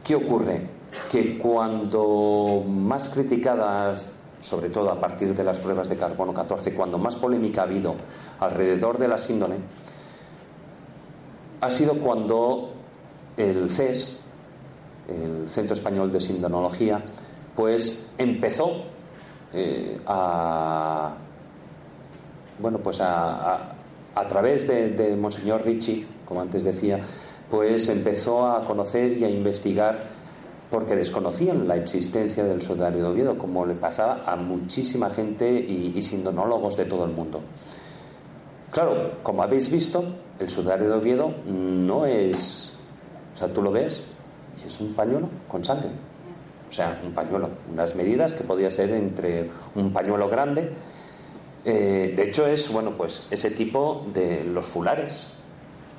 ¿Qué 0.02 0.16
ocurre? 0.16 0.66
Que 1.10 1.38
cuando 1.38 2.64
más 2.66 3.08
criticadas, 3.10 4.08
sobre 4.42 4.68
todo 4.70 4.90
a 4.90 5.00
partir 5.00 5.34
de 5.34 5.44
las 5.44 5.58
pruebas 5.58 5.88
de 5.88 5.96
carbono 5.96 6.34
14, 6.34 6.74
cuando 6.74 6.98
más 6.98 7.16
polémica 7.16 7.62
ha 7.62 7.64
habido 7.64 7.94
alrededor 8.40 8.98
de 8.98 9.08
la 9.08 9.16
síndone, 9.16 9.56
ha 11.60 11.70
sido 11.70 11.94
cuando 11.94 12.72
el 13.36 13.70
CES, 13.70 14.20
el 15.08 15.48
Centro 15.48 15.74
Español 15.74 16.10
de 16.12 16.20
Sindonología, 16.20 17.00
pues 17.54 18.10
empezó 18.18 18.82
eh, 19.52 20.00
a, 20.06 21.14
bueno, 22.58 22.78
pues 22.78 23.00
a, 23.00 23.74
a, 24.14 24.28
través 24.28 24.66
de, 24.66 24.90
de, 24.90 25.14
Monseñor 25.14 25.64
Ricci, 25.64 26.06
como 26.26 26.40
antes 26.40 26.64
decía, 26.64 26.98
pues 27.48 27.88
empezó 27.88 28.46
a 28.46 28.64
conocer 28.64 29.16
y 29.18 29.24
a 29.24 29.28
investigar 29.28 30.21
porque 30.72 30.96
desconocían 30.96 31.68
la 31.68 31.76
existencia 31.76 32.42
del 32.42 32.62
sudario 32.62 33.04
de 33.04 33.08
Oviedo, 33.10 33.38
como 33.38 33.64
le 33.64 33.74
pasaba 33.74 34.24
a 34.26 34.34
muchísima 34.34 35.10
gente 35.10 35.48
y, 35.48 35.92
y 35.94 36.02
sindonólogos 36.02 36.76
de 36.76 36.86
todo 36.86 37.04
el 37.04 37.12
mundo. 37.12 37.40
Claro, 38.72 39.18
como 39.22 39.44
habéis 39.44 39.70
visto, 39.70 40.02
el 40.40 40.48
sudario 40.48 40.88
de 40.88 40.94
Oviedo 40.94 41.32
no 41.46 42.06
es, 42.06 42.78
o 43.34 43.36
sea, 43.38 43.52
tú 43.52 43.62
lo 43.62 43.70
ves 43.70 44.12
es 44.66 44.80
un 44.80 44.94
pañuelo 44.94 45.28
con 45.48 45.64
sangre. 45.64 45.90
O 46.68 46.72
sea, 46.72 47.00
un 47.04 47.12
pañuelo, 47.12 47.50
unas 47.70 47.94
medidas 47.94 48.34
que 48.34 48.44
podía 48.44 48.70
ser 48.70 48.90
entre 48.90 49.50
un 49.74 49.92
pañuelo 49.92 50.28
grande. 50.28 50.70
Eh, 51.64 52.14
de 52.16 52.22
hecho, 52.22 52.46
es 52.46 52.72
bueno, 52.72 52.92
pues 52.96 53.28
ese 53.30 53.50
tipo 53.50 54.06
de 54.12 54.44
los 54.44 54.66
fulares. 54.66 55.34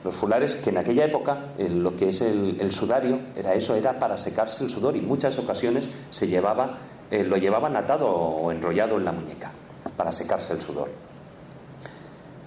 Los 0.04 0.14
fulares 0.14 0.56
que 0.56 0.70
en 0.70 0.78
aquella 0.78 1.06
época 1.06 1.54
lo 1.58 1.96
que 1.96 2.10
es 2.10 2.22
el, 2.22 2.72
sudario 2.72 3.20
era 3.36 3.54
eso, 3.54 3.76
era 3.76 4.00
para 4.00 4.18
secarse 4.18 4.64
el 4.64 4.70
sudor 4.70 4.98
y 4.98 5.02
muchas 5.02 5.40
ocasiones 5.40 5.88
se 6.12 6.28
llevaba, 6.28 6.78
eh, 7.10 7.24
lo 7.24 7.38
llevaban 7.38 7.76
atado 7.76 8.10
o 8.10 8.52
enrollado 8.52 8.98
en 8.98 9.06
la 9.06 9.14
muñeca 9.14 9.52
para 9.96 10.12
secarse 10.12 10.54
el 10.54 10.62
sudor. 10.62 10.90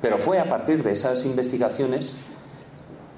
Pero 0.02 0.18
fue 0.18 0.38
a 0.38 0.48
partir 0.48 0.82
de 0.82 0.92
esas 0.92 1.24
investigaciones 1.24 2.18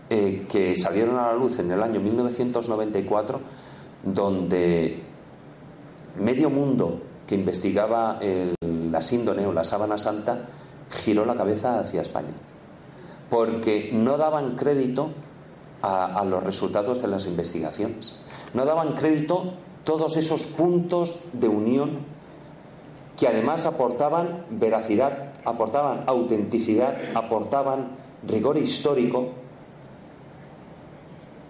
eh, 0.08 0.46
que 0.48 0.76
salieron 0.76 1.18
a 1.18 1.26
la 1.26 1.34
luz 1.34 1.58
en 1.58 1.72
el 1.72 1.82
año 1.82 2.00
1994, 2.00 3.40
donde 4.04 5.02
medio 6.20 6.48
mundo 6.48 7.02
que 7.26 7.34
investigaba 7.34 8.18
la 8.60 9.02
síndone 9.02 9.44
o 9.46 9.52
la 9.52 9.64
sábana 9.64 9.98
santa 9.98 10.48
giró 10.90 11.24
la 11.24 11.34
cabeza 11.34 11.80
hacia 11.80 12.02
España, 12.02 12.30
porque 13.30 13.90
no 13.92 14.16
daban 14.16 14.56
crédito 14.56 15.10
a, 15.82 16.24
los 16.24 16.42
resultados 16.42 17.02
de 17.02 17.08
las 17.08 17.26
investigaciones, 17.26 18.20
no 18.54 18.64
daban 18.64 18.94
crédito 18.94 19.54
todos 19.84 20.16
esos 20.16 20.42
puntos 20.42 21.18
de 21.32 21.48
unión 21.48 22.00
que 23.16 23.28
además 23.28 23.66
aportaban 23.66 24.44
veracidad, 24.50 25.32
aportaban 25.44 26.04
autenticidad, 26.06 26.96
aportaban 27.14 27.90
rigor 28.26 28.56
histórico 28.58 29.30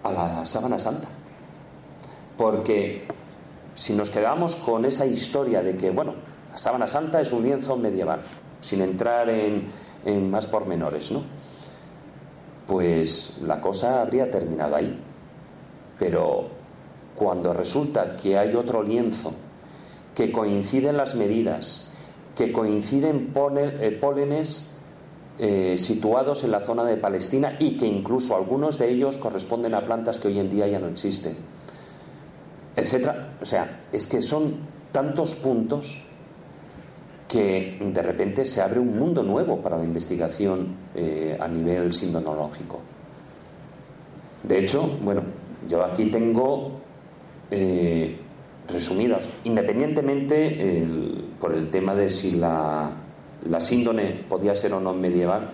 a 0.03 0.11
la 0.11 0.45
sábana 0.45 0.79
santa. 0.79 1.07
Porque 2.37 3.05
si 3.75 3.93
nos 3.93 4.09
quedamos 4.09 4.55
con 4.55 4.85
esa 4.85 5.05
historia 5.05 5.61
de 5.61 5.77
que, 5.77 5.91
bueno, 5.91 6.15
la 6.51 6.57
sábana 6.57 6.87
santa 6.87 7.21
es 7.21 7.31
un 7.31 7.43
lienzo 7.43 7.77
medieval, 7.77 8.21
sin 8.61 8.81
entrar 8.81 9.29
en, 9.29 9.67
en 10.05 10.31
más 10.31 10.47
pormenores, 10.47 11.11
¿no? 11.11 11.21
Pues 12.69 13.41
la 13.47 13.59
cosa 13.59 13.99
habría 13.99 14.29
terminado 14.29 14.75
ahí. 14.75 14.95
Pero 15.97 16.49
cuando 17.15 17.51
resulta 17.51 18.15
que 18.15 18.37
hay 18.37 18.53
otro 18.53 18.83
lienzo, 18.83 19.33
que 20.13 20.31
coinciden 20.31 20.95
las 20.95 21.15
medidas, 21.15 21.89
que 22.35 22.51
coinciden 22.51 23.33
eh, 23.57 23.97
pólenes 23.99 24.77
eh, 25.39 25.77
situados 25.79 26.43
en 26.43 26.51
la 26.51 26.59
zona 26.59 26.83
de 26.83 26.97
Palestina 26.97 27.55
y 27.57 27.75
que 27.75 27.87
incluso 27.87 28.35
algunos 28.35 28.77
de 28.77 28.91
ellos 28.91 29.17
corresponden 29.17 29.73
a 29.73 29.83
plantas 29.83 30.19
que 30.19 30.27
hoy 30.27 30.37
en 30.37 30.51
día 30.51 30.67
ya 30.67 30.79
no 30.79 30.89
existen, 30.89 31.37
etcétera. 32.75 33.37
O 33.41 33.45
sea, 33.45 33.85
es 33.91 34.05
que 34.05 34.21
son 34.21 34.57
tantos 34.91 35.35
puntos 35.35 36.05
que 37.29 37.77
de 37.79 38.01
repente 38.01 38.43
se 38.43 38.59
abre 38.59 38.79
un 38.79 38.97
mundo 38.97 39.21
nuevo 39.21 39.61
para 39.61 39.77
la 39.77 39.83
investigación 39.85 40.75
eh, 40.95 41.37
a 41.39 41.47
nivel 41.47 41.93
sindonológico. 41.93 42.79
De 44.43 44.57
hecho, 44.57 44.97
bueno, 45.03 45.21
yo 45.69 45.83
aquí 45.85 46.05
tengo 46.05 46.81
eh, 47.51 48.17
resumidas, 48.67 49.29
independientemente 49.43 50.83
por 51.39 51.53
el 51.53 51.69
tema 51.69 51.93
de 51.93 52.09
si 52.09 52.31
la 52.31 52.91
síndone 53.59 54.25
podía 54.27 54.55
ser 54.55 54.73
o 54.73 54.79
no 54.79 54.93
medieval, 54.93 55.51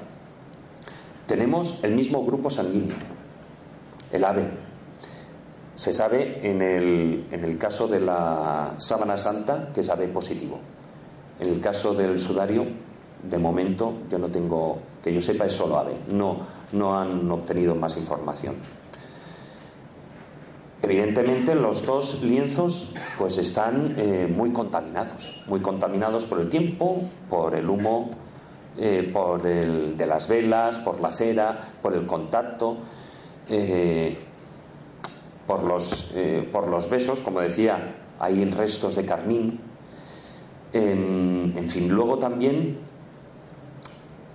tenemos 1.26 1.84
el 1.84 1.95
mismo 1.95 2.23
grupo 2.23 2.49
sanguíneo, 2.49 2.95
el 4.11 4.23
ave. 4.23 4.47
Se 5.76 5.93
sabe 5.93 6.39
en 6.49 6.61
el, 6.61 7.26
en 7.32 7.43
el 7.43 7.57
caso 7.57 7.88
de 7.88 7.99
la 7.99 8.76
sábana 8.78 9.17
santa 9.17 9.71
que 9.73 9.82
es 9.82 9.89
ave 9.89 10.07
positivo. 10.07 10.59
En 11.39 11.49
el 11.49 11.59
caso 11.59 11.93
del 11.93 12.19
sudario, 12.19 12.65
de 13.29 13.38
momento, 13.38 13.93
yo 14.09 14.17
no 14.17 14.27
tengo, 14.29 14.79
que 15.03 15.13
yo 15.13 15.21
sepa, 15.21 15.45
es 15.45 15.53
solo 15.53 15.77
ave. 15.77 15.93
No, 16.09 16.39
no 16.71 16.97
han 16.97 17.29
obtenido 17.29 17.75
más 17.75 17.97
información. 17.97 18.55
Evidentemente 20.86 21.55
los 21.55 21.83
dos 21.83 22.21
lienzos 22.21 22.93
pues 23.17 23.39
están 23.39 23.95
eh, 23.97 24.31
muy 24.31 24.51
contaminados, 24.51 25.41
muy 25.47 25.59
contaminados 25.59 26.25
por 26.25 26.39
el 26.39 26.47
tiempo, 26.47 27.01
por 27.27 27.55
el 27.55 27.67
humo, 27.67 28.11
eh, 28.77 29.09
por 29.11 29.47
el 29.47 29.97
de 29.97 30.05
las 30.05 30.27
velas, 30.27 30.77
por 30.77 31.01
la 31.01 31.11
cera, 31.11 31.73
por 31.81 31.95
el 31.95 32.05
contacto, 32.05 32.77
eh, 33.49 34.15
por, 35.47 35.63
los, 35.63 36.13
por 36.51 36.67
los 36.67 36.88
besos, 36.88 37.21
como 37.21 37.39
decía, 37.39 37.95
hay 38.19 38.45
restos 38.45 38.95
de 38.95 39.05
carmín. 39.07 39.59
En 40.80 41.69
fin, 41.69 41.89
luego 41.89 42.17
también 42.17 42.78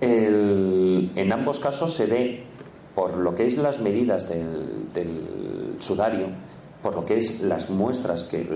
en 0.01 1.31
ambos 1.31 1.59
casos 1.59 1.93
se 1.93 2.07
ve, 2.07 2.43
por 2.95 3.17
lo 3.17 3.35
que 3.35 3.45
es 3.45 3.57
las 3.57 3.79
medidas 3.79 4.27
del, 4.27 5.77
sudario, 5.79 6.27
por 6.81 6.95
lo 6.95 7.05
que 7.05 7.17
es 7.17 7.41
las 7.41 7.69
muestras, 7.69 8.23
que 8.23 8.47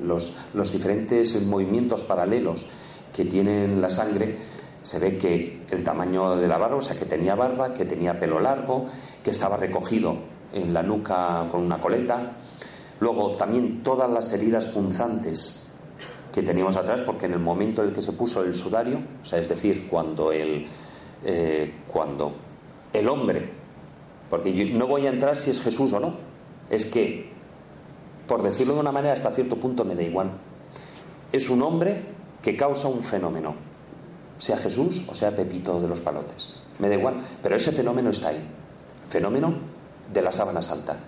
los, 0.00 0.32
diferentes 0.72 1.40
movimientos 1.42 2.04
paralelos 2.04 2.66
que 3.14 3.24
tiene 3.24 3.68
la 3.68 3.90
sangre, 3.90 4.36
se 4.82 4.98
ve 4.98 5.18
que 5.18 5.62
el 5.70 5.84
tamaño 5.84 6.36
de 6.36 6.48
la 6.48 6.58
barba, 6.58 6.76
o 6.76 6.82
sea, 6.82 6.98
que 6.98 7.04
tenía 7.04 7.34
barba, 7.34 7.74
que 7.74 7.84
tenía 7.84 8.18
pelo 8.18 8.40
largo, 8.40 8.86
que 9.22 9.30
estaba 9.30 9.56
recogido 9.56 10.16
en 10.52 10.72
la 10.72 10.82
nuca 10.82 11.46
con 11.50 11.62
una 11.62 11.80
coleta. 11.80 12.36
Luego 13.00 13.36
también 13.36 13.82
todas 13.82 14.10
las 14.10 14.32
heridas 14.32 14.66
punzantes 14.66 15.67
que 16.38 16.46
teníamos 16.46 16.76
atrás, 16.76 17.00
porque 17.00 17.26
en 17.26 17.32
el 17.32 17.40
momento 17.40 17.82
en 17.82 17.88
el 17.88 17.94
que 17.94 18.00
se 18.00 18.12
puso 18.12 18.44
el 18.44 18.54
sudario, 18.54 19.00
o 19.20 19.24
sea, 19.24 19.40
es 19.40 19.48
decir, 19.48 19.88
cuando 19.88 20.30
el, 20.30 20.68
eh, 21.24 21.72
cuando 21.88 22.32
el 22.92 23.08
hombre, 23.08 23.50
porque 24.30 24.70
no 24.72 24.86
voy 24.86 25.08
a 25.08 25.10
entrar 25.10 25.36
si 25.36 25.50
es 25.50 25.60
Jesús 25.60 25.92
o 25.92 25.98
no, 25.98 26.14
es 26.70 26.86
que, 26.86 27.32
por 28.28 28.44
decirlo 28.44 28.74
de 28.74 28.80
una 28.80 28.92
manera, 28.92 29.14
hasta 29.14 29.32
cierto 29.32 29.56
punto 29.56 29.84
me 29.84 29.96
da 29.96 30.02
igual. 30.02 30.30
Es 31.32 31.50
un 31.50 31.60
hombre 31.60 32.04
que 32.40 32.56
causa 32.56 32.86
un 32.86 33.02
fenómeno, 33.02 33.56
sea 34.38 34.58
Jesús 34.58 35.08
o 35.10 35.14
sea 35.14 35.34
Pepito 35.34 35.80
de 35.80 35.88
los 35.88 36.00
Palotes. 36.00 36.54
Me 36.78 36.88
da 36.88 36.94
igual, 36.94 37.16
pero 37.42 37.56
ese 37.56 37.72
fenómeno 37.72 38.10
está 38.10 38.28
ahí. 38.28 38.48
Fenómeno 39.08 39.54
de 40.12 40.22
la 40.22 40.30
sábana 40.30 40.62
santa. 40.62 40.98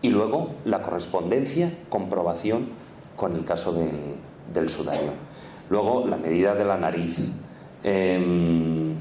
Y 0.00 0.08
luego 0.08 0.52
la 0.64 0.80
correspondencia, 0.80 1.78
comprobación 1.90 2.70
con 3.16 3.36
el 3.36 3.44
caso 3.44 3.74
del, 3.74 4.16
del 4.52 4.68
sudario. 4.68 5.10
Luego 5.70 6.06
la 6.06 6.16
medida 6.16 6.54
de 6.54 6.64
la 6.64 6.76
nariz. 6.76 7.30
Em, 7.82 8.94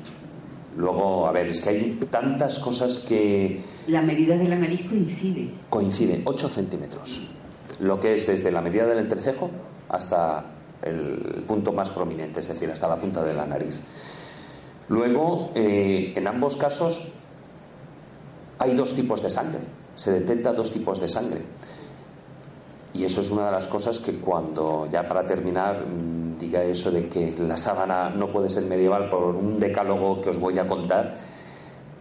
Luego, 0.78 1.28
a 1.28 1.32
ver, 1.32 1.48
es 1.48 1.60
que 1.60 1.70
hay 1.70 2.00
tantas 2.10 2.60
cosas 2.60 3.00
que... 3.00 3.62
La 3.88 4.02
medida 4.02 4.38
de 4.38 4.48
la 4.48 4.56
nariz 4.56 4.88
coincide. 4.88 5.50
Coincide, 5.70 6.22
8 6.24 6.50
centímetros. 6.50 7.30
Lo 7.80 8.00
que 8.00 8.16
es 8.16 8.26
desde 8.28 8.52
la 8.52 8.62
medida 8.62 8.86
del 8.86 9.00
entrecejo 9.00 9.50
hasta 9.90 10.46
el 10.82 11.44
punto 11.48 11.74
más 11.74 11.90
prominente, 11.90 12.40
es 12.40 12.48
decir, 12.48 12.72
hasta 12.72 12.88
la 12.88 12.96
punta 12.96 13.24
de 13.24 13.34
la 13.34 13.46
nariz. 13.46 13.82
Luego, 14.88 15.52
eh, 15.56 16.14
en 16.16 16.28
ambos 16.28 16.56
casos, 16.56 17.12
hay 18.58 18.74
dos 18.74 18.94
tipos 18.94 19.22
de 19.22 19.30
sangre. 19.30 19.60
Se 19.96 20.12
detecta 20.12 20.54
dos 20.54 20.72
tipos 20.72 21.02
de 21.02 21.10
sangre. 21.10 21.42
Y 22.94 23.06
eso 23.06 23.22
es 23.22 23.32
una 23.32 23.46
de 23.46 23.52
las 23.52 23.68
cosas 23.68 24.00
que 24.00 24.14
cuando, 24.16 24.88
ya 24.92 25.08
para 25.08 25.26
terminar, 25.26 25.86
mm, 25.86 26.40
diga 26.40 26.64
eso 26.64 26.92
de 26.92 27.08
que 27.08 27.34
la 27.40 27.58
sábana 27.58 28.10
no 28.10 28.32
puede 28.32 28.50
ser 28.50 28.64
medieval 28.64 29.10
por 29.10 29.24
un 29.24 29.60
decálogo 29.60 30.22
que 30.22 30.30
os 30.30 30.40
voy 30.40 30.60
a 30.60 30.68
contar, 30.68 31.16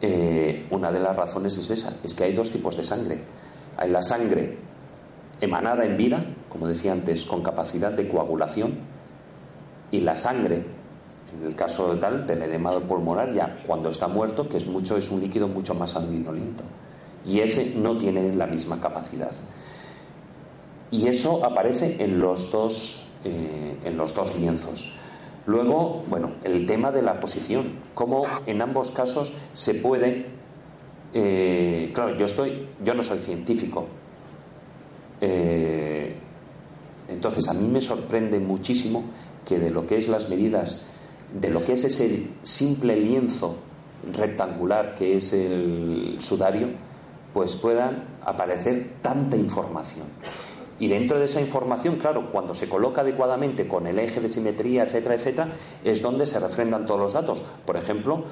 eh, 0.02 0.66
una 0.70 0.90
de 0.90 0.98
las 0.98 1.14
razones 1.14 1.56
es 1.58 1.70
esa, 1.70 1.96
es 2.02 2.14
que 2.14 2.24
hay 2.24 2.32
dos 2.32 2.50
tipos 2.50 2.76
de 2.76 2.84
sangre. 2.84 3.20
Hay 3.76 3.90
la 3.90 4.02
sangre 4.02 4.56
emanada 5.40 5.84
en 5.84 5.96
vida, 5.96 6.24
como 6.48 6.66
decía 6.66 6.92
antes, 6.92 7.24
con 7.24 7.42
capacidad 7.42 7.92
de 7.92 8.08
coagulación, 8.08 8.78
y 9.90 10.00
la 10.00 10.16
sangre, 10.16 10.64
en 11.36 11.46
el 11.46 11.54
caso 11.54 11.94
de 11.94 12.00
tal, 12.00 12.26
del 12.26 12.42
edema 12.42 12.78
pulmonar, 12.80 13.32
ya 13.32 13.62
cuando 13.66 13.90
está 13.90 14.08
muerto, 14.08 14.48
que 14.48 14.56
es 14.56 14.66
mucho, 14.66 14.96
es 14.96 15.10
un 15.10 15.20
líquido 15.20 15.48
mucho 15.48 15.74
más 15.74 15.90
sanguinolento. 15.90 16.64
Y 17.26 17.40
ese 17.40 17.74
no 17.76 17.96
tiene 17.96 18.32
la 18.34 18.46
misma 18.46 18.80
capacidad. 18.80 19.30
Y 20.90 21.06
eso 21.06 21.44
aparece 21.44 21.96
en 22.00 22.18
los 22.18 22.50
dos, 22.50 23.06
eh, 23.24 23.76
en 23.84 23.96
los 23.96 24.14
dos 24.14 24.36
lienzos. 24.38 24.92
Luego, 25.46 26.04
bueno, 26.08 26.32
el 26.44 26.66
tema 26.66 26.90
de 26.90 27.02
la 27.02 27.20
posición, 27.20 27.72
cómo 27.94 28.24
en 28.46 28.60
ambos 28.62 28.90
casos 28.90 29.32
se 29.52 29.74
puede. 29.74 30.26
Eh, 31.14 31.90
claro, 31.94 32.16
yo 32.16 32.26
estoy, 32.26 32.68
yo 32.84 32.94
no 32.94 33.02
soy 33.02 33.18
científico. 33.18 33.86
Eh, 35.20 36.14
entonces 37.08 37.48
a 37.48 37.54
mí 37.54 37.66
me 37.68 37.80
sorprende 37.80 38.38
muchísimo 38.38 39.04
que 39.44 39.58
de 39.58 39.70
lo 39.70 39.86
que 39.86 39.98
es 39.98 40.08
las 40.08 40.28
medidas, 40.28 40.86
de 41.32 41.50
lo 41.50 41.64
que 41.64 41.74
es 41.74 41.84
ese 41.84 42.26
simple 42.42 42.96
lienzo 42.96 43.56
rectangular 44.12 44.94
que 44.94 45.16
es 45.16 45.32
el 45.32 46.16
sudario, 46.20 46.68
pues 47.32 47.54
puedan 47.54 48.04
aparecer 48.24 48.96
tanta 49.02 49.36
información. 49.36 50.06
Y 50.80 50.88
dentro 50.88 51.18
de 51.18 51.26
esa 51.26 51.42
información, 51.42 51.96
claro, 51.96 52.32
cuando 52.32 52.54
se 52.54 52.68
coloca 52.68 53.02
adecuadamente 53.02 53.68
con 53.68 53.86
el 53.86 53.98
eje 53.98 54.20
de 54.20 54.30
simetría, 54.30 54.84
etcétera, 54.84 55.14
etcétera, 55.14 55.48
es 55.84 56.00
donde 56.00 56.24
se 56.24 56.40
refrendan 56.40 56.86
todos 56.86 56.98
los 56.98 57.12
datos. 57.12 57.44
Por 57.66 57.76
ejemplo, 57.76 58.24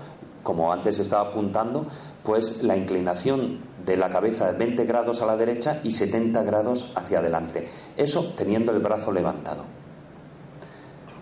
como 0.43 0.73
antes 0.73 0.99
estaba 0.99 1.29
apuntando, 1.29 1.87
pues 2.23 2.63
la 2.63 2.75
inclinación 2.75 3.59
de 3.85 3.99
la 3.99 4.09
cabeza 4.09 4.51
de 4.51 4.59
20 4.59 4.87
grados 4.87 5.21
a 5.21 5.27
la 5.27 5.37
derecha 5.37 5.81
y 5.85 5.91
70 5.91 6.43
grados 6.45 6.91
hacia 6.97 7.19
adelante. 7.19 7.69
Eso 7.99 8.33
teniendo 8.35 8.73
el 8.73 8.79
brazo 8.79 9.13
levantado. 9.13 9.65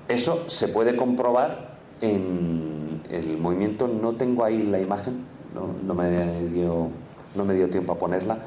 Eso 0.06 0.48
se 0.48 0.68
puede 0.68 0.94
comprobar 0.94 1.74
en 2.00 3.02
el 3.10 3.36
movimiento. 3.38 3.88
No 3.88 4.14
tengo 4.14 4.44
ahí 4.44 4.62
la 4.62 4.78
imagen, 4.78 5.24
no, 5.52 5.94
me, 5.94 6.44
dio, 6.44 6.88
no 7.34 7.44
me 7.44 7.54
dio 7.54 7.68
tiempo 7.68 7.94
a 7.94 7.98
ponerla 7.98 8.38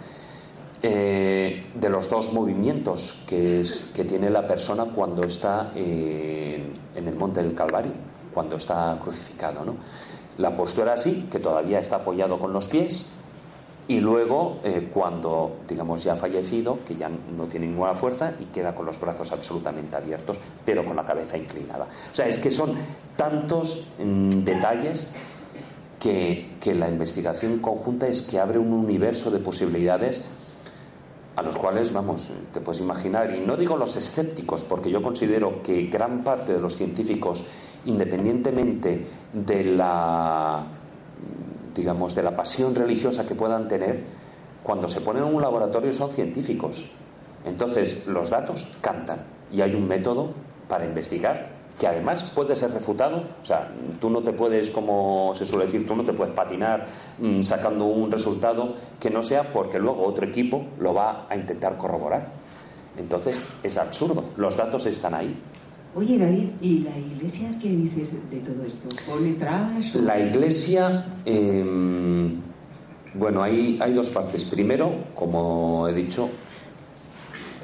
eh, 0.81 1.65
de 1.75 1.89
los 1.89 2.09
dos 2.09 2.31
movimientos 2.31 3.21
que, 3.27 3.63
tiene 4.07 4.29
la 4.29 4.47
persona 4.47 4.85
cuando 4.85 5.23
está 5.23 5.73
en, 5.75 6.73
el 6.95 7.15
monte 7.17 7.43
del 7.43 7.53
Calvario, 7.53 7.91
cuando 8.33 8.55
está 8.55 8.97
crucificado. 9.01 9.65
¿no? 9.65 9.75
La 10.37 10.55
postura 10.55 10.93
así, 10.93 11.27
que 11.29 11.39
todavía 11.39 11.79
está 11.79 11.97
apoyado 11.97 12.39
con 12.39 12.53
los 12.53 12.69
pies, 12.69 13.11
y 13.89 13.99
luego 13.99 14.59
eh, 14.63 14.89
cuando, 14.93 15.57
digamos, 15.67 16.01
ya 16.03 16.13
ha 16.13 16.15
fallecido, 16.15 16.79
que 16.87 16.95
ya 16.95 17.09
no 17.09 17.45
tiene 17.47 17.67
ninguna 17.67 17.95
fuerza 17.95 18.33
y 18.39 18.45
queda 18.45 18.73
con 18.73 18.85
los 18.85 18.97
brazos 19.01 19.33
absolutamente 19.33 19.97
abiertos, 19.97 20.39
pero 20.63 20.85
con 20.85 20.95
la 20.95 21.03
cabeza 21.03 21.37
inclinada. 21.37 21.87
O 22.09 22.15
sea, 22.15 22.27
es 22.27 22.39
que 22.39 22.51
son 22.51 22.75
tantos 23.17 23.85
mm, 24.01 24.43
detalles 24.43 25.13
que 25.99 26.73
la 26.73 26.87
investigación 26.87 27.59
conjunta 27.59 28.07
es 28.07 28.21
que 28.21 28.39
abre 28.39 28.57
un 28.57 28.71
universo 28.71 29.29
de 29.31 29.39
posibilidades 29.39 30.23
a 31.39 31.41
los 31.41 31.55
cuales, 31.55 31.93
vamos, 31.93 32.31
te 32.53 32.59
puedes 32.59 32.81
imaginar, 32.81 33.33
y 33.33 33.39
no 33.39 33.55
digo 33.55 33.77
los 33.77 33.95
escépticos, 33.95 34.65
porque 34.65 34.91
yo 34.91 35.01
considero 35.01 35.63
que 35.63 35.83
gran 35.83 36.21
parte 36.21 36.53
de 36.53 36.59
los 36.59 36.75
científicos, 36.75 37.45
independientemente 37.85 39.07
de 39.31 39.63
la, 39.63 40.61
digamos, 41.73 42.13
de 42.13 42.23
la 42.23 42.35
pasión 42.35 42.75
religiosa 42.75 43.25
que 43.25 43.35
puedan 43.35 43.69
tener, 43.69 44.03
cuando 44.63 44.89
se 44.89 44.99
ponen 44.99 45.23
en 45.23 45.33
un 45.33 45.41
laboratorio 45.41 45.93
son 45.93 46.09
científicos. 46.09 46.91
Entonces, 47.45 48.05
los 48.05 48.29
datos 48.29 48.67
cantan 48.81 49.19
y 49.49 49.61
hay 49.61 49.73
un 49.75 49.87
método 49.87 50.31
para 50.67 50.83
investigar 50.83 51.48
que 51.79 51.87
además 51.87 52.23
puede 52.23 52.55
ser 52.55 52.71
refutado. 52.71 53.23
O 53.41 53.45
sea, 53.45 53.71
tú 53.99 54.09
no 54.09 54.21
te 54.21 54.33
puedes, 54.33 54.69
como 54.69 55.33
se 55.33 55.45
suele 55.45 55.65
decir, 55.65 55.87
tú 55.87 55.95
no 55.95 56.03
te 56.03 56.13
puedes 56.13 56.33
patinar 56.33 56.85
mm, 57.17 57.41
sacando 57.41 57.85
un 57.85 58.11
resultado 58.11 58.75
que 58.99 59.09
no 59.09 59.23
sea 59.23 59.51
porque 59.51 59.79
luego 59.79 60.05
otro 60.05 60.25
equipo 60.25 60.65
lo 60.79 60.93
va 60.93 61.25
a 61.29 61.35
intentar 61.35 61.77
corroborar. 61.77 62.27
Entonces 62.97 63.41
es 63.63 63.77
absurdo. 63.77 64.25
Los 64.35 64.57
datos 64.57 64.85
están 64.85 65.13
ahí. 65.13 65.35
Oye, 65.95 66.17
David, 66.17 66.49
¿y 66.61 66.79
la 66.79 66.97
iglesia 66.97 67.49
qué 67.59 67.69
dices 67.69 68.11
de 68.29 68.37
todo 68.41 68.63
esto? 68.63 68.87
¿Pone 69.09 69.33
trabas? 69.33 69.95
La 69.95 70.19
iglesia, 70.19 71.05
em, 71.25 72.41
bueno, 73.15 73.41
hay, 73.41 73.79
hay 73.81 73.93
dos 73.93 74.09
partes. 74.09 74.43
Primero, 74.43 74.91
como 75.15 75.87
he 75.87 75.93
dicho, 75.93 76.29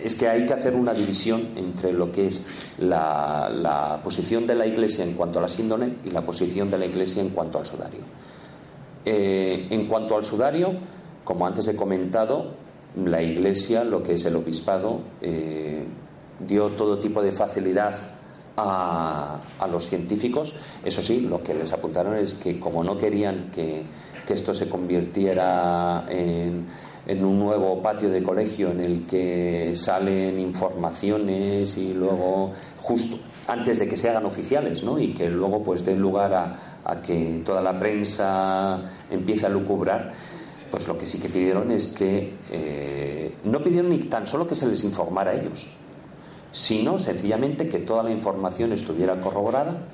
es 0.06 0.14
que 0.14 0.28
hay 0.28 0.46
que 0.46 0.54
hacer 0.54 0.76
una 0.76 0.94
división 0.94 1.50
entre 1.56 1.92
lo 1.92 2.12
que 2.12 2.28
es 2.28 2.48
la, 2.78 4.00
posición 4.04 4.46
de 4.46 4.54
la 4.54 4.68
Iglesia 4.68 5.04
en 5.04 5.14
cuanto 5.14 5.40
a 5.40 5.42
la 5.42 5.50
síndone 5.50 5.96
y 6.06 6.12
la 6.12 6.22
posición 6.22 6.70
de 6.70 6.78
la 6.78 6.86
Iglesia 6.86 7.24
en 7.24 7.30
cuanto 7.30 7.58
al 7.58 7.66
sudario. 7.66 8.02
Eh, 9.04 9.66
en 9.72 9.88
cuanto 9.88 10.16
al 10.16 10.24
sudario, 10.24 10.74
como 11.24 11.48
antes 11.48 11.68
he 11.70 11.76
comentado, 11.76 12.52
la 13.04 13.24
Iglesia, 13.24 13.84
lo 13.84 14.04
que 14.04 14.14
es 14.14 14.26
el 14.26 14.36
obispado, 14.36 15.02
eh, 15.22 15.84
dio 16.40 16.68
todo 16.70 17.00
tipo 17.00 17.24
de 17.24 17.32
facilidad 17.32 17.96
a, 18.58 19.40
los 19.72 19.90
científicos. 19.90 20.56
Eso 20.84 21.02
sí, 21.02 21.22
lo 21.22 21.42
que 21.42 21.56
les 21.56 21.74
apuntaron 21.74 22.16
es 22.16 22.36
que 22.36 22.60
como 22.60 22.84
no 22.84 22.96
querían 22.96 23.50
que, 23.52 23.84
esto 24.30 24.54
se 24.54 24.70
convirtiera 24.70 26.06
en, 26.10 26.68
en, 27.06 27.26
un 27.26 27.40
nuevo 27.40 27.82
patio 27.82 28.10
de 28.10 28.24
colegio 28.24 28.72
en 28.72 28.82
el 28.82 29.06
que 29.06 29.74
salen 29.76 30.40
informaciones 30.40 31.78
y 31.78 31.94
luego 31.94 32.54
justo 32.78 33.18
antes 33.48 33.80
de 33.80 33.88
que 33.88 33.98
se 33.98 34.10
hagan 34.10 34.26
oficiales 34.26 34.84
¿no? 34.84 35.00
y 35.00 35.14
que 35.14 35.30
luego 35.30 35.62
pues 35.64 35.86
den 35.86 36.00
lugar 36.00 36.34
a, 36.34 37.02
que 37.02 37.42
toda 37.46 37.62
la 37.62 37.80
prensa 37.80 38.92
empiece 39.10 39.46
a 39.46 39.50
lucubrar 39.50 40.14
pues 40.70 40.88
lo 40.88 40.98
que 40.98 41.06
sí 41.06 41.20
que 41.20 41.30
pidieron 41.30 41.72
es 41.72 41.90
que 41.90 42.34
eh, 42.52 43.36
no 43.44 43.64
pidieron 43.64 43.90
ni 43.90 44.00
tan 44.00 44.28
solo 44.28 44.48
que 44.48 44.56
se 44.56 44.68
les 44.68 44.84
informara 44.84 45.32
a 45.32 45.36
ellos, 45.36 45.68
sino 46.52 47.00
sencillamente 47.00 47.70
que 47.70 47.80
toda 47.80 48.04
la 48.04 48.12
información 48.12 48.74
estuviera 48.74 49.22
corroborada 49.22 49.88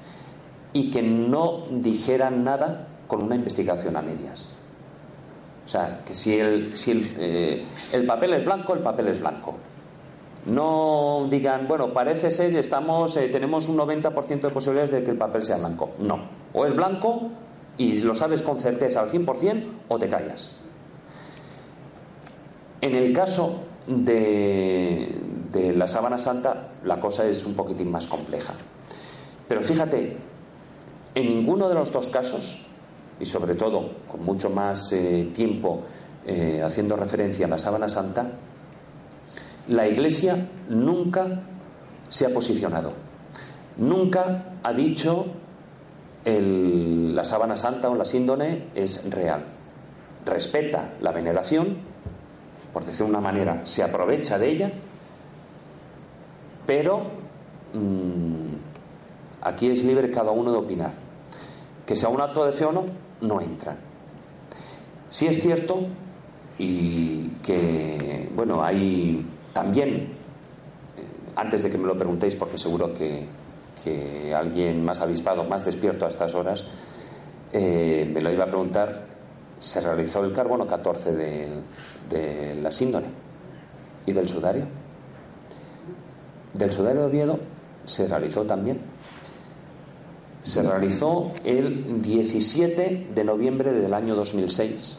y 0.73 0.89
que 0.89 1.01
no 1.01 1.65
dijeran 1.69 2.43
nada 2.43 2.87
con 3.07 3.23
una 3.23 3.35
investigación 3.35 3.97
a 3.97 4.01
medias. 4.01 4.47
O 5.71 5.73
sea, 5.73 6.01
que 6.05 6.13
si 6.13 6.37
el, 6.37 6.75
si 6.77 6.91
el, 6.91 7.15
eh, 7.17 7.63
el 7.93 8.05
papel 8.05 8.33
es 8.33 8.43
blanco, 8.43 8.73
el 8.73 8.81
papel 8.81 9.07
es 9.07 9.21
blanco. 9.21 9.55
No 10.47 11.27
digan, 11.29 11.65
bueno, 11.65 11.93
parece 11.93 12.29
ser, 12.29 12.53
estamos, 12.57 13.15
eh, 13.15 13.29
tenemos 13.29 13.69
un 13.69 13.77
90% 13.77 14.41
de 14.41 14.49
posibilidades 14.49 14.91
de 14.91 15.01
que 15.05 15.11
el 15.11 15.17
papel 15.17 15.45
sea 15.45 15.55
blanco. 15.55 15.91
No. 15.99 16.23
O 16.51 16.65
es 16.65 16.75
blanco 16.75 17.29
y 17.77 18.01
lo 18.01 18.13
sabes 18.15 18.41
con 18.41 18.59
certeza 18.59 18.99
al 18.99 19.09
100% 19.09 19.63
o 19.87 19.97
te 19.97 20.09
callas. 20.09 20.57
En 22.81 22.93
el 22.93 23.13
caso 23.13 23.61
de, 23.87 25.21
la 25.73 25.87
sábana 25.87 26.19
santa 26.19 26.71
la 26.83 26.99
cosa 26.99 27.25
es 27.25 27.45
un 27.45 27.53
poquitín 27.53 27.89
más 27.89 28.07
compleja. 28.07 28.55
Pero 29.47 29.61
fíjate, 29.61 30.17
en 31.15 31.27
ninguno 31.29 31.69
de 31.69 31.75
los 31.75 31.93
dos 31.93 32.09
casos, 32.09 32.67
y 33.21 33.25
sobre 33.25 33.55
todo 33.55 33.97
con 34.09 34.25
mucho 34.25 34.49
más 34.49 34.91
eh, 34.93 35.29
tiempo 35.33 35.83
eh, 36.25 36.61
haciendo 36.63 36.95
referencia 36.95 37.45
a 37.45 37.49
la 37.49 37.57
sábana 37.57 37.87
santa, 37.87 38.31
la 39.67 39.87
Iglesia 39.87 40.49
nunca 40.69 41.43
se 42.09 42.25
ha 42.25 42.29
posicionado, 42.33 42.93
nunca 43.77 44.55
ha 44.63 44.73
dicho 44.73 45.27
la 46.23 47.23
sábana 47.23 47.57
santa 47.57 47.89
o 47.89 47.95
la 47.95 48.05
síndone 48.05 48.67
es 48.75 49.09
real. 49.09 49.43
Respeta 50.23 50.93
la 51.01 51.11
veneración, 51.11 51.77
por 52.71 52.85
decir 52.85 53.05
de 53.05 53.11
una 53.11 53.21
manera, 53.21 53.61
se 53.65 53.81
aprovecha 53.81 54.37
de 54.37 54.49
ella, 54.49 54.71
pero 56.67 56.99
mm, 57.73 58.53
aquí 59.41 59.71
es 59.71 59.83
libre 59.83 60.11
cada 60.11 60.31
uno 60.31 60.51
de 60.51 60.57
opinar. 60.59 60.91
Que 61.87 61.95
sea 61.95 62.09
un 62.09 62.21
acto 62.21 62.45
de 62.45 62.51
fe 62.51 62.65
o 62.65 62.71
no, 62.71 62.85
no 63.21 63.41
entra. 63.41 63.75
Si 65.09 65.27
es 65.27 65.41
cierto 65.41 65.87
y 66.57 67.27
que, 67.43 68.29
bueno, 68.35 68.63
hay 68.63 69.25
también, 69.53 69.93
eh, 70.97 71.05
antes 71.35 71.63
de 71.63 71.71
que 71.71 71.77
me 71.77 71.87
lo 71.87 71.97
preguntéis, 71.97 72.35
porque 72.35 72.57
seguro 72.57 72.93
que, 72.93 73.41
alguien 74.35 74.85
más 74.85 75.01
avispado, 75.01 75.43
más 75.43 75.65
despierto 75.65 76.05
a 76.05 76.09
estas 76.09 76.35
horas, 76.35 76.65
eh, 77.51 78.09
me 78.13 78.21
lo 78.21 78.31
iba 78.31 78.43
a 78.43 78.47
preguntar, 78.47 79.07
se 79.59 79.81
realizó 79.81 80.23
el 80.23 80.33
carbono 80.33 80.67
14 80.67 81.11
del, 81.13 81.63
de 82.09 82.55
la 82.61 82.71
síndone 82.71 83.07
y 84.05 84.11
del 84.11 84.27
sudario. 84.27 84.65
Del 86.53 86.71
sudario 86.71 87.01
de 87.01 87.07
Oviedo 87.07 87.39
se 87.85 88.07
realizó 88.07 88.43
también. 88.43 88.79
Se 90.43 90.63
realizó 90.63 91.33
el 91.43 92.01
17 92.01 93.07
de 93.13 93.23
noviembre 93.23 93.73
del 93.73 93.93
año 93.93 94.15
2006, 94.15 94.97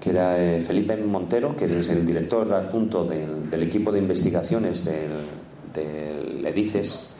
que 0.00 0.10
era 0.10 0.42
eh, 0.42 0.60
Felipe 0.62 0.96
Montero, 0.96 1.54
que 1.54 1.66
es 1.66 1.88
el 1.90 2.06
director 2.06 2.52
adjunto 2.54 3.04
del, 3.04 3.50
del 3.50 3.62
equipo 3.62 3.92
de 3.92 3.98
investigaciones 3.98 4.84
del, 4.84 6.46
EDICES, 6.46 7.10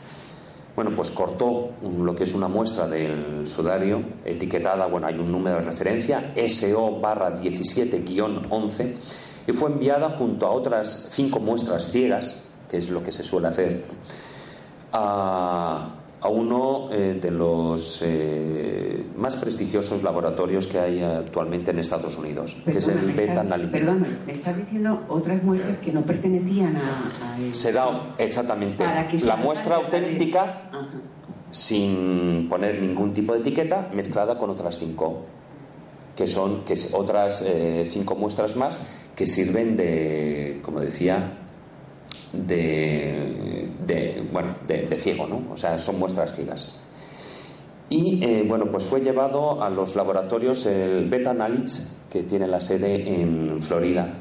bueno, 0.77 0.91
pues 0.95 1.11
cortó 1.11 1.71
lo 1.83 2.15
que 2.15 2.25
es 2.25 2.35
una 2.35 2.49
muestra 2.49 2.87
del 2.87 3.47
sudario 3.47 4.03
etiquetada, 4.25 4.87
bueno, 4.87 5.07
hay 5.07 5.15
un 5.15 5.31
número 5.31 5.57
de 5.57 5.63
referencia, 5.63 6.33
SO 6.49 7.01
barra 7.01 7.35
17-11, 7.35 8.95
y 9.47 9.53
fue 9.53 9.71
enviada 9.71 10.11
junto 10.11 10.47
a 10.47 10.51
otras 10.51 11.09
cinco 11.11 11.39
muestras 11.39 11.91
ciegas, 11.91 12.43
que 12.71 12.79
es 12.79 12.91
lo 12.91 13.03
que 13.03 13.13
se 13.13 13.23
suele 13.23 13.49
hacer, 13.49 13.85
a, 14.93 16.04
a 16.25 16.29
uno 16.29 16.89
eh, 16.91 17.19
de 17.21 17.31
los 17.31 18.01
eh, 18.03 19.05
más 19.15 19.37
prestigiosos 19.37 20.03
laboratorios 20.03 20.67
que 20.67 20.79
hay 20.79 21.03
actualmente 21.03 21.71
en 21.71 21.81
Estados 21.81 22.17
Unidos, 22.17 22.57
que 22.65 22.79
es 22.79 22.89
el 22.89 23.13
Beta 23.13 23.43
Analytics. 23.43 23.73
Perdón, 23.79 24.07
me 24.27 24.33
estás 24.33 24.57
diciendo 24.57 25.05
otras 25.11 25.43
muestras 25.43 25.77
que 25.81 25.93
no 25.93 26.01
pertenecían 26.01 26.79
a. 26.79 27.11
Se 27.53 27.73
da 27.73 28.15
exactamente 28.17 28.87
la 29.23 29.37
muestra 29.37 29.77
auténtica 29.77 30.71
sin 31.51 32.49
poner 32.49 32.81
ningún 32.81 33.13
tipo 33.13 33.35
de 33.35 33.41
etiqueta, 33.41 33.91
mezclada 33.93 34.39
con 34.39 34.49
otras 34.49 34.79
cinco 34.79 35.27
que 36.17 36.27
son 36.27 36.65
que 36.65 36.75
otras 36.95 37.43
eh, 37.43 37.85
cinco 37.87 38.15
muestras 38.15 38.57
más 38.57 38.81
que 39.15 39.27
sirven 39.27 39.77
de, 39.77 40.61
como 40.63 40.81
decía, 40.81 41.44
de, 42.47 44.25
bueno, 44.33 44.57
de, 44.67 44.97
ciego, 44.99 45.27
¿no? 45.27 45.43
O 45.53 45.57
sea, 45.57 45.79
son 45.79 45.99
muestras 45.99 46.35
ciegas. 46.35 46.75
Y 47.89 48.25
eh, 48.25 48.45
bueno, 48.47 48.71
pues 48.71 48.85
fue 48.85 49.01
llevado 49.01 49.63
a 49.63 49.71
los 49.71 49.95
laboratorios 49.95 50.67
el 50.67 51.09
Beta 51.09 51.31
Analytics, 51.31 51.89
que 52.11 52.23
tiene 52.23 52.47
la 52.47 52.61
sede 52.61 53.21
en 53.21 53.61
Florida. 53.61 54.15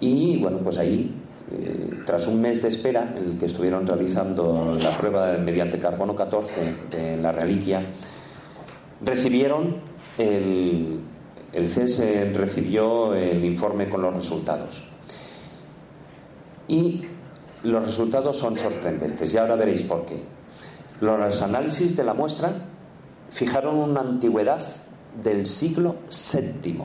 Y 0.00 0.38
bueno, 0.38 0.58
pues 0.58 0.78
ahí, 0.78 1.14
eh, 1.52 1.90
tras 2.04 2.26
un 2.26 2.40
mes 2.40 2.62
de 2.62 2.68
espera, 2.68 3.14
el 3.16 3.38
que 3.38 3.46
estuvieron 3.46 3.86
realizando 3.86 4.76
la 4.80 4.90
prueba 4.96 5.36
mediante 5.38 5.78
carbono 5.78 6.16
14 6.16 6.74
de 6.90 7.16
la 7.16 7.32
reliquia, 7.32 7.82
recibieron 9.04 9.76
el, 10.18 11.00
el 11.52 11.68
CES 11.68 12.34
recibió 12.34 13.14
el 13.14 13.44
informe 13.44 13.88
con 13.88 14.02
los 14.02 14.14
resultados. 14.14 14.82
Y 16.68 17.02
los 17.62 17.84
resultados 17.84 18.36
son 18.36 18.58
sorprendentes 18.58 19.32
y 19.34 19.38
ahora 19.38 19.54
veréis 19.54 19.82
por 19.82 20.06
qué. 20.06 20.22
Los 21.00 21.42
análisis 21.42 21.96
de 21.96 22.04
la 22.04 22.14
muestra 22.14 22.52
fijaron 23.30 23.76
una 23.76 24.00
antigüedad 24.00 24.60
del 25.22 25.46
siglo 25.46 25.96
VII, 26.10 26.78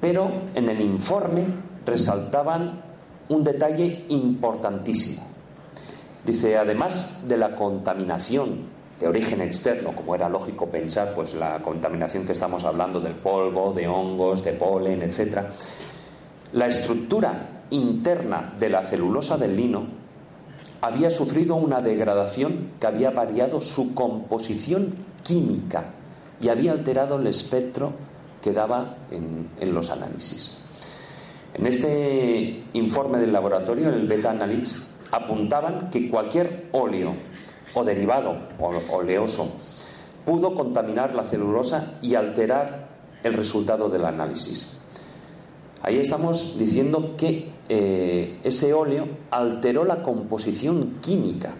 pero 0.00 0.30
en 0.54 0.68
el 0.68 0.80
informe 0.80 1.46
resaltaban 1.84 2.82
un 3.28 3.44
detalle 3.44 4.06
importantísimo. 4.08 5.26
Dice, 6.24 6.56
además 6.56 7.20
de 7.26 7.36
la 7.36 7.54
contaminación 7.54 8.78
de 8.98 9.06
origen 9.06 9.40
externo, 9.40 9.92
como 9.92 10.14
era 10.14 10.28
lógico 10.28 10.66
pensar, 10.66 11.14
pues 11.14 11.34
la 11.34 11.60
contaminación 11.62 12.24
que 12.24 12.32
estamos 12.32 12.64
hablando 12.64 13.00
del 13.00 13.14
polvo, 13.14 13.72
de 13.72 13.86
hongos, 13.86 14.44
de 14.44 14.52
polen, 14.52 15.02
etc., 15.02 15.42
la 16.52 16.66
estructura 16.66 17.57
interna 17.70 18.54
de 18.58 18.70
la 18.70 18.82
celulosa 18.84 19.36
del 19.36 19.56
lino 19.56 19.86
había 20.80 21.10
sufrido 21.10 21.56
una 21.56 21.80
degradación 21.80 22.70
que 22.80 22.86
había 22.86 23.10
variado 23.10 23.60
su 23.60 23.94
composición 23.94 24.94
química 25.22 25.90
y 26.40 26.48
había 26.48 26.72
alterado 26.72 27.18
el 27.18 27.26
espectro 27.26 27.92
que 28.42 28.52
daba 28.52 28.96
en, 29.10 29.74
los 29.74 29.90
análisis. 29.90 30.58
En 31.54 31.66
este 31.66 32.64
informe 32.74 33.18
del 33.18 33.32
laboratorio, 33.32 33.88
el 33.88 34.06
Beta 34.06 34.30
Analytics, 34.30 34.86
apuntaban 35.10 35.90
que 35.90 36.08
cualquier 36.08 36.68
óleo 36.72 37.14
o 37.74 37.84
derivado 37.84 38.36
oleoso 38.90 39.52
pudo 40.24 40.54
contaminar 40.54 41.14
la 41.14 41.24
celulosa 41.24 41.94
y 42.02 42.14
alterar 42.14 42.88
el 43.24 43.32
resultado 43.32 43.88
del 43.88 44.04
análisis. 44.04 44.77
Ahí 45.82 45.98
estamos 45.98 46.58
diciendo 46.58 47.14
que 47.16 47.50
eh, 47.68 48.38
ese 48.42 48.72
óleo 48.72 49.06
alteró 49.30 49.84
la 49.84 50.02
composición 50.02 50.98
química. 51.00 51.54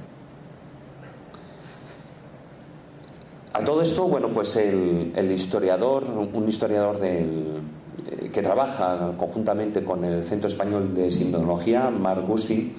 A 3.52 3.64
todo 3.64 3.82
esto, 3.82 4.06
bueno, 4.06 4.28
pues 4.28 4.56
el, 4.56 5.30
historiador, 5.32 6.04
un 6.32 6.48
historiador 6.48 6.98
del 7.00 7.60
eh, 8.06 8.30
que 8.32 8.42
trabaja 8.42 9.12
conjuntamente 9.18 9.84
con 9.84 10.04
el 10.04 10.24
Centro 10.24 10.48
Español 10.48 10.94
de 10.94 11.10
Sindología, 11.10 11.90
Mark 11.90 12.24
Gustin, 12.26 12.74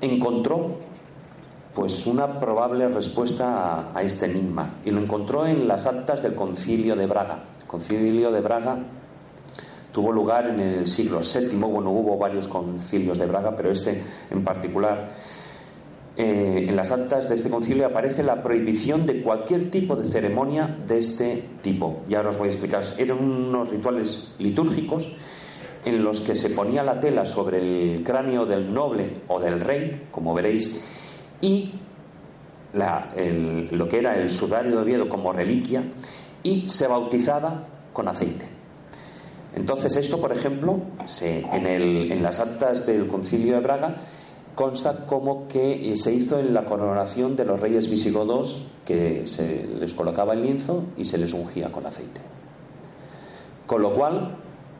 encontró 0.00 0.76
pues 1.74 2.06
una 2.06 2.40
probable 2.40 2.88
respuesta 2.88 3.92
a, 3.94 4.02
este 4.02 4.26
enigma 4.26 4.76
y 4.84 4.90
lo 4.90 5.00
encontró 5.00 5.46
en 5.46 5.68
las 5.68 5.86
actas 5.86 6.22
del 6.22 6.34
Concilio 6.34 6.96
de 6.96 7.06
Braga. 7.06 7.44
Concilio 7.66 8.30
de 8.30 8.40
Braga 8.40 8.78
tuvo 9.96 10.12
lugar 10.12 10.46
en 10.46 10.60
el 10.60 10.86
siglo 10.86 11.20
VII, 11.20 11.56
bueno, 11.56 11.90
hubo 11.90 12.18
varios 12.18 12.48
concilios 12.48 13.18
de 13.18 13.24
Braga, 13.24 13.56
pero 13.56 13.70
este 13.70 13.98
en 14.30 14.44
particular 14.44 15.10
eh, 16.18 16.66
en 16.68 16.76
las 16.76 16.92
actas 16.92 17.30
de 17.30 17.36
este 17.36 17.48
concilio 17.48 17.86
aparece 17.86 18.22
la 18.22 18.42
prohibición 18.42 19.06
de 19.06 19.22
cualquier 19.22 19.70
tipo 19.70 19.96
de 19.96 20.06
ceremonia 20.06 20.76
de 20.86 20.98
este 20.98 21.42
tipo. 21.62 22.02
Y 22.06 22.14
ahora 22.14 22.28
os 22.28 22.36
voy 22.36 22.48
a 22.48 22.50
explicar. 22.50 22.84
Eran 22.98 23.24
unos 23.24 23.70
rituales 23.70 24.34
litúrgicos 24.38 25.16
en 25.86 26.04
los 26.04 26.20
que 26.20 26.34
se 26.34 26.50
ponía 26.50 26.82
la 26.82 27.00
tela 27.00 27.24
sobre 27.24 27.94
el 27.94 28.02
cráneo 28.02 28.44
del 28.44 28.74
noble 28.74 29.12
o 29.28 29.40
del 29.40 29.60
rey, 29.60 30.08
como 30.10 30.34
veréis, 30.34 30.84
y 31.40 31.72
lo 32.74 33.88
que 33.88 33.98
era 33.98 34.14
el 34.14 34.28
sudario 34.28 34.72
de 34.72 34.82
Oviedo 34.82 35.08
como 35.08 35.32
reliquia, 35.32 35.84
y 36.42 36.68
se 36.68 36.86
bautizaba 36.86 37.66
con 37.94 38.08
aceite. 38.08 38.55
Entonces 39.56 39.96
esto, 39.96 40.20
por 40.20 40.32
ejemplo, 40.32 40.80
en, 41.22 42.22
las 42.22 42.40
actas 42.40 42.86
del 42.86 43.08
concilio 43.08 43.54
de 43.54 43.60
Braga 43.60 43.96
consta 44.54 45.06
como 45.06 45.48
que 45.48 45.96
se 45.96 46.12
hizo 46.12 46.38
en 46.38 46.52
la 46.52 46.66
coronación 46.66 47.36
de 47.36 47.46
los 47.46 47.58
reyes 47.58 47.90
visigodos 47.90 48.68
que 48.84 49.26
se 49.26 49.64
les 49.64 49.94
colocaba 49.94 50.34
el 50.34 50.42
lienzo 50.42 50.84
y 50.96 51.06
se 51.06 51.16
les 51.16 51.32
ungía 51.32 51.72
con 51.72 51.86
aceite. 51.86 52.20
Con 53.66 53.80
lo 53.80 53.94
cual, 53.94 54.36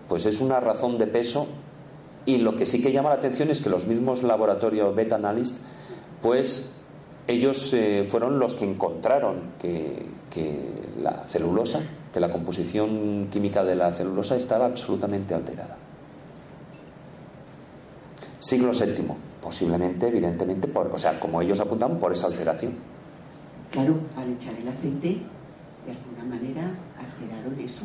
pues 0.09 0.27
es 0.27 0.41
una 0.43 0.61
razón 0.61 0.99
de 0.99 1.07
peso 1.07 1.47
y 2.27 2.37
lo 2.37 2.55
que 2.57 2.67
sí 2.67 2.83
que 2.83 2.93
llama 2.93 3.09
la 3.09 3.17
atención 3.17 3.51
es 3.51 3.63
que 3.63 3.71
los 3.71 3.87
mismos 3.87 4.23
laboratorios 4.23 4.95
Beta 4.95 5.17
Analyst, 5.17 5.57
pues 6.21 6.77
ellos 7.27 7.73
eh, 7.73 8.07
fueron 8.09 8.39
los 8.39 8.55
que 8.55 8.67
encontraron 8.67 9.53
que 9.59 10.07
la 11.03 11.25
celulosa, 11.27 11.81
que 12.17 12.21
la 12.21 12.31
composición 12.31 13.29
química 13.31 13.63
de 13.63 13.77
la 13.77 13.93
celulosa 13.93 14.37
estaba 14.37 14.65
absolutamente 14.65 15.35
alterada. 15.35 15.77
Siglo 18.41 18.71
VII 18.73 19.05
posiblemente, 19.43 20.09
evidentemente, 20.09 20.67
por, 20.67 20.87
o 20.87 20.99
sea, 20.99 21.21
como 21.21 21.43
ellos 21.43 21.61
apuntan, 21.61 21.99
por 21.99 22.15
esa 22.15 22.29
alteración. 22.29 22.73
Claro, 23.71 23.97
al 24.17 24.33
echar 24.33 24.55
el 24.55 24.67
aceite, 24.67 25.19
de 25.85 25.93
alguna 25.93 26.25
manera 26.25 26.71
alteraron 26.99 27.61
eso. 27.61 27.83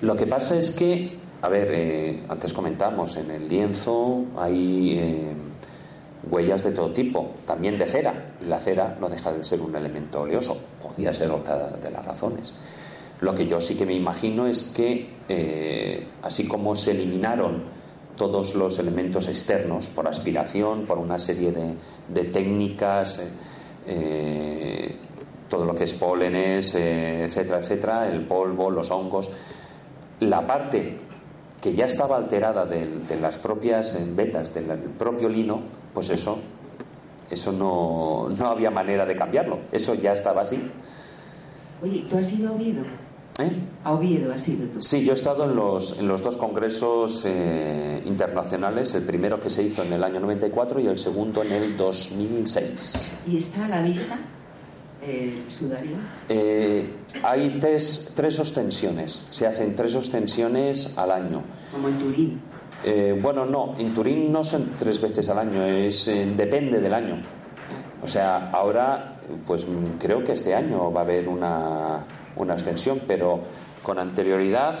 Lo 0.00 0.16
que 0.16 0.26
pasa 0.26 0.56
es 0.56 0.70
que, 0.70 1.18
a 1.42 1.48
ver, 1.50 1.68
eh, 1.70 2.24
antes 2.30 2.54
comentamos, 2.54 3.18
en 3.18 3.30
el 3.30 3.46
lienzo 3.46 4.24
hay 4.38 4.98
eh, 4.98 5.32
huellas 6.30 6.64
de 6.64 6.72
todo 6.72 6.94
tipo, 6.94 7.34
también 7.44 7.76
de 7.76 7.86
cera, 7.86 8.32
y 8.40 8.46
la 8.46 8.58
cera 8.58 8.96
no 8.98 9.10
deja 9.10 9.30
de 9.34 9.44
ser 9.44 9.60
un 9.60 9.76
elemento 9.76 10.22
oleoso, 10.22 10.56
podría 10.82 11.12
ser 11.12 11.30
otra 11.30 11.68
de 11.72 11.90
las 11.90 12.06
razones. 12.06 12.54
Lo 13.20 13.34
que 13.34 13.46
yo 13.46 13.60
sí 13.60 13.76
que 13.76 13.84
me 13.84 13.94
imagino 13.94 14.46
es 14.46 14.72
que, 14.74 15.10
eh, 15.28 16.06
así 16.22 16.48
como 16.48 16.74
se 16.74 16.92
eliminaron 16.92 17.80
todos 18.20 18.54
los 18.54 18.78
elementos 18.78 19.28
externos 19.28 19.88
por 19.88 20.06
aspiración, 20.06 20.84
por 20.84 20.98
una 20.98 21.18
serie 21.18 21.52
de, 21.52 22.24
técnicas, 22.24 23.18
eh, 23.18 23.28
eh, 23.86 24.96
todo 25.48 25.64
lo 25.64 25.74
que 25.74 25.84
es 25.84 25.94
pólenes, 25.94 26.74
eh, 26.74 27.24
etcétera, 27.24 27.60
etcétera, 27.60 28.12
el 28.12 28.26
polvo, 28.26 28.70
los 28.70 28.90
hongos. 28.90 29.30
La 30.20 30.46
parte 30.46 30.98
que 31.62 31.72
ya 31.72 31.86
estaba 31.86 32.18
alterada 32.18 32.66
de, 32.66 33.18
las 33.18 33.38
propias 33.38 34.14
vetas 34.14 34.52
del 34.52 34.66
propio 34.98 35.30
lino, 35.30 35.62
pues 35.94 36.10
eso, 36.10 36.40
eso 37.30 37.52
no, 37.52 38.28
no 38.28 38.50
había 38.50 38.70
manera 38.70 39.06
de 39.06 39.16
cambiarlo. 39.16 39.60
Eso 39.72 39.94
ya 39.94 40.12
estaba 40.12 40.42
así. 40.42 40.70
Oye, 41.82 42.04
¿tú 42.06 42.18
has 42.18 42.30
ido 42.30 42.50
a 42.50 42.52
Oviedo? 42.52 42.82
¿Eh? 43.40 43.50
A 43.84 43.92
Oviedo 43.94 44.32
has 44.32 44.42
sido 44.42 44.66
tú. 44.68 44.82
Sí, 44.82 45.04
yo 45.04 45.12
he 45.12 45.14
estado 45.14 45.44
en 45.44 45.56
los, 45.56 45.98
en 45.98 46.08
los 46.08 46.22
dos 46.22 46.36
congresos 46.36 47.22
eh, 47.24 48.02
internacionales, 48.04 48.94
el 48.94 49.04
primero 49.04 49.40
que 49.40 49.50
se 49.50 49.62
hizo 49.62 49.82
en 49.82 49.92
el 49.92 50.04
año 50.04 50.20
94 50.20 50.80
y 50.80 50.86
el 50.86 50.98
segundo 50.98 51.42
en 51.42 51.52
el 51.52 51.76
2006. 51.76 53.10
¿Y 53.26 53.38
está 53.38 53.64
a 53.64 53.68
la 53.68 53.82
vista 53.82 54.18
el 55.06 55.50
sudario? 55.50 55.96
Eh, 56.28 56.90
hay 57.22 57.58
tres, 57.58 58.12
tres 58.14 58.38
ostensiones, 58.38 59.28
se 59.30 59.46
hacen 59.46 59.74
tres 59.74 59.94
ostensiones 59.94 60.98
al 60.98 61.10
año. 61.10 61.42
Como 61.72 61.88
en 61.88 61.98
Turín. 61.98 62.40
bueno, 63.22 63.46
no, 63.46 63.74
en 63.78 63.94
Turín 63.94 64.30
no 64.30 64.44
son 64.44 64.72
tres 64.78 65.00
veces 65.00 65.28
al 65.30 65.38
año, 65.38 65.64
es 65.64 66.06
depende 66.36 66.80
del 66.80 66.92
año. 66.92 67.22
O 68.02 68.08
sea, 68.08 68.50
ahora, 68.50 69.20
pues 69.46 69.66
creo 69.98 70.24
que 70.24 70.32
este 70.32 70.54
año 70.54 70.92
va 70.92 71.00
a 71.00 71.04
haber 71.04 71.28
una 71.28 72.04
una 72.40 72.54
extensión, 72.54 73.00
pero 73.06 73.40
con 73.82 73.98
anterioridad 73.98 74.76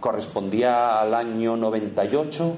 correspondía 0.00 1.00
al 1.00 1.14
año 1.14 1.56
98 1.56 2.56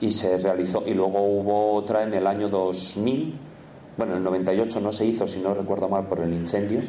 y 0.00 0.12
se 0.12 0.38
realizó 0.38 0.84
y 0.86 0.94
luego 0.94 1.22
hubo 1.22 1.72
otra 1.74 2.02
en 2.02 2.14
el 2.14 2.26
año 2.26 2.48
2000 2.48 3.52
bueno, 3.96 4.12
en 4.12 4.18
el 4.18 4.24
98 4.24 4.80
no 4.80 4.92
se 4.92 5.06
hizo, 5.06 5.26
si 5.26 5.40
no 5.40 5.54
recuerdo 5.54 5.88
mal, 5.88 6.06
por 6.06 6.20
el 6.20 6.32
incendio. 6.32 6.82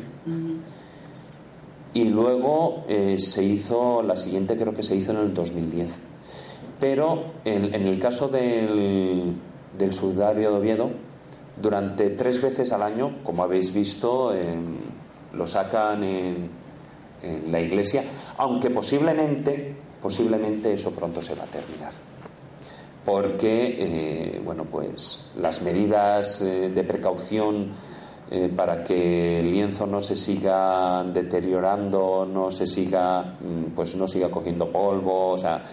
Y 1.94 2.06
luego 2.06 2.86
eh, 2.88 3.18
se 3.20 3.44
hizo, 3.44 4.02
la 4.02 4.16
siguiente 4.16 4.58
creo 4.58 4.74
que 4.74 4.84
se 4.84 4.96
hizo 4.96 5.12
en 5.12 5.18
el 5.18 5.34
2010. 5.34 5.92
Pero 6.80 7.26
en, 7.46 7.74
el 7.74 8.00
caso 8.00 8.30
del, 8.30 9.34
del 9.78 9.94
sudario 9.94 10.52
de 10.52 10.58
Oviedo, 10.58 10.90
durante 11.62 12.10
tres 12.12 12.42
veces 12.42 12.72
al 12.72 12.84
año, 12.84 13.18
como 13.24 13.44
habéis 13.44 13.74
visto, 13.74 14.34
lo 15.34 15.48
sacan 15.48 16.04
en, 16.04 16.50
la 17.50 17.60
iglesia, 17.60 18.04
aunque 18.38 18.70
posiblemente, 18.70 19.76
posiblemente 20.02 20.74
eso 20.74 20.94
pronto 20.94 21.22
se 21.22 21.36
va 21.36 21.44
a 21.44 21.48
terminar. 21.48 21.92
Porque, 23.06 23.76
eh, 23.80 24.42
bueno, 24.44 24.66
pues 24.66 25.32
las 25.38 25.62
medidas 25.62 26.42
eh, 26.42 26.70
de 26.70 26.84
precaución 26.84 27.72
eh, 28.32 28.52
para 28.56 28.84
que 28.84 29.40
el 29.40 29.52
lienzo 29.52 29.86
no 29.86 30.02
se 30.02 30.16
siga 30.16 31.04
deteriorando, 31.04 32.26
no 32.26 32.50
se 32.50 32.66
siga, 32.66 33.38
mm, 33.42 33.76
pues 33.76 33.96
no 33.96 34.08
siga 34.08 34.32
cogiendo 34.32 34.72
polvo, 34.72 35.32
o 35.32 35.38
sea, 35.38 35.64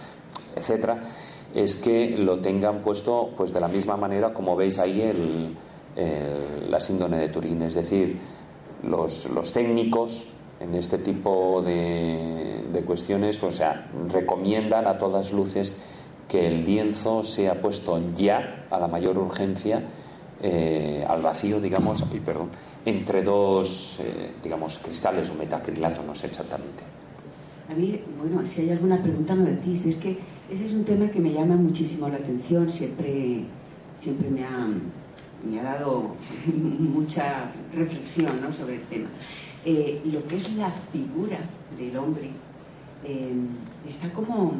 etcétera, 0.55 1.01
es 1.55 1.77
que 1.77 2.17
lo 2.17 2.39
tengan 2.39 2.79
puesto, 2.79 3.29
pues 3.35 3.53
de 3.53 3.61
la 3.61 3.69
misma 3.69 3.95
manera 3.95 4.33
como 4.33 4.55
veis 4.55 4.79
ahí 4.79 5.01
el, 5.01 5.55
la 6.69 6.79
síndrome 6.79 7.17
de 7.17 7.29
Turín, 7.29 7.61
es 7.63 7.73
decir, 7.73 8.17
los, 8.83 9.29
los 9.29 9.51
técnicos 9.51 10.31
en 10.61 10.75
este 10.75 10.97
tipo 10.97 11.61
de, 11.65 12.63
de 12.71 12.81
cuestiones, 12.83 13.37
pues, 13.37 13.55
o 13.55 13.57
sea, 13.57 13.89
recomiendan 14.09 14.87
a 14.87 14.97
todas 14.97 15.31
luces 15.31 15.75
que 16.27 16.47
el 16.47 16.65
lienzo 16.65 17.23
sea 17.23 17.61
puesto 17.61 17.99
ya 18.13 18.65
a 18.69 18.79
la 18.79 18.87
mayor 18.87 19.17
urgencia 19.17 19.81
eh, 20.41 21.05
al 21.07 21.21
vacío, 21.21 21.59
digamos, 21.59 22.05
y 22.13 22.19
perdón, 22.19 22.49
entre 22.85 23.21
dos, 23.21 23.99
eh, 23.99 24.31
digamos, 24.41 24.79
cristales 24.79 25.29
o 25.29 25.35
metacrilato, 25.35 26.01
no 26.03 26.15
sé 26.15 26.27
exactamente. 26.27 26.83
A 27.69 27.73
mí, 27.73 28.01
bueno, 28.19 28.43
si 28.45 28.61
hay 28.61 28.71
alguna 28.71 29.01
pregunta 29.01 29.35
no 29.35 29.45
decís, 29.45 29.85
es 29.85 29.97
que 29.97 30.17
ese 30.51 30.65
es 30.65 30.73
un 30.73 30.83
tema 30.83 31.09
que 31.09 31.19
me 31.19 31.31
llama 31.31 31.55
muchísimo 31.55 32.09
la 32.09 32.15
atención, 32.15 32.69
siempre, 32.69 33.43
siempre 34.01 34.29
me, 34.29 34.43
ha, 34.43 34.67
me 35.47 35.59
ha 35.59 35.63
dado 35.63 36.15
mucha 36.79 37.51
reflexión 37.73 38.41
¿no? 38.41 38.51
sobre 38.51 38.75
el 38.75 38.81
tema. 38.83 39.09
Eh, 39.63 40.01
lo 40.05 40.27
que 40.27 40.37
es 40.37 40.53
la 40.55 40.71
figura 40.71 41.37
del 41.77 41.95
hombre 41.97 42.31
eh, 43.05 43.33
está 43.87 44.11
como 44.11 44.53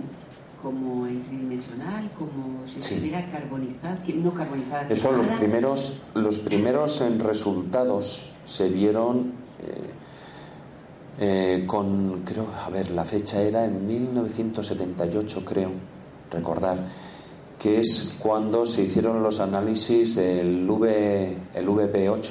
como 0.61 1.07
tridimensional, 1.27 2.07
como 2.19 2.67
si 2.67 2.77
estuviera 2.77 3.25
carbonizada, 3.31 3.97
no 4.13 4.31
carbonizada. 4.31 4.87
Eso, 4.89 5.11
los 5.11 5.27
primeros, 5.27 6.03
los 6.13 6.37
primeros 6.37 7.01
resultados 7.17 8.31
se 8.45 8.69
vieron 8.69 9.33
eh, 11.19 11.63
con, 11.67 12.21
creo, 12.23 12.47
a 12.65 12.69
ver, 12.69 12.89
la 12.91 13.05
fecha 13.05 13.41
era 13.41 13.65
en 13.65 13.85
1978, 13.85 15.45
creo, 15.45 15.69
recordar, 16.31 16.77
que 17.59 17.79
es 17.79 18.15
cuando 18.17 18.65
se 18.65 18.83
hicieron 18.83 19.21
los 19.21 19.39
análisis 19.39 20.15
del 20.15 20.67
v, 20.67 21.37
el 21.53 21.67
VP8, 21.67 22.29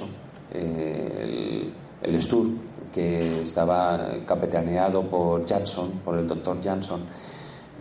el 0.54 1.72
el 2.02 2.20
STUR, 2.20 2.48
que 2.92 3.42
estaba 3.42 4.08
capitaneado 4.26 5.02
por 5.02 5.44
Jackson, 5.44 6.00
por 6.04 6.16
el 6.16 6.26
doctor 6.26 6.60
Jackson, 6.60 7.02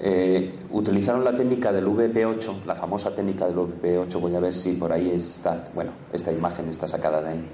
eh, 0.02 0.60
utilizaron 0.72 1.24
la 1.24 1.36
técnica 1.36 1.72
del 1.74 1.88
VP8, 1.88 2.64
la 2.66 2.76
famosa 2.76 3.14
técnica 3.14 3.46
del 3.46 3.56
VP8, 3.56 4.20
voy 4.20 4.36
a 4.36 4.40
ver 4.40 4.54
si 4.54 4.74
por 4.74 4.94
ahí 4.94 5.12
está, 5.12 5.70
bueno, 5.74 5.92
esta 6.14 6.32
imagen 6.32 6.70
está 6.70 6.88
sacada 6.88 7.22
de 7.22 7.30
ahí, 7.30 7.50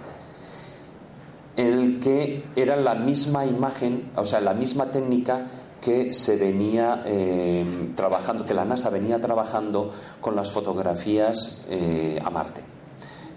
el 1.56 2.00
que 2.00 2.44
era 2.56 2.76
la 2.76 2.94
misma 2.94 3.46
imagen, 3.46 4.12
o 4.16 4.26
sea, 4.26 4.42
la 4.42 4.54
misma 4.54 4.92
técnica 4.92 5.48
que 5.82 6.14
se 6.14 6.38
venía 6.38 7.04
eh, 7.06 7.92
trabajando, 7.96 8.46
que 8.46 8.54
la 8.54 8.66
NASA 8.66 8.90
venía 8.90 9.20
trabajando 9.20 9.92
con 10.20 10.36
las 10.36 10.52
fotografías 10.52 11.66
eh, 11.70 12.20
a 12.24 12.30
Marte. 12.30 12.62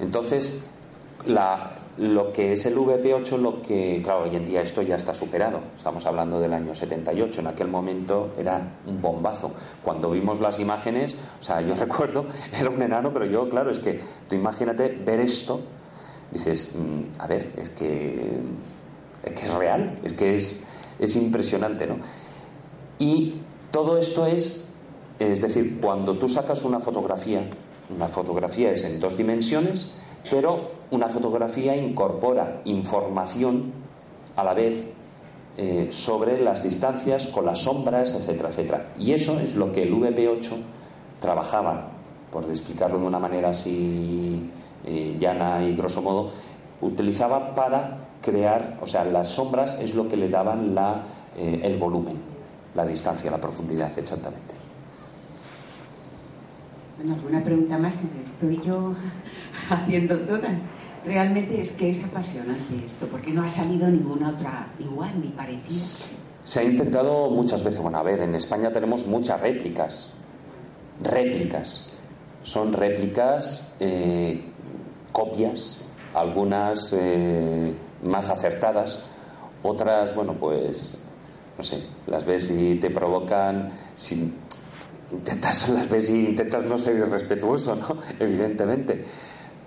Entonces, 0.01 0.63
la, 1.27 1.78
lo 1.99 2.33
que 2.33 2.53
es 2.53 2.65
el 2.67 2.77
VP8, 2.77 3.39
lo 3.39 3.61
que, 3.61 4.01
claro, 4.03 4.25
hoy 4.25 4.37
en 4.37 4.47
día 4.47 4.63
esto 4.63 4.83
ya 4.83 4.97
está 4.97 5.13
superado. 5.13 5.61
Estamos 5.77 6.07
hablando 6.07 6.39
del 6.41 6.53
año 6.53 6.75
78. 6.75 7.41
En 7.41 7.47
aquel 7.49 7.69
momento 7.69 8.33
era 8.39 8.77
un 8.87 9.01
bombazo. 9.01 9.53
Cuando 9.83 10.11
vimos 10.11 10.41
las 10.41 10.61
imágenes, 10.61 11.17
o 11.41 11.43
sea, 11.43 11.61
yo 11.61 11.75
recuerdo, 11.79 12.27
era 12.59 12.71
un 12.71 12.81
enano, 12.81 13.13
pero 13.13 13.27
yo, 13.27 13.49
claro, 13.49 13.71
es 13.71 13.81
que 13.81 14.01
tú 14.29 14.37
imagínate 14.37 14.89
ver 14.89 15.21
esto, 15.21 15.61
dices, 16.31 16.75
mm, 16.77 17.21
a 17.21 17.27
ver, 17.27 17.53
es 17.57 17.71
que 17.71 18.41
es 19.23 19.33
que 19.33 19.47
es 19.47 19.55
real, 19.55 19.99
es 20.05 20.13
que 20.13 20.37
es, 20.37 20.61
es 20.99 21.17
impresionante, 21.17 21.87
¿no? 21.87 21.97
Y 22.99 23.41
todo 23.71 23.99
esto 23.99 24.27
es, 24.27 24.69
es 25.19 25.41
decir, 25.41 25.79
cuando 25.81 26.17
tú 26.19 26.29
sacas 26.29 26.65
una 26.65 26.81
fotografía, 26.81 27.49
una 27.95 28.09
fotografía 28.09 28.71
es 28.71 28.85
en 28.85 29.01
dos 29.01 29.17
dimensiones, 29.17 29.95
pero 30.31 30.71
una 30.91 31.09
fotografía 31.09 31.77
incorpora 31.77 32.63
información 32.65 33.73
a 34.37 34.45
la 34.45 34.55
vez 34.55 34.87
eh, 35.57 35.89
sobre 35.91 36.41
las 36.41 36.63
distancias, 36.63 37.27
con 37.29 37.45
las 37.45 37.61
sombras, 37.61 38.15
etcétera, 38.15 38.49
etcétera. 38.49 38.93
Y 38.99 39.13
eso 39.13 39.41
es 39.41 39.57
lo 39.57 39.73
que 39.73 39.83
el 39.83 39.93
VP8 39.93 40.51
trabajaba, 41.21 41.89
por 42.31 42.45
explicarlo 42.45 42.99
de 42.99 43.07
una 43.07 43.19
manera 43.19 43.51
así 43.51 44.51
eh, 44.87 45.17
llana 45.19 45.65
y 45.65 45.75
grosso 45.75 46.01
modo, 46.01 46.31
utilizaba 46.81 47.55
para 47.55 48.07
crear, 48.23 48.79
o 48.81 48.87
sea, 48.87 49.05
las 49.05 49.29
sombras 49.29 49.81
es 49.81 49.95
lo 49.95 50.09
que 50.09 50.17
le 50.17 50.29
daban 50.29 50.75
la, 50.75 51.03
eh, 51.37 51.61
el 51.65 51.77
volumen, 51.77 52.17
la 52.75 52.87
distancia, 52.87 53.31
la 53.31 53.39
profundidad, 53.39 53.91
exactamente. 53.99 54.55
Bueno, 56.99 57.15
alguna 57.15 57.43
pregunta 57.43 57.79
más 57.79 57.95
estoy 58.25 58.61
yo 58.65 58.93
haciendo 59.71 60.19
todas. 60.21 60.53
Realmente 61.05 61.61
es 61.61 61.71
que 61.71 61.91
es 61.91 62.05
apasionante 62.05 62.85
esto, 62.85 63.07
porque 63.07 63.33
no 63.33 63.43
ha 63.43 63.49
salido 63.49 63.89
ninguna 63.89 64.31
otra 64.31 64.69
igual 64.79 65.11
ni 65.21 65.29
parecida. 65.29 65.85
Se 66.45 66.61
ha 66.61 66.65
intentado 66.65 67.31
muchas 67.31 67.63
veces, 67.63 67.81
bueno, 67.81 67.99
a 67.99 68.03
ver, 68.03 68.21
en 68.21 68.35
España 68.35 68.73
tenemos 68.73 69.07
muchas 69.07 69.41
réplicas, 69.41 70.15
réplicas, 71.03 71.93
son 72.43 72.73
réplicas, 72.73 73.77
eh, 73.81 74.43
copias, 75.13 75.83
algunas 76.15 76.93
eh, 76.93 77.73
más 78.03 78.29
acertadas, 78.31 79.07
otras, 79.63 80.15
bueno, 80.15 80.35
pues, 80.35 81.05
no 81.57 81.63
sé, 81.63 81.85
las 82.07 82.25
ves 82.25 82.51
y 82.51 82.77
te 82.77 82.91
provocan, 82.91 83.71
si 83.95 84.33
intentas, 85.13 85.69
las 85.75 85.89
ves 85.89 86.11
y 86.11 86.27
intentas 86.27 86.65
no 86.65 86.79
ser 86.79 86.97
irrespetuoso, 86.97 87.77
¿no? 87.77 87.99
Evidentemente 88.19 89.05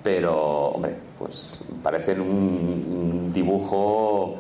pero, 0.03 0.69
hombre, 0.69 0.95
pues 1.17 1.59
parecen 1.83 2.21
un, 2.21 3.31
dibujo 3.33 4.39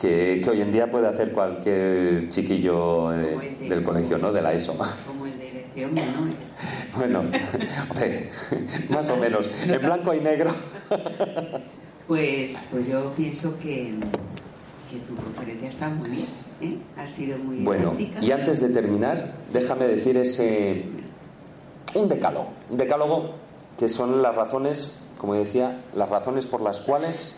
que, 0.00 0.44
hoy 0.48 0.60
en 0.60 0.70
día 0.70 0.90
puede 0.90 1.08
hacer 1.08 1.32
cualquier 1.32 2.28
chiquillo 2.28 3.08
del 3.08 3.82
colegio, 3.82 4.18
¿no? 4.18 4.32
De 4.32 4.42
la 4.42 4.52
ESO. 4.52 4.76
Como 5.06 5.26
el 5.26 5.38
de 5.38 5.84
hombre, 5.84 6.04
¿no? 6.04 6.48
Bueno, 6.98 7.20
hombre, 7.20 8.30
más 8.88 9.08
o 9.10 9.16
menos, 9.16 9.50
en 9.66 9.80
blanco 9.80 10.12
y 10.14 10.20
negro. 10.20 10.52
Pues, 12.08 12.60
pues 12.70 12.88
yo 12.88 13.12
pienso 13.16 13.58
que, 13.60 13.92
que 14.90 14.98
tu 15.06 15.14
conferencia 15.14 15.68
está 15.68 15.88
muy 15.88 16.08
bien, 16.08 16.26
¿eh? 16.62 16.78
Ha 16.96 17.06
sido 17.06 17.38
muy 17.38 17.58
Bueno, 17.58 17.94
y 18.20 18.30
antes 18.30 18.60
de 18.60 18.70
terminar, 18.70 19.34
déjame 19.52 19.86
decir 19.86 20.16
ese... 20.16 20.84
un 21.94 22.08
decálogo, 22.08 22.48
un 22.70 22.76
decálogo 22.78 23.34
que 23.78 23.88
son 23.88 24.22
las 24.22 24.34
razones, 24.34 25.00
como 25.18 25.34
decía, 25.34 25.84
las 25.94 26.08
razones 26.08 26.46
por 26.46 26.60
las 26.60 26.80
cuales, 26.80 27.36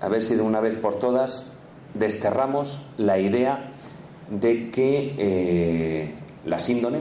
a 0.00 0.08
ver 0.08 0.22
si 0.22 0.34
de 0.34 0.42
una 0.42 0.60
vez 0.60 0.76
por 0.76 0.98
todas, 0.98 1.52
desterramos 1.92 2.80
la 2.96 3.18
idea 3.18 3.70
de 4.30 4.70
que 4.70 5.14
eh, 5.18 6.14
la 6.46 6.58
síndone, 6.58 7.00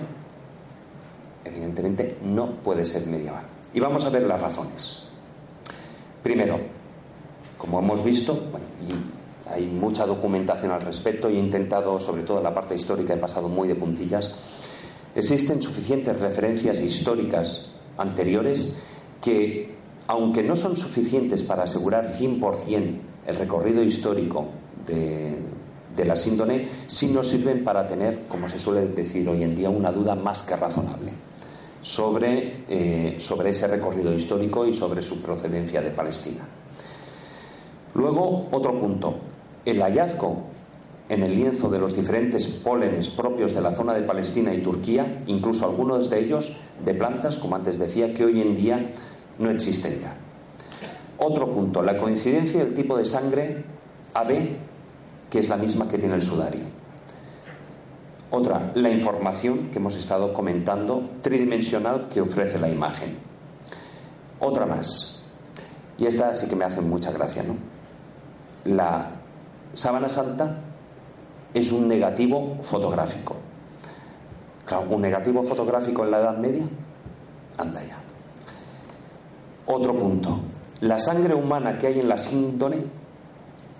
evidentemente, 1.46 2.18
no 2.24 2.56
puede 2.56 2.86
ser 2.86 3.08
medieval. 3.08 3.46
Y 3.74 3.80
vamos 3.80 4.04
a 4.04 4.10
ver 4.10 4.24
las 4.24 4.42
razones. 4.42 5.04
Primero, 6.22 6.60
como 7.58 7.80
hemos 7.80 8.04
visto, 8.04 8.34
y 8.86 9.50
hay 9.50 9.66
mucha 9.66 10.06
documentación 10.06 10.72
al 10.72 10.82
respecto 10.82 11.30
y 11.30 11.38
he 11.38 11.40
intentado, 11.40 12.00
sobre 12.02 12.24
todo 12.24 12.40
en 12.40 12.44
la 12.44 12.54
parte 12.54 12.76
histórica, 12.76 13.14
he 13.14 13.18
pasado 13.18 13.48
muy 13.48 13.70
de 13.70 13.76
puntillas, 13.76 14.36
Existen 15.16 15.62
suficientes 15.62 16.20
referencias 16.20 16.80
históricas 16.82 17.72
anteriores 17.98 18.78
que, 19.22 19.76
aunque 20.08 20.44
no 20.44 20.56
son 20.56 20.78
suficientes 20.78 21.44
para 21.44 21.64
asegurar 21.64 22.08
100% 22.08 22.98
el 23.28 23.36
recorrido 23.36 23.84
histórico 23.84 24.48
de, 24.86 25.38
la 26.06 26.16
síndone, 26.16 26.66
sí 26.88 27.08
nos 27.08 27.28
sirven 27.28 27.64
para 27.64 27.86
tener, 27.86 28.28
como 28.30 28.48
se 28.48 28.58
suele 28.58 28.88
decir 28.88 29.28
hoy 29.28 29.44
en 29.44 29.54
día, 29.54 29.70
una 29.70 29.92
duda 29.92 30.16
más 30.16 30.44
que 30.44 30.56
razonable 30.56 31.12
sobre, 31.82 32.64
eh, 32.70 33.16
sobre 33.20 33.50
ese 33.50 33.68
recorrido 33.68 34.14
histórico 34.14 34.66
y 34.66 34.74
sobre 34.74 35.02
su 35.02 35.22
procedencia 35.22 35.82
de 35.82 35.92
Palestina. 35.92 36.48
Luego, 37.96 38.48
otro 38.52 38.80
punto. 38.80 39.16
El 39.66 39.82
hallazgo 39.82 40.49
en 41.10 41.24
el 41.24 41.36
lienzo 41.36 41.70
de 41.70 41.80
los 41.80 41.96
diferentes 41.96 42.46
pólenes 42.48 43.10
propios 43.10 43.54
de 43.54 43.62
la 43.62 43.72
zona 43.72 43.94
de 43.94 44.04
Palestina 44.04 44.54
y 44.54 44.60
Turquía, 44.60 45.18
incluso 45.26 45.66
algunos 45.66 46.10
de 46.10 46.20
ellos 46.20 46.56
de 46.86 46.94
plantas, 46.94 47.40
como 47.40 47.56
antes 47.56 47.80
decía, 47.80 48.14
que 48.14 48.26
hoy 48.26 48.42
en 48.42 48.56
día 48.56 48.92
no 49.40 49.50
existen 49.50 50.00
ya. 50.00 50.14
Otro 51.18 51.52
punto, 51.52 51.82
la 51.82 51.98
coincidencia 51.98 52.64
del 52.64 52.76
tipo 52.76 52.96
de 52.96 53.06
sangre 53.06 53.64
AB, 54.14 54.58
que 55.30 55.40
es 55.40 55.50
la 55.50 55.58
misma 55.58 55.88
que 55.88 55.98
tiene 55.98 56.16
el 56.16 56.22
sudario. 56.22 56.62
Otra, 58.30 58.72
la 58.76 58.92
información 58.92 59.72
que 59.72 59.80
hemos 59.80 59.96
estado 59.96 60.32
comentando, 60.32 61.10
tridimensional 61.24 62.08
que 62.10 62.22
ofrece 62.22 62.60
la 62.60 62.70
imagen. 62.70 63.18
Otra 64.40 64.68
más, 64.68 65.24
y 65.98 66.06
esta 66.06 66.34
sí 66.36 66.48
que 66.48 66.56
me 66.56 66.66
hace 66.66 66.82
mucha 66.82 67.12
gracia, 67.12 67.44
¿no? 67.44 67.56
La 68.64 69.10
sábana 69.74 70.08
santa 70.08 70.69
es 71.54 71.72
un 71.72 71.88
negativo 71.88 72.58
fotográfico. 72.62 73.36
Claro, 74.66 74.86
un 74.90 75.02
negativo 75.02 75.44
fotográfico 75.44 76.04
en 76.04 76.12
la 76.12 76.20
Edad 76.20 76.38
Media, 76.38 76.64
anda 77.58 77.84
ya. 77.84 77.98
Otro 79.66 79.96
punto. 79.98 80.40
La 80.82 81.00
sangre 81.00 81.34
humana 81.34 81.78
que 81.78 81.88
hay 81.88 82.00
en 82.00 82.08
la 82.08 82.18
síndone 82.18 82.78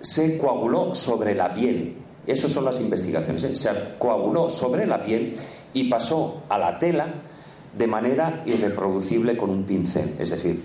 se 0.00 0.38
coaguló 0.38 0.94
sobre 0.94 1.34
la 1.34 1.52
piel. 1.54 1.96
Esas 2.26 2.52
son 2.52 2.64
las 2.64 2.80
investigaciones. 2.80 3.44
¿eh? 3.44 3.56
Se 3.56 3.70
coaguló 3.98 4.50
sobre 4.50 4.86
la 4.86 5.02
piel 5.02 5.36
y 5.72 5.88
pasó 5.88 6.42
a 6.48 6.58
la 6.58 6.78
tela 6.78 7.06
de 7.76 7.86
manera 7.86 8.42
irreproducible 8.46 9.36
con 9.36 9.50
un 9.50 9.64
pincel. 9.64 10.16
Es 10.18 10.30
decir, 10.30 10.62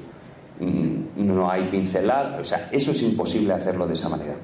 mm, 0.60 1.26
no 1.26 1.49
hay 1.49 1.70
pincelada, 1.70 2.39
o 2.39 2.43
sea, 2.43 2.70
eso 2.72 2.91
es 2.91 3.01
imposible 3.03 3.53
hacerlo 3.53 3.88
de 3.88 3.93
esa 3.93 4.10
manera. 4.10 4.36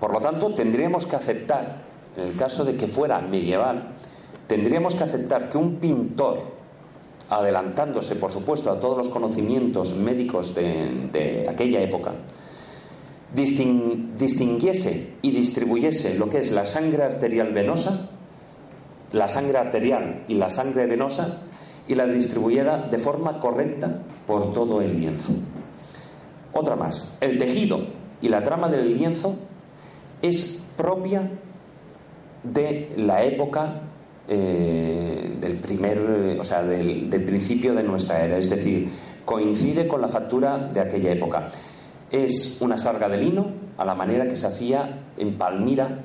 Por 0.00 0.12
lo 0.12 0.20
tanto, 0.20 0.54
tendríamos 0.54 1.06
que 1.06 1.16
aceptar, 1.16 1.82
en 2.16 2.28
el 2.28 2.36
caso 2.36 2.64
de 2.64 2.76
que 2.76 2.86
fuera 2.86 3.20
medieval, 3.20 3.94
tendríamos 4.46 4.94
que 4.94 5.04
aceptar 5.04 5.48
que 5.48 5.58
un 5.58 5.76
pintor, 5.76 6.42
adelantándose, 7.28 8.16
por 8.16 8.32
supuesto, 8.32 8.70
a 8.70 8.80
todos 8.80 8.96
los 8.96 9.08
conocimientos 9.08 9.94
médicos 9.94 10.54
de, 10.54 11.46
aquella 11.48 11.80
época, 11.80 12.12
distinguiese 13.34 15.14
y 15.20 15.32
distribuyese 15.32 16.18
lo 16.18 16.30
que 16.30 16.38
es 16.38 16.52
la 16.52 16.64
sangre 16.64 17.02
arterial 17.02 17.52
venosa, 17.52 18.08
la 19.12 19.28
sangre 19.28 19.58
arterial 19.58 20.24
y 20.28 20.34
la 20.34 20.50
sangre 20.50 20.86
venosa, 20.86 21.42
y 21.88 21.94
la 21.94 22.06
distribuyera 22.06 22.88
de 22.88 22.98
forma 22.98 23.40
correcta 23.40 24.02
por 24.26 24.52
todo 24.52 24.82
el 24.82 25.00
lienzo. 25.00 25.32
Otra 26.52 26.76
más, 26.76 27.16
el 27.20 27.38
tejido 27.38 27.80
y 28.20 28.28
la 28.28 28.42
trama 28.42 28.68
del 28.68 28.96
lienzo 28.96 29.36
es 30.22 30.62
propia 30.76 31.28
de 32.42 32.94
la 32.96 33.22
época 33.22 33.82
eh, 34.26 35.36
del 35.40 35.56
primer, 35.56 36.36
o 36.38 36.44
sea, 36.44 36.62
del, 36.62 37.08
principio 37.24 37.74
de 37.74 37.82
nuestra 37.82 38.24
era, 38.24 38.36
es 38.36 38.50
decir, 38.50 38.90
coincide 39.24 39.88
con 39.88 40.00
la 40.00 40.08
factura 40.08 40.58
de 40.58 40.80
aquella 40.80 41.12
época. 41.12 41.48
Es 42.10 42.60
una 42.60 42.78
sarga 42.78 43.08
de 43.08 43.18
lino 43.18 43.46
a 43.76 43.84
la 43.84 43.94
manera 43.94 44.26
que 44.26 44.36
se 44.36 44.46
hacía 44.46 45.04
en 45.16 45.36
Palmira 45.36 46.00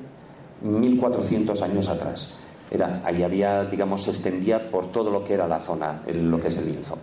1400 0.62 1.60
años 1.62 1.88
atrás. 1.88 2.38
Era, 2.70 3.02
ahí 3.04 3.22
había, 3.22 3.64
digamos, 3.64 4.04
se 4.04 4.10
extendía 4.10 4.70
por 4.70 4.90
todo 4.90 5.10
lo 5.10 5.22
que 5.24 5.34
era 5.34 5.46
la 5.46 5.60
zona, 5.60 6.02
lo 6.06 6.40
que 6.40 6.48
es 6.48 6.56
el 6.58 6.66
lienzo. 6.66 6.98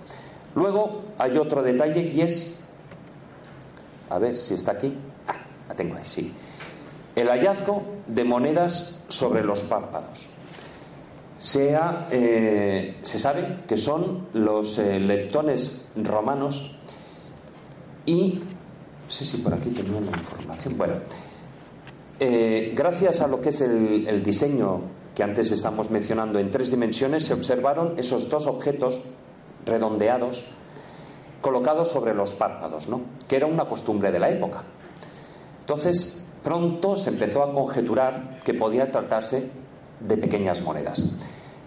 Luego 0.56 1.02
hay 1.18 1.38
otro 1.38 1.64
detalle 1.64 2.02
y 2.02 2.22
es, 2.22 2.62
a 4.10 4.20
ver 4.20 4.36
si 4.36 4.54
está 4.54 4.74
aquí, 4.74 4.94
ah, 5.28 5.36
la 5.70 5.76
tengo 5.76 5.96
ahí, 5.96 6.04
sí 6.04 6.34
el 7.16 7.28
hallazgo 7.28 7.84
de 8.08 8.24
monedas 8.24 9.04
sobre 9.08 9.44
los 9.44 9.62
párpados. 9.64 10.28
Se, 11.38 11.78
eh, 12.12 12.98
se 13.02 13.20
sabe 13.20 13.64
que 13.68 13.78
son 13.78 14.28
los 14.34 14.78
eh, 14.78 15.00
leptones 15.00 15.88
romanos 15.96 16.78
y... 18.06 18.42
No 19.06 19.12
sé 19.18 19.26
si 19.26 19.38
por 19.38 19.54
aquí 19.54 19.72
tenía 19.72 20.00
la 20.00 20.18
información. 20.18 20.78
Bueno, 20.78 20.94
eh, 22.18 22.72
gracias 22.74 23.20
a 23.20 23.28
lo 23.28 23.42
que 23.42 23.50
es 23.50 23.60
el, 23.60 24.08
el 24.08 24.24
diseño 24.24 24.82
que 25.14 25.24
antes 25.24 25.52
estamos 25.52 25.90
mencionando 25.90 26.40
en 26.40 26.50
tres 26.50 26.72
dimensiones, 26.72 27.26
se 27.26 27.34
observaron 27.34 27.96
esos 27.98 28.30
dos 28.30 28.48
objetos 28.48 29.02
redondeados 29.66 30.46
colocados 31.42 31.90
sobre 31.90 32.14
los 32.14 32.36
párpados, 32.36 32.88
¿no? 32.88 33.02
que 33.28 33.36
era 33.36 33.48
una 33.48 33.66
costumbre 33.66 34.12
de 34.12 34.20
la 34.20 34.30
época. 34.30 34.64
Entonces, 35.60 36.21
pronto 36.44 36.96
se 36.96 37.10
empezó 37.10 37.44
a 37.44 37.54
conjeturar 37.54 38.40
que 38.44 38.54
podía 38.54 38.92
tratarse 38.92 39.50
de 40.00 40.18
pequeñas 40.18 40.62
monedas. 40.62 41.14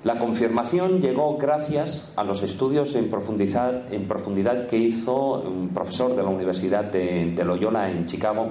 La 0.05 0.19
confirmación 0.19 1.01
llegó 1.01 1.39
gracias 1.39 2.13
a 2.17 2.25
los 2.25 2.43
estudios 2.43 2.95
en 2.95 3.09
profundidad, 3.09 4.67
que 4.67 4.77
hizo 4.77 5.41
un 5.41 5.71
profesor 5.71 6.15
de 6.15 6.23
la 6.23 6.29
Universidad 6.29 6.85
de, 6.85 7.33
de 7.35 7.45
Loyola 7.45 7.91
en 7.91 8.05
Chicago, 8.05 8.51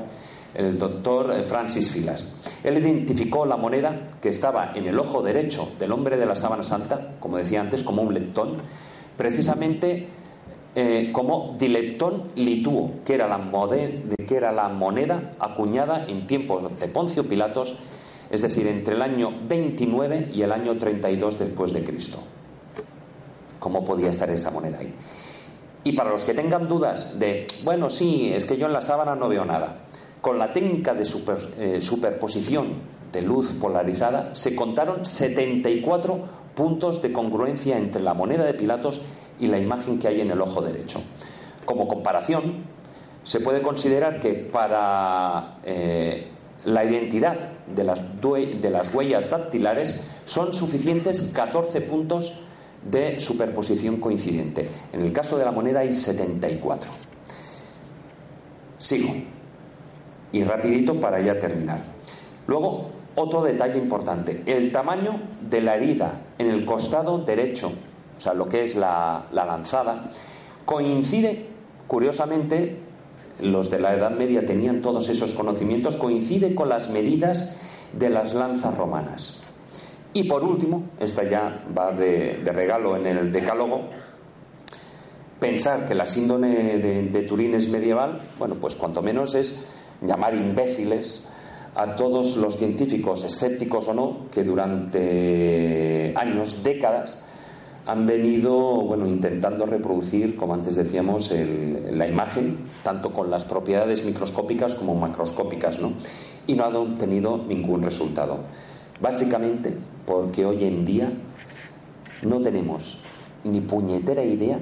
el 0.55 0.79
doctor 0.79 1.31
Francis 1.43 1.91
Filas. 1.91 2.37
Él 2.63 2.77
identificó 2.79 3.45
la 3.45 3.57
moneda 3.57 4.09
que 4.19 4.29
estaba 4.29 4.71
en 4.73 4.85
el 4.87 4.97
ojo 4.97 5.21
derecho 5.21 5.73
del 5.77 5.91
hombre 5.91 6.17
de 6.17 6.25
la 6.25 6.35
sábana 6.35 6.63
santa, 6.63 7.15
como 7.19 7.37
decía 7.37 7.61
antes, 7.61 7.83
como 7.83 8.01
un 8.01 8.13
leptón, 8.13 8.57
precisamente 9.15 10.07
eh, 10.75 11.11
como 11.13 11.53
dileptón 11.57 12.31
lituo, 12.35 12.91
que 13.05 13.13
era, 13.13 13.27
la 13.27 13.37
que 13.37 14.67
moneda 14.69 15.31
acuñada 15.39 16.05
en 16.07 16.25
tiempos 16.25 16.63
de 16.79 16.87
Poncio 16.87 17.27
Pilatos, 17.27 17.77
es 18.31 18.41
decir, 18.41 18.65
entre 18.67 18.95
el 18.95 19.01
año 19.03 19.31
29 19.47 20.31
y 20.33 20.41
el 20.41 20.51
año 20.51 20.77
32 20.77 21.37
después 21.37 21.73
de 21.73 21.83
Cristo. 21.83 22.17
¿Cómo 23.59 23.85
podía 23.85 24.09
estar 24.09 24.29
esa 24.31 24.49
moneda 24.49 24.79
ahí? 24.79 24.93
Y 25.83 25.91
para 25.91 26.09
los 26.09 26.23
que 26.23 26.33
tengan 26.33 26.67
dudas 26.67 27.19
de, 27.19 27.45
bueno, 27.63 27.89
sí, 27.89 28.31
es 28.33 28.45
que 28.45 28.57
yo 28.57 28.65
en 28.65 28.73
la 28.73 28.81
sábana 28.81 29.15
no 29.15 29.29
veo 29.29 29.45
nada, 29.45 29.85
con 30.21 30.39
la 30.39 30.53
técnica 30.53 30.93
de 30.93 31.03
eh, 31.03 31.81
superposición 31.81 32.93
de 33.11 33.21
luz 33.21 33.53
polarizada 33.53 34.33
se 34.33 34.55
contaron 34.55 35.05
74 35.05 36.19
puntos 36.55 37.01
de 37.01 37.13
congruencia 37.13 37.77
entre 37.77 38.01
la 38.01 38.13
moneda 38.13 38.43
de 38.43 38.53
Pilatos 38.53 39.01
y 39.39 39.47
la 39.47 39.57
imagen 39.57 39.99
que 39.99 40.07
hay 40.07 40.21
en 40.21 40.31
el 40.31 40.41
ojo 40.41 40.61
derecho. 40.61 41.01
Como 41.65 41.87
comparación, 41.87 42.65
se 43.23 43.39
puede 43.39 43.61
considerar 43.61 44.19
que 44.19 44.33
para 44.33 45.59
eh, 45.63 46.27
la 46.65 46.83
identidad 46.83 47.37
de 47.67 47.83
las, 47.83 48.01
de 48.21 48.69
las 48.69 48.93
huellas 48.93 49.29
dactilares 49.29 50.09
son 50.25 50.53
suficientes 50.53 51.31
14 51.33 51.81
puntos 51.81 52.41
de 52.89 53.19
superposición 53.19 53.97
coincidente. 53.97 54.69
En 54.91 55.01
el 55.01 55.13
caso 55.13 55.37
de 55.37 55.45
la 55.45 55.51
moneda 55.51 55.81
hay 55.81 55.93
74. 55.93 56.91
Sigo. 58.77 59.13
Y 60.31 60.43
rapidito 60.43 60.99
para 60.99 61.21
ya 61.21 61.39
terminar. 61.39 61.81
Luego, 62.47 62.89
otro 63.15 63.43
detalle 63.43 63.77
importante, 63.77 64.41
el 64.47 64.71
tamaño 64.71 65.21
de 65.41 65.61
la 65.61 65.75
herida 65.75 66.21
en 66.39 66.49
el 66.49 66.65
costado 66.65 67.19
derecho, 67.19 67.71
o 68.17 68.21
sea, 68.21 68.33
lo 68.33 68.47
que 68.47 68.63
es 68.63 68.75
la, 68.75 69.25
lanzada, 69.31 70.09
coincide, 70.65 71.47
curiosamente, 71.87 72.79
los 73.39 73.69
de 73.69 73.79
la 73.79 73.93
Edad 73.93 74.11
Media 74.11 74.45
tenían 74.45 74.81
todos 74.81 75.09
esos 75.09 75.33
conocimientos, 75.33 75.97
coincide 75.97 76.55
con 76.55 76.69
las 76.69 76.89
medidas 76.89 77.57
de 77.93 78.09
las 78.09 78.33
lanzas 78.33 78.77
romanas. 78.77 79.43
Y 80.13 80.25
por 80.25 80.43
último, 80.43 80.83
esta 80.99 81.23
ya 81.23 81.63
va 81.75 81.91
de, 81.91 82.41
regalo 82.45 82.95
en 82.95 83.07
el 83.07 83.31
decálogo, 83.31 83.89
pensar 85.39 85.87
que 85.87 85.95
la 85.95 86.05
síndrome 86.05 86.77
de, 86.77 87.03
de 87.03 87.21
Turín 87.23 87.55
es 87.55 87.67
medieval, 87.67 88.21
bueno, 88.37 88.55
pues 88.55 88.75
cuanto 88.75 89.01
menos 89.01 89.33
es 89.33 89.65
llamar 90.01 90.35
imbéciles 90.35 91.27
a 91.75 91.95
todos 91.95 92.37
los 92.37 92.57
científicos, 92.57 93.23
escépticos 93.23 93.87
o 93.87 93.93
no, 93.93 94.29
que 94.31 94.43
durante 94.43 96.13
años, 96.15 96.61
décadas, 96.63 97.23
han 97.85 98.05
venido 98.05 98.53
bueno, 98.83 99.07
intentando 99.07 99.65
reproducir, 99.65 100.35
como 100.35 100.53
antes 100.53 100.75
decíamos, 100.75 101.33
la 101.91 102.07
imagen, 102.07 102.57
tanto 102.83 103.11
con 103.11 103.29
las 103.29 103.43
propiedades 103.43 104.05
microscópicas 104.05 104.75
como 104.75 104.95
macroscópicas, 104.95 105.79
¿no? 105.79 105.93
y 106.47 106.55
no 106.55 106.65
han 106.65 106.75
obtenido 106.75 107.37
ningún 107.37 107.83
resultado. 107.83 108.39
Básicamente 109.01 109.75
porque 110.05 110.45
hoy 110.45 110.63
en 110.65 110.85
día 110.85 111.11
no 112.21 112.41
tenemos 112.41 112.99
ni 113.43 113.61
puñetera 113.61 114.23
idea 114.23 114.59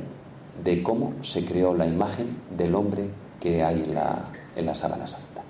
de 0.64 0.84
cómo 0.84 1.14
se 1.22 1.46
creó 1.46 1.76
la 1.76 1.86
imagen 1.86 2.38
del 2.58 2.76
hombre 2.76 3.10
que 3.40 3.64
hay 3.64 3.84
en 3.84 3.96
la, 3.96 4.26
en 4.56 4.66
la 4.66 4.76
sábana 4.76 5.08
santa. 5.08 5.44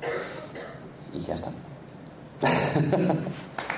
Y 1.14 1.20
ya 1.20 1.36
está. 1.36 1.52